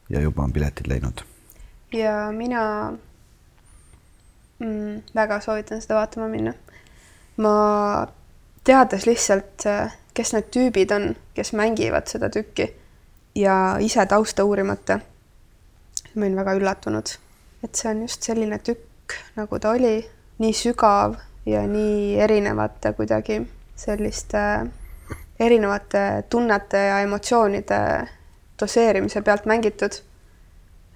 ja 0.09 0.23
juba 0.25 0.43
on 0.43 0.53
piletid 0.53 0.89
läinud. 0.91 1.23
ja 1.93 2.31
mina 2.33 2.63
mm, 4.59 5.03
väga 5.15 5.41
soovitan 5.41 5.83
seda 5.83 6.01
vaatama 6.01 6.29
minna. 6.29 6.55
ma 7.37 8.07
teades 8.65 9.07
lihtsalt, 9.07 9.67
äh, 9.67 9.95
kes 10.15 10.33
need 10.35 10.51
tüübid 10.55 10.93
on, 10.95 11.15
kes 11.35 11.53
mängivad 11.53 12.11
seda 12.11 12.31
tükki 12.31 12.73
ja 13.35 13.77
ise 13.81 14.07
tausta 14.07 14.45
uurimata. 14.45 15.01
ma 16.15 16.25
olin 16.25 16.37
väga 16.37 16.55
üllatunud, 16.59 17.15
et 17.65 17.75
see 17.75 17.91
on 17.91 18.03
just 18.03 18.23
selline 18.23 18.59
tükk, 18.59 19.15
nagu 19.37 19.59
ta 19.59 19.71
oli, 19.71 20.03
nii 20.39 20.53
sügav 20.53 21.17
ja 21.47 21.63
nii 21.67 22.19
erinevate 22.21 22.93
kuidagi 22.93 23.41
selliste 23.77 24.43
erinevate 25.41 26.25
tunnete 26.31 26.79
ja 26.79 27.01
emotsioonide 27.01 27.81
doseerimise 28.61 29.23
pealt 29.23 29.47
mängitud. 29.47 30.03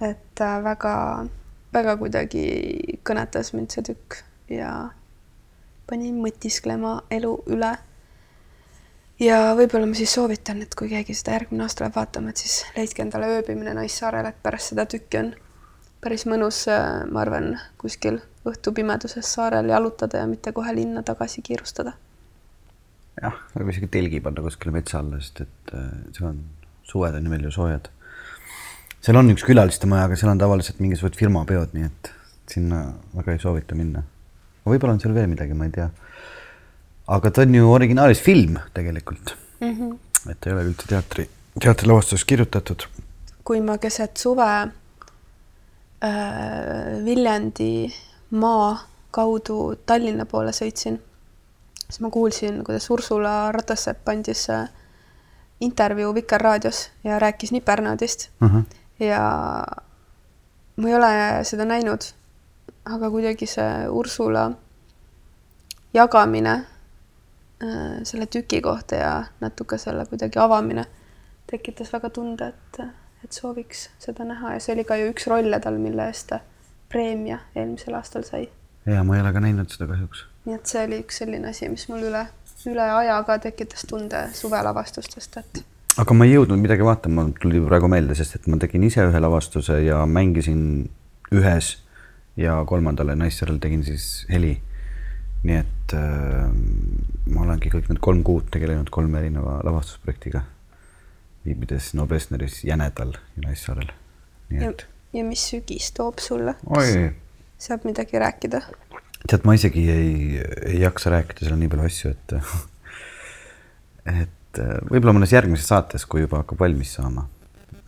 et 0.00 0.40
väga, 0.64 1.26
väga 1.72 1.96
kuidagi 2.00 2.44
kõnetas 3.06 3.52
mind 3.56 3.72
see 3.72 3.86
tükk 3.92 4.20
ja 4.52 4.90
pani 5.88 6.12
mõtisklema 6.16 7.02
elu 7.10 7.32
üle 7.52 7.72
ja 9.22 9.38
võib-olla 9.58 9.88
ma 9.88 9.96
siis 9.98 10.12
soovitan, 10.14 10.62
et 10.64 10.74
kui 10.78 10.90
keegi 10.90 11.14
seda 11.16 11.36
järgmine 11.36 11.64
aasta 11.66 11.84
läheb 11.84 11.96
vaatama, 11.96 12.32
et 12.32 12.42
siis 12.42 12.62
leidke 12.76 13.04
endale 13.04 13.30
ööbimine 13.38 13.74
Naissaarel, 13.76 14.28
et 14.28 14.38
pärast 14.42 14.72
seda 14.72 14.86
tükki 14.90 15.20
on 15.20 15.32
päris 16.02 16.26
mõnus, 16.26 16.64
äh, 16.70 17.04
ma 17.10 17.22
arvan, 17.22 17.52
kuskil 17.78 18.20
õhtupimeduses 18.48 19.28
saarel 19.36 19.70
jalutada 19.70 20.24
ja 20.24 20.30
mitte 20.30 20.52
kohe 20.52 20.74
linna 20.74 21.04
tagasi 21.06 21.44
kiirustada. 21.46 21.94
jah, 23.22 23.36
võib 23.54 23.70
isegi 23.70 23.88
telgi 23.92 24.20
panna 24.24 24.42
kuskile 24.42 24.72
metsa 24.74 24.98
alla, 24.98 25.20
sest 25.20 25.44
et 25.44 25.74
äh, 25.76 25.90
see 26.16 26.26
on, 26.26 26.40
suved 26.88 27.14
on 27.14 27.28
ju 27.28 27.30
meil 27.30 27.44
ju 27.46 27.52
soojad. 27.54 27.90
Seal 29.02 29.16
on 29.18 29.30
üks 29.34 29.44
külaliste 29.46 29.86
maja, 29.90 30.06
aga 30.08 30.16
seal 30.16 30.30
on 30.30 30.38
tavaliselt 30.38 30.80
mingisugused 30.80 31.18
firmapeod, 31.18 31.74
nii 31.74 31.88
et 31.88 32.12
sinna 32.52 32.84
väga 33.16 33.32
ei 33.32 33.42
soovita 33.42 33.74
minna. 33.74 34.02
võib-olla 34.66 34.94
on 34.94 35.00
seal 35.00 35.14
veel 35.14 35.30
midagi, 35.30 35.54
ma 35.58 35.66
ei 35.66 35.74
tea 35.74 35.90
aga 37.06 37.30
ta 37.30 37.42
on 37.42 37.54
ju 37.54 37.72
originaalis 37.72 38.20
film 38.22 38.58
tegelikult 38.74 39.36
mm. 39.60 39.72
-hmm. 39.78 39.98
et 40.30 40.46
ei 40.46 40.52
ole 40.52 40.64
üldse 40.64 40.86
teatri, 40.88 41.28
teatrilavastuseks 41.60 42.24
kirjutatud. 42.24 42.82
kui 43.44 43.60
ma 43.60 43.78
keset 43.78 44.16
suve 44.16 44.50
äh, 44.62 44.70
Viljandi 47.04 47.94
maa 48.30 48.86
kaudu 49.10 49.76
Tallinna 49.86 50.24
poole 50.26 50.50
sõitsin, 50.50 51.00
siis 51.86 52.00
ma 52.00 52.10
kuulsin, 52.10 52.64
kuidas 52.64 52.90
Ursula 52.90 53.52
Ratassepp 53.52 54.08
andis 54.08 54.50
äh, 54.50 54.68
intervjuu 55.60 56.14
Vikerraadios 56.14 56.90
ja 57.04 57.18
rääkis 57.18 57.52
Nipernaadist 57.52 58.30
uh. 58.40 58.48
Mhm. 58.48 58.58
-huh. 58.58 58.64
Ja 59.02 59.22
ma 60.76 60.88
ei 60.88 60.94
ole 60.94 61.14
seda 61.44 61.66
näinud, 61.68 62.06
aga 62.84 63.10
kuidagi 63.10 63.46
see 63.50 63.88
Ursula 63.90 64.50
jagamine 65.94 66.60
Äh, 67.62 68.00
selle 68.02 68.26
tüki 68.26 68.60
kohta 68.60 68.96
ja 68.96 69.10
natuke 69.40 69.78
selle 69.78 70.02
kuidagi 70.10 70.38
avamine 70.42 70.82
tekitas 71.46 71.92
väga 71.92 72.08
tunde, 72.10 72.48
et, 72.48 72.80
et 73.22 73.36
sooviks 73.36 73.84
seda 74.02 74.24
näha 74.26 74.56
ja 74.56 74.62
see 74.64 74.74
oli 74.74 74.84
ka 74.88 74.96
ju 74.98 75.12
üks 75.12 75.28
rolle 75.30 75.60
tal, 75.62 75.78
mille 75.78 76.08
eest 76.10 76.26
ta 76.32 76.40
preemia 76.90 77.38
eelmisel 77.54 77.94
aastal 77.94 78.26
sai. 78.26 78.48
ja 78.86 79.04
ma 79.06 79.14
ei 79.14 79.22
ole 79.22 79.32
ka 79.36 79.42
näinud 79.44 79.70
seda 79.70 79.86
kahjuks. 79.92 80.24
nii 80.48 80.56
et 80.58 80.72
see 80.74 80.82
oli 80.88 80.98
üks 81.04 81.22
selline 81.22 81.52
asi, 81.52 81.68
mis 81.70 81.86
mul 81.92 82.02
üle, 82.08 82.24
üle 82.72 82.88
aja 82.96 83.20
ka 83.28 83.38
tekitas 83.46 83.86
tunde 83.92 84.24
suvelavastustest, 84.40 85.38
et 85.38 85.62
aga 86.00 86.16
ma 86.16 86.26
ei 86.26 86.34
jõudnud 86.36 86.60
midagi 86.62 86.84
vaatama, 86.86 87.26
tuli 87.40 87.60
praegu 87.64 87.88
meelde, 87.90 88.16
sest 88.16 88.38
et 88.38 88.48
ma 88.50 88.58
tegin 88.60 88.84
ise 88.86 89.04
ühe 89.04 89.20
lavastuse 89.20 89.78
ja 89.84 90.02
mängisin 90.08 90.62
ühes 91.34 91.74
ja 92.40 92.56
kolmandale 92.68 93.16
Naissaarel 93.18 93.60
tegin 93.60 93.84
siis 93.84 94.26
heli. 94.32 94.56
nii 95.42 95.56
et 95.58 95.92
äh, 95.98 96.50
ma 97.34 97.42
olengi 97.42 97.70
kõik 97.72 97.88
need 97.90 97.98
kolm 98.04 98.20
kuud 98.22 98.46
tegelenud 98.54 98.92
kolme 98.94 99.18
erineva 99.18 99.56
lavastusprojektiga, 99.66 100.44
viibides 101.44 101.88
Noblessneris, 101.98 102.60
Jänedal 102.64 103.16
ja 103.16 103.48
Naissaarel. 103.48 103.90
ja, 104.54 104.70
ja 105.12 105.24
mis 105.26 105.48
sügis 105.50 105.90
toob 105.96 106.22
sulle? 106.22 106.54
oi. 106.66 107.10
saab 107.58 107.88
midagi 107.88 108.22
rääkida? 108.22 108.62
tead, 109.26 109.42
ma 109.44 109.56
isegi 109.58 109.88
ei, 109.90 110.14
ei 110.70 110.78
jaksa 110.80 111.10
rääkida, 111.10 111.44
seal 111.44 111.56
on 111.56 111.64
nii 111.64 111.72
palju 111.74 111.90
asju, 111.90 112.14
et 112.14 112.36
et 114.22 114.38
et 114.52 114.60
äh, 114.60 114.78
võib-olla 114.90 115.16
mõnes 115.16 115.32
järgmises 115.32 115.68
saates, 115.68 116.04
kui 116.06 116.22
juba 116.24 116.42
hakkab 116.42 116.60
valmis 116.60 116.92
saama. 116.98 117.28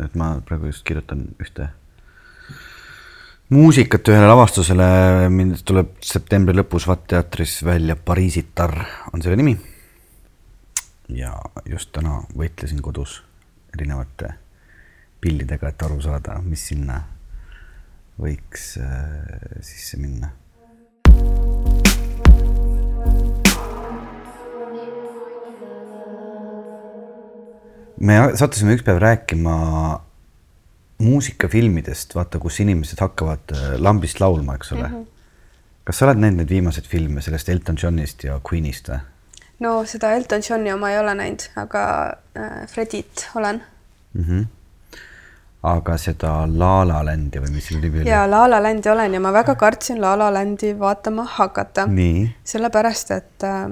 et 0.01 0.15
ma 0.19 0.41
praegu 0.43 0.67
just 0.67 0.83
kirjutan 0.83 1.29
ühte 1.39 1.69
muusikat 3.55 4.09
ühele 4.09 4.27
lavastusele, 4.27 5.29
mind 5.31 5.61
tuleb 5.69 5.93
septembri 6.03 6.57
lõpus 6.57 6.89
Vatt 6.89 7.07
teatris 7.13 7.61
välja 7.65 7.97
Pariisitar 7.97 8.75
on 9.13 9.23
selle 9.23 9.37
nimi. 9.37 9.57
ja 11.09 11.35
just 11.69 11.93
täna 11.93 12.23
võitlesin 12.35 12.81
kodus 12.81 13.23
erinevate 13.75 14.35
pillidega, 15.21 15.69
et 15.69 15.83
aru 15.83 16.01
saada, 16.01 16.39
mis 16.43 16.65
sinna 16.69 17.03
võiks 18.21 18.79
äh, 18.81 19.61
sisse 19.61 20.01
minna 20.01 20.33
me 28.05 28.19
sattusime 28.37 28.77
üks 28.77 28.85
päev 28.85 29.01
rääkima 29.03 29.55
muusikafilmidest, 31.05 32.15
vaata, 32.15 32.39
kus 32.43 32.61
inimesed 32.63 33.01
hakkavad 33.03 33.55
äh, 33.55 33.75
lambist 33.83 34.21
laulma, 34.23 34.59
eks 34.59 34.73
ole 34.73 34.89
mm. 34.89 34.95
-hmm. 34.95 35.07
kas 35.85 35.99
sa 35.99 36.07
oled 36.07 36.21
näinud 36.23 36.43
neid 36.43 36.53
viimaseid 36.53 36.87
filme 36.89 37.23
sellest 37.23 37.49
Elton 37.49 37.79
Johnist 37.83 38.25
ja 38.25 38.41
Queenist 38.51 38.89
või? 38.93 39.01
no 39.61 39.77
seda 39.85 40.13
Elton 40.19 40.45
Johni 40.49 40.73
oma 40.73 40.91
ei 40.91 40.99
ole 40.99 41.15
näinud, 41.15 41.49
aga 41.57 41.85
äh, 42.37 42.67
Fredit 42.69 43.29
olen 43.35 43.63
mm. 44.13 44.25
-hmm. 44.25 44.47
aga 45.63 45.99
seda 45.99 46.35
La 46.59 46.89
La 46.89 47.05
Landi 47.05 47.43
või 47.43 47.57
mis 47.57 47.67
selle 47.69 47.81
nimi 47.81 48.05
oli? 48.05 48.11
ja 48.11 48.27
La 48.31 48.45
La 48.51 48.63
Landi 48.63 48.91
olen 48.91 49.15
ja 49.15 49.21
ma 49.21 49.33
väga 49.33 49.55
kartsin 49.55 50.01
La 50.01 50.19
La 50.19 50.33
Landi 50.35 50.79
vaatama 50.79 51.25
hakata. 51.25 51.89
sellepärast, 52.45 53.11
et 53.11 53.43
äh, 53.43 53.71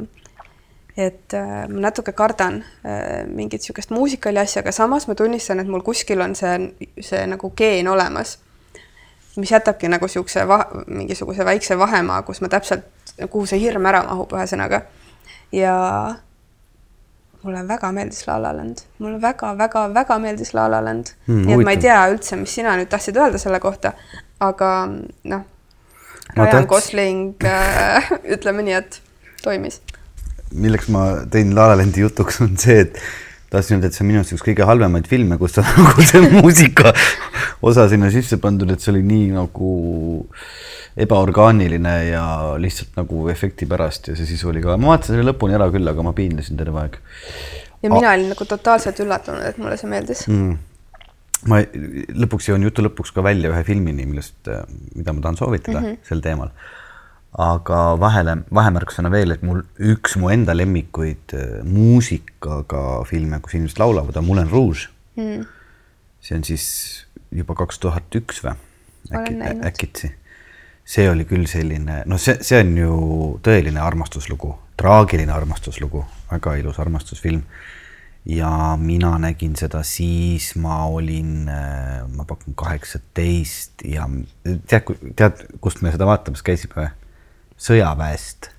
et 0.97 1.35
äh, 1.35 1.69
ma 1.69 1.87
natuke 1.89 2.13
kardan 2.13 2.61
äh, 2.85 3.25
mingit 3.27 3.63
niisugust 3.63 3.91
muusikali 3.91 4.41
asja, 4.43 4.61
aga 4.61 4.73
samas 4.73 5.07
ma 5.09 5.15
tunnistan, 5.17 5.61
et 5.61 5.69
mul 5.69 5.85
kuskil 5.85 6.21
on 6.21 6.35
see, 6.37 6.57
see 7.01 7.23
nagu 7.27 7.53
geen 7.57 7.89
olemas, 7.89 8.37
mis 9.37 9.53
jätabki 9.55 9.89
nagu 9.89 10.05
niisuguse 10.05 10.45
mingisuguse 10.87 11.47
väikse 11.49 11.79
vahemaa, 11.81 12.21
kus 12.27 12.43
ma 12.45 12.51
täpselt, 12.53 12.85
kuhu 13.23 13.47
see 13.49 13.63
hirm 13.63 13.89
ära 13.89 14.03
mahub, 14.09 14.35
ühesõnaga. 14.37 14.83
ja 15.53 15.79
mulle 17.43 17.63
väga 17.69 17.93
meeldis 17.93 18.27
La 18.27 18.37
La 18.43 18.53
Land, 18.57 18.85
mulle 18.99 19.21
väga-väga-väga 19.23 20.19
meeldis 20.19 20.53
La 20.55 20.69
La 20.71 20.83
Land 20.85 21.15
mm,. 21.27 21.47
nii 21.47 21.57
et 21.57 21.65
ma 21.65 21.73
ei 21.73 21.81
tea 21.81 22.03
üldse, 22.13 22.37
mis 22.37 22.53
sina 22.55 22.77
nüüd 22.77 22.93
tahtsid 22.93 23.17
öelda 23.17 23.41
selle 23.41 23.61
kohta, 23.65 23.95
aga 24.41 24.75
noh, 25.33 25.49
Ryan 26.37 26.69
Gosling 26.69 27.49
äh, 27.49 28.13
ütleme 28.37 28.69
nii, 28.69 28.77
et 28.77 29.01
toimis 29.43 29.81
milleks 30.55 30.89
ma 30.93 31.05
tõin 31.33 31.53
La 31.57 31.69
La 31.71 31.77
Landi 31.81 32.03
jutuks, 32.05 32.41
on 32.45 32.57
see, 32.61 32.81
et 32.87 32.99
tahtsin 33.53 33.77
öelda, 33.77 33.91
et 33.91 33.97
see 33.97 34.05
on 34.05 34.09
minu 34.09 34.21
arust 34.23 34.35
üks 34.37 34.45
kõige 34.47 34.67
halvemaid 34.69 35.09
filme, 35.11 35.39
kus 35.41 35.59
on 35.61 35.69
nagu 35.87 36.05
see 36.09 36.23
muusika 36.33 36.93
osa 37.65 37.87
sinna 37.91 38.11
sisse 38.15 38.39
pandud, 38.43 38.71
et 38.73 38.83
see 38.83 38.93
oli 38.95 39.05
nii 39.07 39.31
nagu 39.37 39.73
ebaorgaaniline 41.03 41.95
ja 42.11 42.25
lihtsalt 42.61 42.99
nagu 43.01 43.29
efekti 43.33 43.69
pärast 43.69 44.11
ja 44.11 44.17
see 44.19 44.29
sisu 44.29 44.51
oli 44.53 44.65
ka, 44.65 44.77
ma 44.81 44.93
vaatasin 44.95 45.17
selle 45.17 45.31
lõpuni 45.31 45.57
ära 45.57 45.71
küll, 45.73 45.89
aga 45.89 46.05
ma 46.05 46.13
piinlesin 46.17 46.61
terve 46.61 46.85
aeg. 46.85 46.99
ja 47.83 47.93
mina 47.93 48.11
A 48.11 48.19
olin 48.19 48.33
nagu 48.33 48.49
totaalselt 48.49 49.01
üllatunud, 49.05 49.47
et 49.49 49.61
mulle 49.61 49.79
see 49.81 49.91
meeldis 49.93 50.27
mm. 50.29 50.53
ma 51.53 51.63
lõpuks 52.25 52.51
jõuan 52.51 52.69
jutu 52.69 52.85
lõpuks 52.85 53.15
ka 53.17 53.25
välja 53.25 53.53
ühe 53.53 53.65
filmini, 53.69 54.09
millest, 54.09 54.53
mida 54.97 55.17
ma 55.17 55.25
tahan 55.25 55.41
soovitada 55.41 55.81
mm 55.81 55.89
-hmm. 55.89 56.09
sel 56.09 56.25
teemal 56.25 56.53
aga 57.41 57.79
vahele, 58.01 58.37
vahemärkusena 58.53 59.11
veel, 59.13 59.33
et 59.33 59.45
mul 59.47 59.63
üks 59.93 60.19
mu 60.21 60.29
enda 60.33 60.53
lemmikuid 60.57 61.33
äh, 61.37 61.55
muusikaga 61.65 63.03
filme, 63.09 63.41
kus 63.41 63.57
inimesed 63.57 63.81
laulavad, 63.81 64.19
on 64.21 64.27
Moulin 64.27 64.51
Rouge 64.53 64.91
mm.. 65.17 65.47
see 66.21 66.37
on 66.37 66.45
siis 66.45 66.67
juba 67.33 67.57
kaks 67.57 67.81
tuhat 67.81 68.21
üks 68.21 68.43
või? 68.45 68.53
äkki, 69.17 69.39
äkitsi. 69.65 70.13
see 70.85 71.09
oli 71.09 71.25
küll 71.29 71.49
selline, 71.49 72.03
no 72.07 72.21
see, 72.21 72.37
see 72.45 72.61
on 72.61 72.77
ju 72.77 72.97
tõeline 73.45 73.81
armastuslugu, 73.81 74.53
traagiline 74.77 75.33
armastuslugu, 75.33 76.05
väga 76.31 76.59
ilus 76.61 76.85
armastusfilm. 76.85 77.47
ja 78.29 78.77
mina 78.77 79.17
nägin 79.19 79.57
seda 79.57 79.81
siis, 79.83 80.53
ma 80.61 80.85
olin, 80.85 81.49
äh, 81.49 82.03
ma 82.13 82.29
pakun 82.29 82.53
kaheksateist 82.61 83.89
ja 83.89 84.05
tead, 84.69 84.93
tead, 85.17 85.47
kust 85.65 85.81
me 85.81 85.97
seda 85.97 86.13
vaatamas 86.13 86.45
käisime 86.45 86.77
või? 86.77 86.99
Sõjaväest. 87.63 88.51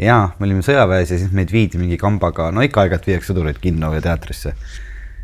ja 0.00 0.18
me 0.38 0.48
olime 0.48 0.64
sõjaväes 0.64 1.12
ja 1.12 1.18
siis 1.20 1.32
meid 1.36 1.52
viidi 1.52 1.80
mingi 1.80 1.98
kambaga, 2.00 2.50
no 2.54 2.64
ikka 2.64 2.84
aeg-ajalt 2.84 3.08
viiakse 3.10 3.32
sõdureid 3.32 3.60
kinno 3.62 3.92
ja 3.94 4.02
teatrisse. 4.04 4.54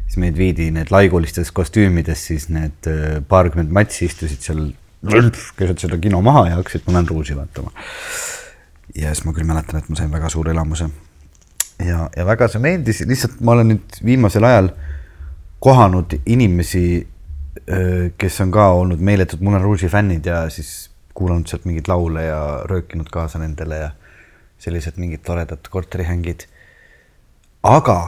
siis 0.06 0.18
meid 0.22 0.36
viidi 0.38 0.70
need 0.70 0.92
laigulistes 0.92 1.52
kostüümides, 1.52 2.26
siis 2.30 2.48
need 2.52 2.90
äh, 2.90 3.20
paarkümmend 3.28 3.72
matsi 3.74 4.06
istusid 4.10 4.44
seal 4.44 4.68
keset 5.56 5.78
seda 5.78 5.98
kino 6.02 6.20
maha 6.24 6.46
ja 6.48 6.56
hakkasid 6.58 6.86
Moulin 6.86 7.08
Rouge'i 7.08 7.36
vaatama. 7.36 7.72
ja 8.94 9.14
siis 9.14 9.24
ma 9.24 9.34
küll 9.36 9.48
mäletan, 9.48 9.80
et 9.80 9.88
ma 9.88 9.96
sain 9.96 10.12
väga 10.12 10.28
suure 10.32 10.52
elamuse. 10.52 10.90
ja, 11.84 12.08
ja 12.16 12.26
väga 12.26 12.48
see 12.48 12.60
meeldis, 12.62 13.00
lihtsalt 13.06 13.40
ma 13.40 13.56
olen 13.56 13.74
nüüd 13.74 14.00
viimasel 14.04 14.44
ajal 14.44 14.70
kohanud 15.60 16.18
inimesi, 16.26 17.06
äh, 17.64 18.12
kes 18.18 18.40
on 18.44 18.52
ka 18.52 18.68
olnud 18.76 19.00
meeletud 19.00 19.40
Moulin 19.40 19.64
Rouge'i 19.64 19.88
fännid 19.88 20.26
ja 20.26 20.44
siis 20.50 20.90
kuulanud 21.16 21.48
sealt 21.48 21.64
mingeid 21.68 21.88
laule 21.90 22.26
ja 22.28 22.42
röökinud 22.70 23.08
kaasa 23.12 23.40
nendele 23.42 23.80
ja 23.80 23.90
sellised 24.62 25.00
mingid 25.00 25.24
toredad 25.26 25.68
korterihängid. 25.70 26.46
aga 27.62 27.98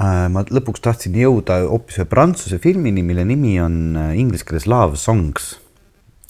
äh, 0.00 0.26
ma 0.32 0.42
lõpuks 0.46 0.82
tahtsin 0.84 1.16
jõuda 1.18 1.62
hoopis 1.66 2.00
ühe 2.00 2.08
prantsuse 2.10 2.58
filmini, 2.62 3.02
mille 3.02 3.24
nimi 3.24 3.56
on 3.62 3.78
äh, 3.96 4.12
inglise 4.18 4.44
keeles 4.46 4.66
Love 4.66 4.98
Songs. 5.00 5.54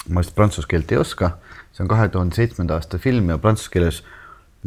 ma 0.09 0.23
vist 0.23 0.37
prantsuse 0.37 0.69
keelt 0.71 0.93
ei 0.93 1.01
oska, 1.03 1.37
see 1.73 1.85
on 1.85 1.91
kahe 1.91 2.09
tuhande 2.13 2.39
seitsmenda 2.39 2.79
aasta 2.79 3.01
film 3.03 3.33
ja 3.33 3.41
prantsuse 3.43 3.73
keeles 3.73 4.05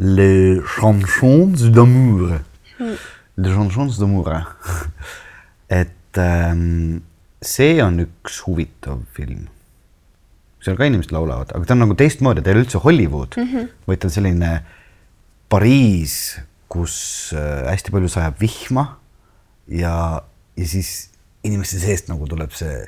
Les 0.02 0.62
chansons 0.64 1.68
d'amour. 1.68 2.38
Mm.. 2.78 2.94
Les 3.36 3.52
chansons 3.52 3.98
d'amour. 3.98 4.30
Et 5.68 6.16
ähm, 6.16 7.02
see 7.42 7.82
on 7.84 8.00
üks 8.00 8.40
huvitav 8.46 9.02
film 9.12 9.50
seal 10.64 10.76
ka 10.76 10.88
inimesed 10.88 11.12
laulavad, 11.14 11.52
aga 11.56 11.66
ta 11.66 11.76
on 11.76 11.84
nagu 11.86 11.96
teistmoodi, 11.98 12.44
ta 12.44 12.52
ei 12.52 12.58
ole 12.58 12.64
üldse 12.66 12.80
Hollywood 12.84 13.36
mm, 13.36 13.50
-hmm. 13.52 13.68
vaid 13.88 14.00
ta 14.00 14.08
on 14.08 14.16
selline 14.16 14.50
Pariis, 15.50 16.16
kus 16.70 16.96
äh, 17.34 17.66
hästi 17.70 17.90
palju 17.90 18.08
sajab 18.08 18.36
vihma 18.40 18.84
ja, 19.66 20.22
ja 20.56 20.66
siis 20.66 21.10
inimeste 21.46 21.80
seest 21.82 22.10
nagu 22.10 22.28
tuleb 22.28 22.52
see, 22.54 22.84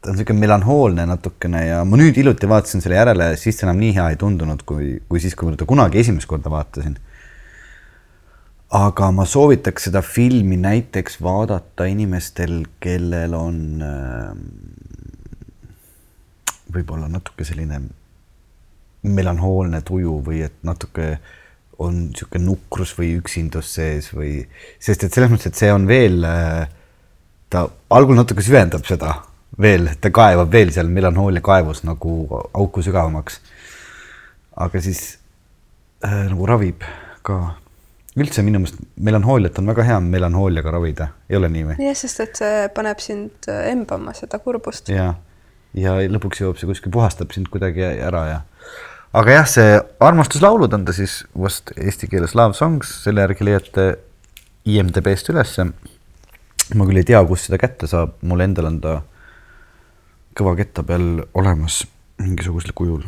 ta 0.00 0.12
on 0.12 0.18
niisugune 0.18 0.42
melanhoolne 0.44 1.06
natukene 1.08 1.64
ja 1.66 1.80
ma 1.88 1.98
nüüd 1.98 2.16
hiljuti 2.18 2.48
vaatasin 2.50 2.84
selle 2.84 2.98
järele, 2.98 3.32
siis 3.40 3.58
ta 3.58 3.66
enam 3.66 3.80
nii 3.80 3.94
hea 3.96 4.10
ei 4.12 4.20
tundunud, 4.20 4.62
kui, 4.68 4.96
kui 5.08 5.22
siis, 5.22 5.34
kui 5.34 5.48
ma 5.48 5.56
teda 5.56 5.68
kunagi 5.68 6.02
esimest 6.02 6.28
korda 6.30 6.52
vaatasin. 6.52 6.98
aga 8.76 9.10
ma 9.14 9.24
soovitaks 9.24 9.88
seda 9.88 10.02
filmi 10.02 10.56
näiteks 10.58 11.20
vaadata 11.22 11.86
inimestel, 11.86 12.64
kellel 12.82 13.34
on 13.38 13.82
äh, 13.82 14.30
võib-olla 16.72 17.08
natuke 17.10 17.44
selline 17.46 17.80
melanhoolne 19.06 19.82
tuju 19.86 20.20
või 20.26 20.42
et 20.46 20.56
natuke 20.66 21.16
on 21.82 22.06
niisugune 22.08 22.46
nukrus 22.46 22.94
või 22.96 23.12
üksindus 23.18 23.74
sees 23.76 24.08
või, 24.14 24.40
sest 24.80 25.04
et 25.04 25.12
selles 25.12 25.32
mõttes, 25.32 25.52
et 25.52 25.60
see 25.60 25.72
on 25.72 25.84
veel, 25.88 26.24
ta 27.52 27.66
algul 27.92 28.16
natuke 28.16 28.44
süvendab 28.44 28.86
seda 28.88 29.12
veel, 29.60 29.90
ta 30.00 30.10
kaevab 30.14 30.52
veel 30.52 30.72
seal 30.74 30.88
melanhoolia 30.92 31.44
kaevus 31.44 31.84
nagu 31.84 32.16
auku 32.54 32.82
sügavamaks. 32.84 33.40
aga 34.56 34.80
siis 34.80 35.18
äh, 36.04 36.24
nagu 36.30 36.46
ravib 36.48 36.82
ka. 37.22 37.56
üldse 38.16 38.42
minu 38.42 38.62
meelest 38.62 38.80
melanhooliat 38.96 39.58
on 39.58 39.66
väga 39.68 39.84
hea 39.84 40.00
melanhooliaga 40.00 40.70
ravida, 40.72 41.08
ei 41.28 41.36
ole 41.36 41.52
nii 41.52 41.64
või? 41.68 41.78
jah, 41.84 41.96
sest 41.96 42.20
et 42.24 42.40
see 42.40 42.68
paneb 42.74 43.04
sind 43.04 43.50
embama 43.52 44.16
seda 44.16 44.40
kurbust. 44.40 44.88
jah 44.88 45.14
ja 45.76 45.96
lõpuks 46.10 46.42
jõuab 46.42 46.60
see 46.60 46.68
kuskil, 46.70 46.92
puhastab 46.94 47.34
sind 47.36 47.50
kuidagi 47.52 47.84
ära 47.84 48.26
ja 48.30 48.38
aga 49.16 49.38
jah, 49.38 49.48
see 49.48 49.76
armastuslaulud 50.04 50.74
on 50.76 50.84
ta 50.86 50.94
siis 50.96 51.20
vast 51.38 51.72
eesti 51.76 52.08
keeles 52.12 52.36
Love 52.38 52.56
Songs, 52.58 52.90
selle 53.04 53.24
järgi 53.24 53.46
leiate 53.48 53.86
IMDB-st 54.66 55.30
ülesse. 55.32 55.68
ma 56.74 56.86
küll 56.88 56.98
ei 56.98 57.06
tea, 57.06 57.22
kust 57.24 57.46
seda 57.46 57.60
kätte 57.62 57.88
saab, 57.90 58.16
mul 58.26 58.42
endal 58.42 58.70
on 58.72 58.80
ta 58.82 58.96
kõva 60.36 60.56
ketta 60.58 60.82
peal 60.84 61.22
olemas 61.34 61.84
mingisugusel 62.20 62.74
kujul. 62.76 63.04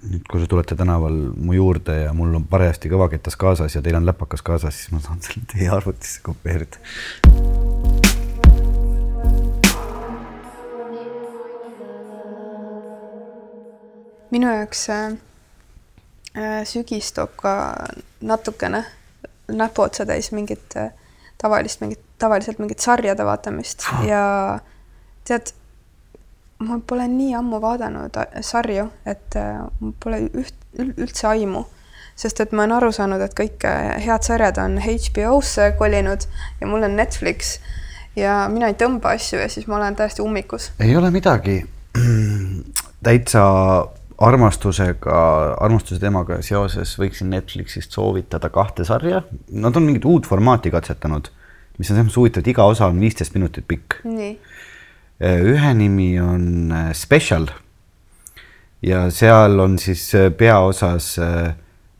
nüüd, 0.00 0.24
kui 0.24 0.40
te 0.40 0.46
tulete 0.48 0.78
tänaval 0.78 1.18
mu 1.36 1.52
juurde 1.52 1.98
ja 2.06 2.14
mul 2.16 2.32
on 2.38 2.46
parajasti 2.48 2.88
kõvaketas 2.88 3.36
kaasas 3.36 3.76
ja 3.76 3.82
teil 3.84 3.98
on 4.00 4.08
läpakas 4.08 4.42
kaasas, 4.42 4.78
siis 4.78 4.94
ma 4.94 5.02
saan 5.04 5.20
selle 5.20 5.44
teie 5.52 5.68
arvutisse 5.68 6.24
kopeerida. 6.24 6.80
Minu 14.30 14.50
jaoks 14.50 14.88
äh, 14.90 15.12
äh, 16.36 16.64
sügis 16.64 17.12
toob 17.12 17.36
ka 17.40 17.54
natukene 18.20 18.84
näpuotsa 19.50 20.06
täis 20.06 20.30
mingit 20.32 20.76
äh, 20.76 20.92
tavalist, 21.38 21.80
mingit, 21.80 22.02
tavaliselt 22.18 22.58
mingit 22.58 22.78
sarjade 22.78 23.24
vaatamist 23.26 23.86
ja 24.06 24.22
tead, 25.24 25.52
ma 26.62 26.78
pole 26.86 27.08
nii 27.08 27.34
ammu 27.38 27.60
vaadanud 27.62 28.16
sarju, 28.44 28.86
et 29.08 29.36
mul 29.80 29.94
pole 30.02 30.20
üht, 30.28 30.56
üldse 30.78 31.30
aimu, 31.30 31.64
sest 32.20 32.42
et 32.44 32.52
ma 32.52 32.66
olen 32.66 32.76
aru 32.76 32.90
saanud, 32.92 33.22
et 33.24 33.36
kõik 33.36 33.64
head 34.04 34.26
sarjad 34.26 34.60
on 34.60 34.76
HBO-sse 34.84 35.72
kolinud 35.78 36.26
ja 36.60 36.68
mul 36.68 36.84
on 36.84 36.98
Netflix 37.00 37.56
ja 38.16 38.42
mina 38.52 38.68
ei 38.68 38.76
tõmba 38.76 39.16
asju 39.16 39.40
ja 39.40 39.48
siis 39.48 39.66
ma 39.70 39.78
olen 39.80 39.96
täiesti 39.96 40.22
ummikus. 40.22 40.70
ei 40.80 40.96
ole 40.96 41.10
midagi. 41.10 41.62
täitsa 43.06 43.42
armastusega, 44.20 45.20
armastuse 45.64 46.00
teemaga 46.00 46.40
seoses 46.44 46.92
võiksin 47.00 47.30
Netflixist 47.32 47.94
soovitada 47.96 48.50
kahte 48.52 48.84
sarja. 48.84 49.22
Nad 49.50 49.76
on 49.76 49.86
mingit 49.88 50.04
uut 50.08 50.28
formaati 50.28 50.72
katsetanud, 50.72 51.30
mis 51.78 51.88
on 51.88 51.94
selles 51.94 52.08
mõttes 52.08 52.18
huvitav, 52.20 52.44
et 52.44 52.50
iga 52.52 52.66
osa 52.68 52.90
on 52.90 53.00
viisteist 53.00 53.36
minutit 53.38 53.64
pikk. 53.70 54.02
nii, 54.04 54.34
ühe 55.20 55.72
nimi 55.76 56.14
on 56.20 56.72
äh, 56.72 56.92
Special 56.96 57.48
ja 58.82 59.10
seal 59.12 59.58
on 59.60 59.78
siis 59.78 60.06
äh, 60.14 60.30
peaosas 60.32 61.18
äh, 61.18 61.54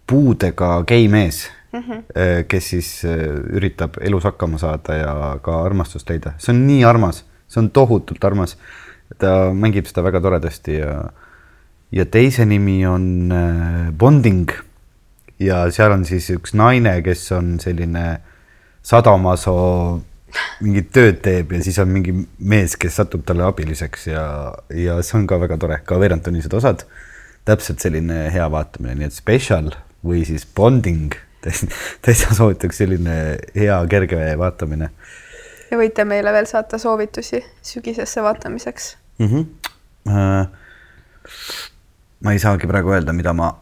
puudega 0.07 0.83
geimees 0.89 1.51
mm, 1.73 1.81
-hmm. 1.81 2.05
kes 2.49 2.71
siis 2.71 3.05
üritab 3.53 4.01
elus 4.01 4.25
hakkama 4.25 4.59
saada 4.59 4.95
ja 4.95 5.39
ka 5.43 5.63
armastust 5.63 6.09
leida. 6.11 6.33
see 6.39 6.55
on 6.55 6.67
nii 6.67 6.85
armas, 6.85 7.25
see 7.49 7.61
on 7.61 7.71
tohutult 7.71 8.25
armas. 8.25 8.57
ta 9.19 9.53
mängib 9.53 9.87
seda 9.87 10.03
väga 10.03 10.21
toredasti 10.21 10.75
ja, 10.75 11.13
ja 11.93 12.07
teise 12.07 12.47
nimi 12.47 12.81
on 12.87 13.33
Bonding 13.99 14.51
ja 15.41 15.65
seal 15.73 15.95
on 15.95 16.05
siis 16.09 16.29
üks 16.35 16.55
naine, 16.59 17.01
kes 17.03 17.25
on 17.37 17.57
selline 17.63 18.21
sadomaso 18.87 19.55
mingit 20.63 20.93
tööd 20.95 21.19
teeb 21.25 21.53
ja 21.57 21.63
siis 21.65 21.79
on 21.83 21.91
mingi 21.91 22.15
mees, 22.39 22.77
kes 22.79 23.01
satub 23.01 23.25
talle 23.27 23.43
abiliseks 23.49 24.07
ja, 24.13 24.25
ja 24.75 25.01
see 25.03 25.19
on 25.19 25.27
ka 25.31 25.41
väga 25.43 25.59
tore, 25.61 25.81
ka 25.85 25.99
veerandtunnised 26.01 26.55
osad. 26.55 26.87
täpselt 27.45 27.81
selline 27.81 28.29
hea 28.31 28.47
vaatamine, 28.53 28.95
nii 29.01 29.09
et 29.09 29.17
special 29.17 29.73
või 30.07 30.23
siis 30.29 30.45
bonding, 30.47 31.17
täitsa 32.05 32.37
soovitaks 32.37 32.83
selline 32.83 33.17
hea 33.57 33.81
kerge 33.91 34.21
vaatamine 34.39 34.91
ja 35.71 35.79
võite 35.79 36.05
meile 36.09 36.33
veel 36.35 36.49
saata 36.51 36.79
soovitusi 36.79 37.43
sügisesse 37.63 38.23
vaatamiseks. 38.23 38.97
mm. 39.19 39.27
-hmm. 39.27 40.47
Ma 42.25 42.35
ei 42.35 42.43
saagi 42.43 42.69
praegu 42.71 42.93
öelda, 42.95 43.15
mida 43.17 43.33
ma 43.37 43.53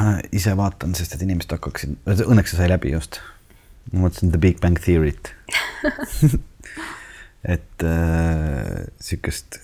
äh, 0.00 0.18
ise 0.32 0.56
vaatan, 0.58 0.94
sest 0.98 1.14
et 1.14 1.22
inimesed 1.22 1.54
hakkaksid, 1.56 1.96
õnneks 2.06 2.54
see 2.54 2.62
sai 2.62 2.70
läbi 2.72 2.94
just 2.94 3.20
ma 3.92 4.06
mõtlesin 4.06 4.32
The 4.32 4.40
Big 4.40 4.60
Bang 4.62 4.80
Theory't 4.80 5.30
et 7.54 7.84
äh, 7.84 8.84
sihukest 9.00 9.60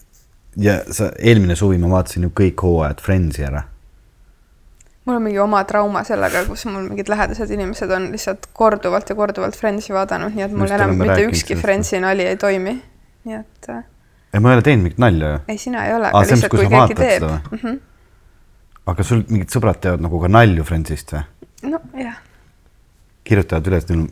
ja 0.61 0.81
sa, 0.93 1.11
eelmine 1.19 1.57
suvi 1.57 1.79
ma 1.81 1.91
vaatasin 1.95 2.29
ju 2.29 2.33
kõik 2.43 2.65
hooajad 2.67 3.01
Friendsi 3.05 3.47
ära. 3.47 3.63
mul 5.07 5.17
on 5.17 5.25
mingi 5.25 5.41
oma 5.43 5.63
trauma 5.65 6.05
sellega, 6.07 6.45
kus 6.49 6.67
mul 6.69 6.89
mingid 6.91 7.09
lähedased 7.13 7.51
inimesed 7.57 7.91
on 7.97 8.11
lihtsalt 8.13 8.51
korduvalt 8.53 9.09
ja 9.09 9.17
korduvalt 9.17 9.57
Friendsi 9.57 9.97
vaadanud, 9.97 10.35
nii 10.37 10.47
et 10.47 10.53
mul 10.53 10.69
Just 10.69 10.77
enam 10.77 10.97
mitte 10.99 11.23
ükski. 11.31 11.57
Friendsi 11.59 12.03
nali 12.03 12.29
ei 12.29 12.37
toimi. 12.37 12.77
nii 13.25 13.37
et 13.37 13.71
äh, 13.73 13.85
ei, 14.35 14.41
ma 14.41 14.53
ei 14.53 14.59
ole 14.59 14.67
teinud 14.67 14.87
mingit 14.87 15.03
nalja 15.03 15.35
ju. 15.35 15.43
ei, 15.49 15.59
sina 15.59 15.85
ei 15.87 15.95
ole, 15.95 16.11
aga 16.13 16.25
lihtsalt 16.27 16.55
kui 16.55 16.67
keegi 16.71 16.99
teeb 16.99 17.29
mm. 17.29 17.61
-hmm. 17.63 17.79
aga 18.93 19.07
sul 19.07 19.23
mingid 19.29 19.55
sõbrad 19.55 19.81
teevad 19.85 20.05
nagu 20.07 20.21
ka 20.23 20.33
nalju 20.33 20.65
Friendsist 20.65 21.15
või? 21.15 21.25
nojah, 21.75 22.19
kirjutavad 23.25 23.71
üles, 23.73 23.89
neil 23.91 24.09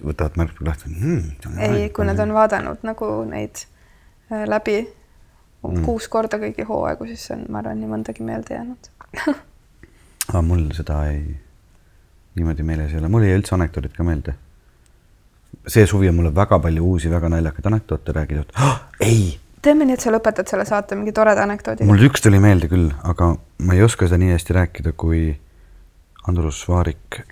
võtavad 0.00 0.38
märkme 0.40 0.66
lahti 0.68 0.94
hmm,. 0.94 1.58
ei, 1.58 1.90
kui 1.94 2.08
nad 2.08 2.18
on 2.22 2.32
vaadanud 2.34 2.86
nagu 2.86 3.12
neid 3.28 3.64
äh, 4.32 4.46
läbi 4.48 4.80
mm. 4.82 5.84
kuus 5.84 6.08
korda 6.08 6.40
kõigi 6.40 6.66
hooaegu, 6.68 7.06
siis 7.12 7.30
on, 7.36 7.46
ma 7.48 7.62
arvan, 7.62 7.80
nii 7.80 7.90
mõndagi 7.90 8.26
meelde 8.26 8.56
jäänud 8.56 8.90
aga 10.30 10.42
mul 10.46 10.68
seda 10.76 11.02
ei, 11.10 11.24
niimoodi 12.38 12.66
meeles 12.66 12.94
ei 12.94 13.02
ole, 13.02 13.10
mul 13.12 13.26
ei 13.26 13.34
jää 13.34 13.42
üldse 13.42 13.56
anekdoodid 13.56 13.96
ka 13.96 14.06
meelde. 14.06 14.34
see 15.66 15.86
suvi 15.86 16.08
on 16.08 16.14
mulle 16.16 16.34
väga 16.34 16.58
palju 16.58 16.84
uusi 16.86 17.10
väga 17.10 17.28
naljakaid 17.28 17.66
anekdoote 17.72 18.12
räägitud 18.16 18.52
oh,. 18.56 18.76
ei, 19.10 19.38
teeme 19.62 19.86
nii, 19.86 19.96
et 19.98 20.04
sa 20.04 20.12
lõpetad 20.14 20.48
selle 20.50 20.64
saate 20.68 20.98
mingi 20.98 21.12
toreda 21.16 21.44
anekdoodiga. 21.44 21.88
mul 21.88 22.08
üks 22.08 22.24
tuli 22.24 22.40
meelde 22.42 22.70
küll, 22.72 22.90
aga 23.04 23.34
ma 23.66 23.76
ei 23.76 23.84
oska 23.84 24.08
seda 24.08 24.20
nii 24.22 24.34
hästi 24.34 24.56
rääkida 24.56 24.94
kui 24.96 25.34
Andrus 26.28 26.62
Vaarik. 26.68 27.22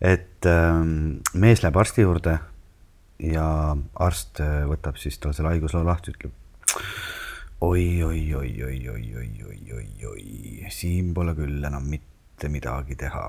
et 0.00 0.46
ähm, 0.48 1.20
mees 1.34 1.62
läheb 1.62 1.76
arsti 1.76 2.06
juurde 2.06 2.38
ja 3.20 3.46
arst 3.94 4.40
äh, 4.40 4.62
võtab 4.68 4.96
siis 5.00 5.18
tal 5.20 5.34
selle 5.36 5.52
haigusloo 5.54 5.84
lahti, 5.84 6.14
ütleb 6.14 6.32
oi, 7.60 8.02
oi, 8.02 8.34
oi, 8.34 8.52
oi, 8.64 8.88
oi, 8.88 9.10
oi, 9.16 9.32
oi, 9.48 9.72
oi, 9.76 9.88
oi, 10.08 10.70
siin 10.72 11.12
pole 11.14 11.34
küll 11.36 11.64
enam 11.64 11.88
mitte 11.92 12.48
midagi 12.48 12.96
teha. 12.96 13.26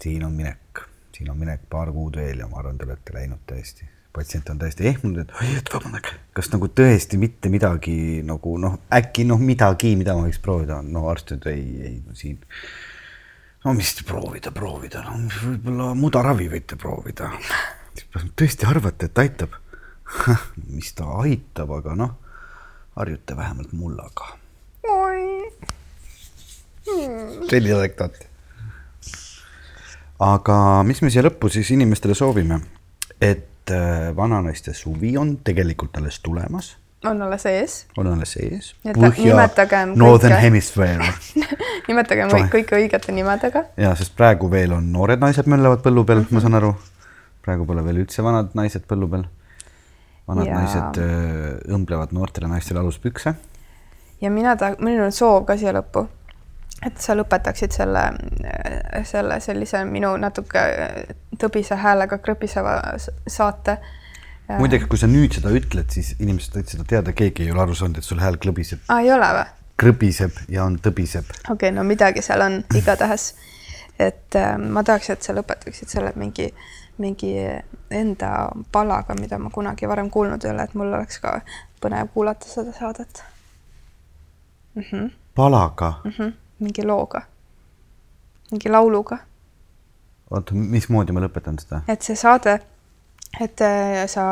siin 0.00 0.24
on 0.24 0.32
minek, 0.32 0.82
siin 1.16 1.30
on 1.30 1.38
minek 1.38 1.64
paar 1.68 1.92
kuud 1.92 2.16
veel 2.16 2.44
ja 2.44 2.48
ma 2.48 2.60
arvan, 2.60 2.78
te 2.78 2.88
olete 2.88 3.16
läinud 3.16 3.42
täiesti. 3.46 3.88
Patsient 4.12 4.48
on 4.50 4.58
täiesti 4.58 4.88
ehmunud, 4.90 5.22
et 5.22 5.34
oi, 5.38 5.48
et 5.58 5.72
vabandage, 5.72 6.14
kas 6.36 6.50
nagu 6.52 6.68
tõesti 6.80 7.18
mitte 7.20 7.50
midagi 7.52 7.96
nagu 8.26 8.56
noh, 8.58 8.78
äkki 8.94 9.26
noh, 9.28 9.40
midagi, 9.42 9.94
mida 9.98 10.16
ma 10.18 10.26
võiks 10.26 10.40
proovida, 10.42 10.80
no 10.82 11.06
arst 11.12 11.34
ütleb 11.36 11.52
ei, 11.54 11.66
ei 11.86 11.98
no 12.00 12.16
siin. 12.18 12.40
no 13.64 13.76
mis 13.76 13.94
proovida, 14.06 14.50
proovida, 14.54 15.04
no 15.06 15.20
võib-olla 15.36 15.92
mudaravi 15.98 16.48
võite 16.56 16.80
proovida. 16.80 17.30
tõesti 18.34 18.66
arvate, 18.70 19.10
et 19.10 19.22
aitab? 19.22 19.54
mis 20.74 20.90
ta 20.98 21.06
aitab, 21.22 21.78
aga 21.78 21.94
noh 21.98 22.18
harjute 23.00 23.36
vähemalt 23.36 23.72
mullaga. 23.72 24.36
selline 27.50 27.74
anekdoot. 27.74 28.16
aga 30.18 30.56
mis 30.84 31.02
me 31.02 31.10
siia 31.10 31.22
lõppu 31.24 31.48
siis 31.52 31.70
inimestele 31.76 32.14
soovime? 32.18 32.60
et 33.20 33.46
äh, 33.70 34.10
vananaiste 34.16 34.72
suvi 34.74 35.16
on 35.20 35.36
tegelikult 35.44 35.96
alles 36.00 36.20
tulemas, 36.24 36.76
on 37.04 37.22
alles 37.22 37.44
ees. 37.46 37.74
on 37.96 38.06
alles 38.06 38.36
ees. 38.36 38.74
Et 38.84 38.96
nimetagem 38.96 39.92
Northern 39.96 40.34
kõike. 40.34 40.42
Hemisphere 40.42 41.06
nimetagem 41.88 42.28
Tore. 42.28 42.42
kõik 42.42 42.50
kõige 42.52 42.78
õigete 42.80 43.12
nimedega. 43.16 43.64
ja 43.76 43.94
sest 43.96 44.16
praegu 44.16 44.50
veel 44.52 44.72
on 44.76 44.90
noored 44.92 45.20
naised 45.22 45.46
möllavad 45.48 45.84
põllu 45.84 46.04
peal, 46.08 46.24
ma 46.30 46.40
saan 46.44 46.54
aru. 46.60 46.74
praegu 47.44 47.66
pole 47.66 47.84
veel 47.84 48.02
üldse 48.04 48.22
vanad 48.24 48.52
naised 48.54 48.84
põllu 48.88 49.08
peal. 49.10 49.24
vanad 50.28 50.46
Ja- 50.46 50.58
naised 50.60 51.00
öö, 51.02 51.54
õmblevad 51.76 52.12
noortele 52.12 52.48
naistele 52.48 52.80
aluspükse. 52.80 53.34
ja 54.20 54.30
mina 54.30 54.56
ta-, 54.56 54.76
minul 54.78 55.04
on 55.08 55.12
soov 55.12 55.44
ka 55.48 55.56
siia 55.56 55.72
lõppu, 55.72 56.06
et 56.86 56.98
sa 56.98 57.14
lõpetaksid 57.14 57.74
selle, 57.76 58.02
selle 59.04 59.40
sellise 59.40 59.84
minu 59.84 60.14
natuke 60.16 60.62
tõbise 61.40 61.76
häälega 61.76 62.18
krõbiseva 62.18 62.76
s- 62.98 63.10
saate. 63.28 63.78
muideks, 64.58 64.86
kui 64.90 64.98
sa 64.98 65.06
nüüd 65.06 65.32
seda 65.36 65.52
ütled, 65.54 65.90
siis 65.92 66.14
inimesed 66.18 66.56
võid 66.56 66.66
seda 66.72 66.84
teada, 66.84 67.12
keegi 67.12 67.44
ei 67.44 67.52
ole 67.52 67.62
aru 67.62 67.74
saanud, 67.74 67.98
et 67.98 68.04
sul 68.04 68.18
hääl 68.18 68.38
klõbiseb, 68.42 68.80
aa, 68.88 69.00
ei 69.00 69.12
ole 69.12 69.28
või? 69.36 69.44
krõbiseb 69.80 70.40
ja 70.48 70.64
on 70.64 70.78
tõbiseb. 70.78 71.24
okei 71.44 71.52
okay,, 71.52 71.70
no 71.76 71.84
midagi 71.84 72.22
seal 72.22 72.40
on 72.40 72.64
igatahes. 72.80 73.34
et 73.98 74.36
äh, 74.36 74.56
ma 74.58 74.82
tahaks, 74.82 75.10
et 75.10 75.22
sa 75.22 75.32
lõpetaksid 75.36 75.88
selle 75.92 76.12
mingi, 76.16 76.48
mingi 76.98 77.34
enda 77.90 78.48
palaga, 78.72 79.14
mida 79.20 79.38
ma 79.38 79.50
kunagi 79.50 79.88
varem 79.88 80.10
kuulnud 80.10 80.44
ei 80.44 80.50
ole, 80.50 80.62
et 80.64 80.74
mul 80.74 80.92
oleks 80.94 81.18
ka 81.20 81.40
põnev 81.82 82.08
kuulata 82.14 82.48
seda 82.48 82.72
saadet 82.72 83.22
mm. 84.74 84.82
-hmm. 84.82 85.10
palaga 85.34 85.94
Mm 86.04 86.10
-hmm. 86.10 86.32
Mingi 86.60 86.84
looga, 86.86 87.22
mingi 88.50 88.72
lauluga, 88.72 89.18
oota, 90.30 90.54
mismoodi 90.54 91.16
ma 91.16 91.24
lõpetan 91.24 91.58
seda? 91.62 91.82
et 91.88 92.06
see 92.06 92.18
saade 92.18 92.58
et 93.40 93.62
äh, 93.62 94.06
sa 94.10 94.24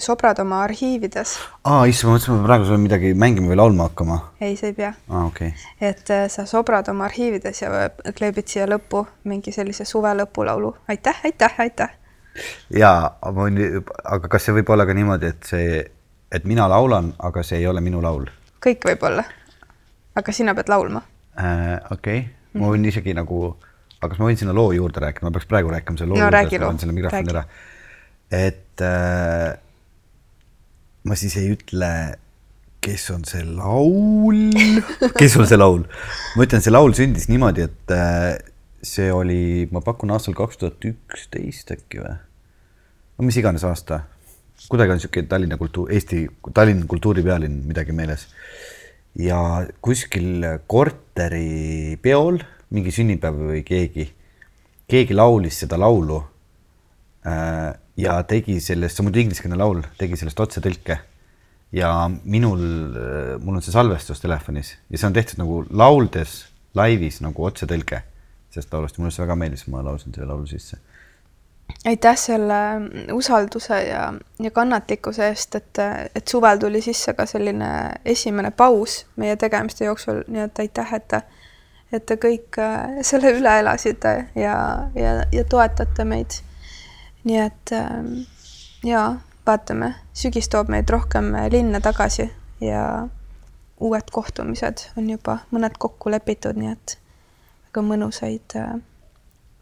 sobrad 0.00 0.38
oma 0.40 0.62
arhiivides, 0.64 1.34
aa, 1.68 1.84
issand, 1.90 2.08
ma 2.08 2.16
mõtlesin, 2.16 2.32
et 2.32 2.40
ma 2.40 2.48
praegu 2.48 2.70
pean 2.70 2.84
midagi 2.86 3.10
mängima 3.18 3.52
või 3.52 3.58
laulma 3.60 3.90
hakkama. 3.90 4.20
ei, 4.40 4.56
sa 4.56 4.70
ei 4.70 4.78
pea, 4.78 4.94
aa, 5.10 5.26
okei 5.26 5.52
okay.. 5.52 5.90
et 5.90 6.14
äh, 6.14 6.24
sa 6.32 6.46
sobrad 6.48 6.88
oma 6.92 7.04
arhiivides 7.10 7.62
ja 7.62 7.90
kleebid 8.16 8.48
siia 8.48 8.68
lõppu 8.70 9.04
mingi 9.28 9.52
sellise 9.52 9.84
suve 9.84 10.14
lõpulaulu. 10.22 10.72
aitäh, 10.88 11.20
aitäh, 11.28 11.60
aitäh. 11.66 11.92
jaa, 12.72 13.12
aga 13.20 14.28
kas 14.28 14.48
see 14.48 14.56
võib 14.56 14.72
olla 14.72 14.88
ka 14.88 14.96
niimoodi, 14.96 15.34
et 15.36 15.52
see, 15.52 15.84
et 16.32 16.48
mina 16.48 16.68
laulan, 16.72 17.12
aga 17.18 17.44
see 17.44 17.60
ei 17.60 17.68
ole 17.68 17.84
minu 17.84 18.02
laul 18.02 18.26
kõik 18.66 18.86
võib 18.88 19.04
olla. 19.06 19.24
aga 20.16 20.32
sina 20.32 20.54
pead 20.54 20.70
laulma. 20.72 21.02
äh,? 21.38 21.78
okei 21.90 22.18
okay., 22.24 22.60
ma 22.60 22.72
võin 22.72 22.88
isegi 22.88 23.14
nagu, 23.16 23.50
aga 24.00 24.10
kas 24.12 24.20
ma 24.20 24.28
võin 24.30 24.40
sinna 24.40 24.54
loo 24.56 24.72
juurde 24.76 25.02
rääkida, 25.02 25.26
ma 25.26 25.34
peaks 25.34 25.48
praegu 25.50 25.72
rääkima 25.72 26.00
selle 26.00 26.14
loo 26.14 26.20
No 26.20 26.26
juurde, 26.26 26.42
et 26.46 26.60
ma 26.60 26.68
panen 26.70 26.82
selle 26.82 26.96
mikrofoni 26.96 27.34
ära. 27.34 27.44
et 28.40 28.84
äh, 28.84 29.56
ma 31.06 31.18
siis 31.18 31.36
ei 31.40 31.52
ütle, 31.54 31.90
kes 32.86 33.08
on 33.14 33.24
see 33.28 33.44
laul, 33.46 34.42
kes 35.20 35.38
on 35.40 35.48
see 35.48 35.58
laul. 35.58 35.86
ma 36.36 36.46
ütlen, 36.46 36.64
see 36.64 36.74
laul 36.74 36.94
sündis 36.98 37.28
niimoodi, 37.30 37.66
et 37.66 37.94
äh, 37.94 38.36
see 38.86 39.08
oli, 39.12 39.66
ma 39.74 39.82
pakun 39.84 40.12
aastal 40.14 40.36
kaks 40.38 40.60
tuhat 40.62 40.90
üksteist 40.92 41.72
äkki 41.74 42.02
või? 42.02 42.16
no 43.16 43.26
mis 43.28 43.38
iganes 43.40 43.64
aasta, 43.66 44.02
kuidagi 44.70 44.92
on 44.92 45.00
niisugune 45.00 45.28
Tallinna 45.30 45.58
kultuur, 45.60 45.92
Eesti, 45.92 46.26
Tallinna 46.54 46.88
kultuuripealinn 46.88 47.64
midagi 47.68 47.94
meeles. 47.96 48.26
ja 49.16 49.40
kuskil 49.84 50.44
korteripeol, 51.16 52.42
mingi 52.76 52.92
sünnipäev 52.92 53.36
või 53.48 53.62
keegi, 53.64 54.04
keegi 54.90 55.14
laulis 55.16 55.62
seda 55.62 55.78
laulu 55.80 56.18
äh, 57.24 57.72
ja 57.96 58.18
tegi 58.28 58.58
sellest, 58.60 58.96
see 58.96 59.02
on 59.02 59.08
muidu 59.08 59.22
ingliskeelne 59.22 59.56
laul, 59.56 59.80
tegi 59.96 60.18
sellest 60.20 60.40
otsetõlke 60.44 60.98
ja 61.76 61.92
minul, 62.24 62.60
mul 63.40 63.56
on 63.56 63.64
see 63.64 63.72
salvestus 63.72 64.20
telefonis 64.20 64.74
ja 64.90 65.00
see 65.00 65.08
on 65.08 65.16
tehtud 65.16 65.40
nagu 65.40 65.62
lauldes 65.70 66.44
laivis 66.76 67.22
nagu 67.24 67.48
otsetõlge 67.48 68.02
sellest 68.52 68.76
laulust 68.76 68.98
ja 68.98 69.02
mulle 69.02 69.14
see 69.16 69.24
väga 69.24 69.38
meeldis, 69.40 69.64
ma 69.72 69.82
laulsin 69.84 70.12
selle 70.12 70.28
laulu 70.28 70.46
sisse. 70.50 70.78
Aitäh 71.86 72.16
selle 72.16 72.54
usalduse 73.12 73.82
ja, 73.82 74.12
ja 74.38 74.50
kannatlikkuse 74.50 75.28
eest, 75.28 75.54
et, 75.54 75.78
et 76.14 76.28
suvel 76.28 76.58
tuli 76.58 76.80
sisse 76.80 77.14
ka 77.14 77.26
selline 77.26 77.68
esimene 78.04 78.50
paus 78.50 79.04
meie 79.16 79.36
tegemiste 79.36 79.84
jooksul, 79.84 80.22
nii 80.28 80.46
et 80.48 80.64
aitäh, 80.64 80.94
et 80.94 81.18
et 81.94 82.02
te 82.06 82.16
kõik 82.18 82.58
äh, 82.58 82.98
selle 83.06 83.30
üle 83.38 83.52
elasite 83.60 84.14
ja, 84.34 84.56
ja, 84.98 85.12
ja 85.32 85.44
toetate 85.48 86.04
meid. 86.04 86.40
nii 87.24 87.38
et 87.42 87.72
ähm, 87.74 88.10
jaa, 88.86 89.20
vaatame, 89.46 89.94
sügis 90.14 90.48
toob 90.50 90.68
meid 90.70 90.90
rohkem 90.90 91.32
linna 91.50 91.80
tagasi 91.80 92.28
ja 92.60 93.06
uued 93.80 94.10
kohtumised 94.12 94.88
on 94.98 95.10
juba 95.10 95.38
mõned 95.50 95.78
kokku 95.78 96.10
lepitud, 96.10 96.58
nii 96.58 96.72
et 96.72 96.98
väga 97.68 97.86
mõnusaid, 97.86 98.58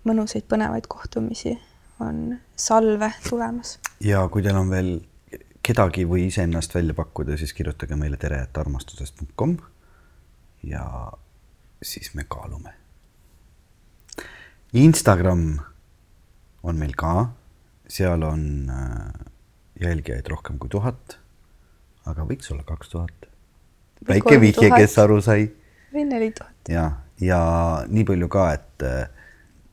mõnusaid 0.09 0.49
põnevaid 0.49 0.89
kohtumisi 0.89 1.57
on 2.01 2.39
salve 2.57 3.13
tulemas. 3.29 3.79
ja 4.01 4.29
kui 4.29 4.43
teil 4.43 4.57
on 4.59 4.71
veel 4.71 4.95
kedagi 5.65 6.05
või 6.09 6.27
iseennast 6.29 6.75
välja 6.75 6.95
pakkuda, 6.95 7.39
siis 7.41 7.55
kirjutage 7.57 7.97
meile 7.97 8.19
tere, 8.21 8.43
et 8.45 8.59
armastusest.com 8.59 9.57
ja 10.63 10.85
siis 11.83 12.15
me 12.15 12.27
kaalume. 12.29 12.75
Instagram 14.75 15.47
on 16.63 16.81
meil 16.81 16.95
ka, 16.99 17.31
seal 17.89 18.25
on 18.27 18.71
äh, 18.73 19.27
jälgijaid 19.81 20.29
rohkem 20.33 20.59
kui 20.59 20.73
tuhat, 20.73 21.19
aga 22.11 22.27
võiks 22.29 22.51
olla 22.53 22.65
kaks 22.67 22.93
tuhat. 22.93 23.29
Väike 24.09 24.41
vihje, 24.41 24.69
kes 24.75 24.99
aru 25.01 25.21
sai 25.25 25.47
või 25.95 26.09
neli 26.09 26.33
tuhat. 26.35 26.57
ja, 26.69 26.89
ja 27.23 27.41
nii 27.89 28.05
palju 28.09 28.29
ka, 28.33 28.49
et 28.59 28.85
äh, 28.85 29.24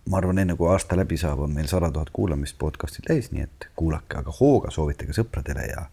ma 0.09 0.17
arvan, 0.17 0.41
enne 0.41 0.55
kui 0.57 0.69
aasta 0.71 0.97
läbi 0.97 1.17
saab, 1.19 1.43
on 1.45 1.53
meil 1.53 1.69
sada 1.69 1.91
tuhat 1.93 2.09
kuulamist 2.13 2.57
podcast'il 2.59 3.05
täis, 3.07 3.31
nii 3.31 3.45
et 3.45 3.67
kuulake 3.77 4.17
aga 4.17 4.33
hooga, 4.39 4.71
soovitage 4.73 5.15
sõpradele 5.17 5.65
ja, 5.69 5.85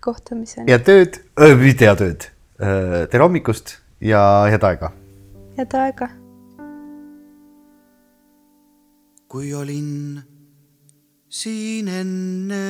kohtumiseni. 0.00 0.70
ja 0.70 0.78
tööd, 0.82 1.20
mitte 1.62 1.88
head 1.88 2.02
tööd. 2.02 2.30
tere 3.12 3.22
hommikust 3.22 3.76
ja 4.00 4.22
head 4.50 4.64
aega. 4.66 4.92
head 5.58 5.76
aega. 5.78 6.10
kui 9.28 9.54
olin 9.54 10.22
siin 11.28 11.88
enne. 11.88 12.64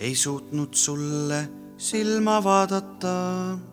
ei 0.00 0.14
suutnud 0.14 0.74
sulle 0.74 1.48
silma 1.76 2.44
vaadata. 2.44 3.69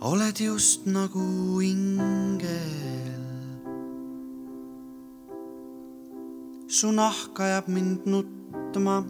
Oled 0.00 0.38
just 0.38 0.86
nagu 0.86 1.58
ingel. 1.60 3.18
su 6.68 6.92
nahk 6.92 7.40
ajab 7.40 7.66
mind 7.66 8.06
nutma 8.06 9.02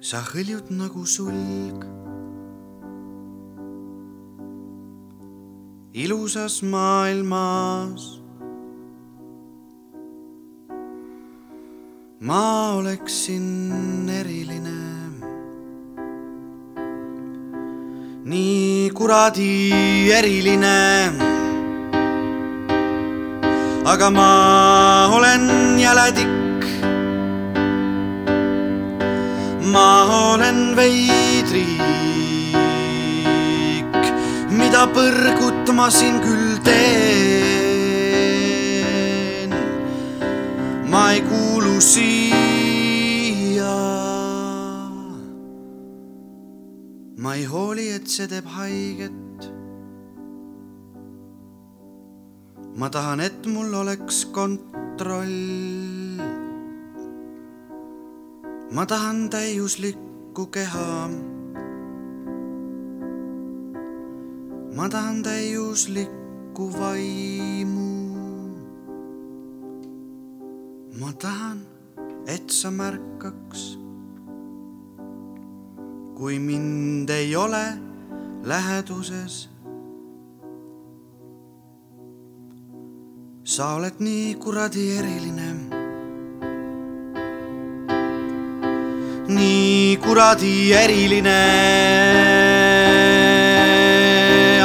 sa 0.00 0.22
hõljud 0.30 0.72
nagu 0.72 1.04
sulg. 1.04 1.84
ilusas 5.92 6.62
maailmas. 6.62 8.02
ma 12.20 12.72
oleksin 12.80 14.08
eriline. 14.08 15.03
Nii 18.24 18.90
kuradi 18.96 19.70
eriline. 20.16 21.12
aga 23.84 24.10
ma 24.10 24.30
olen 25.16 25.44
jäle 25.78 26.12
tikk. 26.16 26.64
ma 29.72 29.90
olen 30.32 30.76
veidrik, 30.76 31.82
mida 34.50 34.86
põrgut 34.96 35.74
ma 35.76 35.90
siin 35.90 36.16
küll 36.24 36.56
teen. 36.64 36.80
ma 40.88 41.12
ei 41.12 41.20
kuulu 41.28 41.80
siia. 41.80 42.33
Ma 47.34 47.38
ei 47.38 47.46
hooli, 47.50 47.88
et 47.90 48.06
see 48.06 48.28
teeb 48.30 48.46
haiget. 48.46 49.46
ma 52.78 52.86
tahan, 52.94 53.18
et 53.26 53.46
mul 53.50 53.74
oleks 53.74 54.20
kontroll 54.36 56.20
ma 58.70 58.86
tahan 58.86 59.26
täiuslikku 59.34 60.46
keha. 60.54 61.10
ma 64.78 64.86
tahan 64.94 65.22
täiuslikku 65.26 66.70
vaimu. 66.78 67.92
ma 71.00 71.10
tahan, 71.18 71.66
et 72.26 72.46
sa 72.62 72.70
märkaks. 72.70 73.83
Kui 76.14 76.38
mind 76.38 77.08
ei 77.10 77.36
ole 77.36 77.64
läheduses. 78.42 79.48
sa 83.44 83.74
oled 83.76 84.00
nii 84.00 84.34
kuradi 84.40 84.84
eriline 84.98 85.48
nii 89.28 89.96
kuradi 90.04 90.72
eriline. 90.72 91.40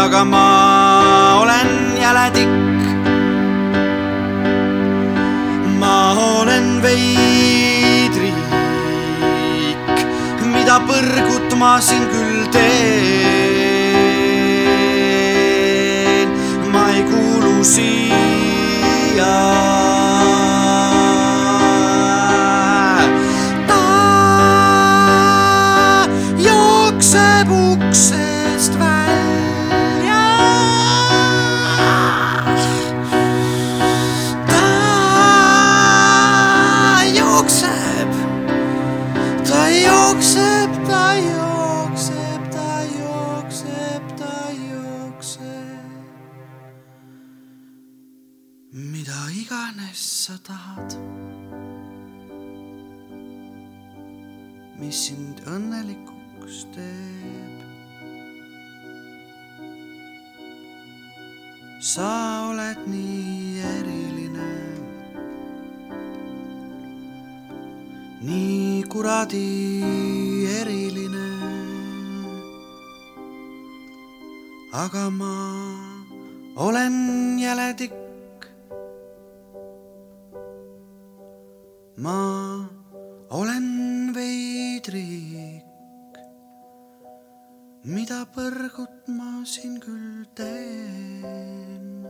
aga 0.03 0.23
ma 0.25 0.47
olen 1.41 1.69
jäle 2.01 2.25
tikk. 2.35 2.83
ma 5.79 5.97
olen 6.39 6.81
veidrik, 6.83 7.38
põrgut 10.87 11.49
ma 11.59 11.73
siin 11.81 12.05
küll 12.13 12.41
teen. 12.53 12.69
ma 16.73 16.83
ei 16.95 17.01
kuulu 17.09 17.55
siia 17.73 19.35
ta 23.69 23.83
jookseb 26.47 27.49
ukse 27.63 28.18
iganes 49.49 49.97
sa 50.29 50.37
tahad, 50.45 50.93
mis 54.77 54.93
sind 55.09 55.41
õnnelikuks 55.49 56.69
teeb. 56.69 57.57
sa 61.81 62.45
oled 62.45 62.77
nii 62.85 63.57
eriline, 63.65 64.53
nii 68.21 68.85
kuradi 68.85 69.49
eriline. 70.61 71.29
aga 74.69 75.09
ma 75.09 75.33
olen 76.53 76.93
jäle 77.41 77.73
tikk. 77.73 77.98
Ma 81.99 82.69
olen 83.29 84.13
veidrik. 84.15 85.65
mida 87.83 88.19
põrgut 88.35 89.09
ma 89.17 89.43
siin 89.43 89.75
küll 89.83 90.23
teen? 90.39 92.07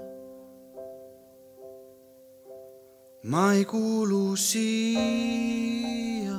ma 3.32 3.44
ei 3.54 3.66
kuulu 3.66 4.38
siia. 4.38 6.38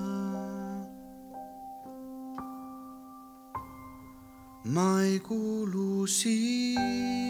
ma 4.74 4.88
ei 5.02 5.18
kuulu 5.18 6.06
siia. 6.06 7.29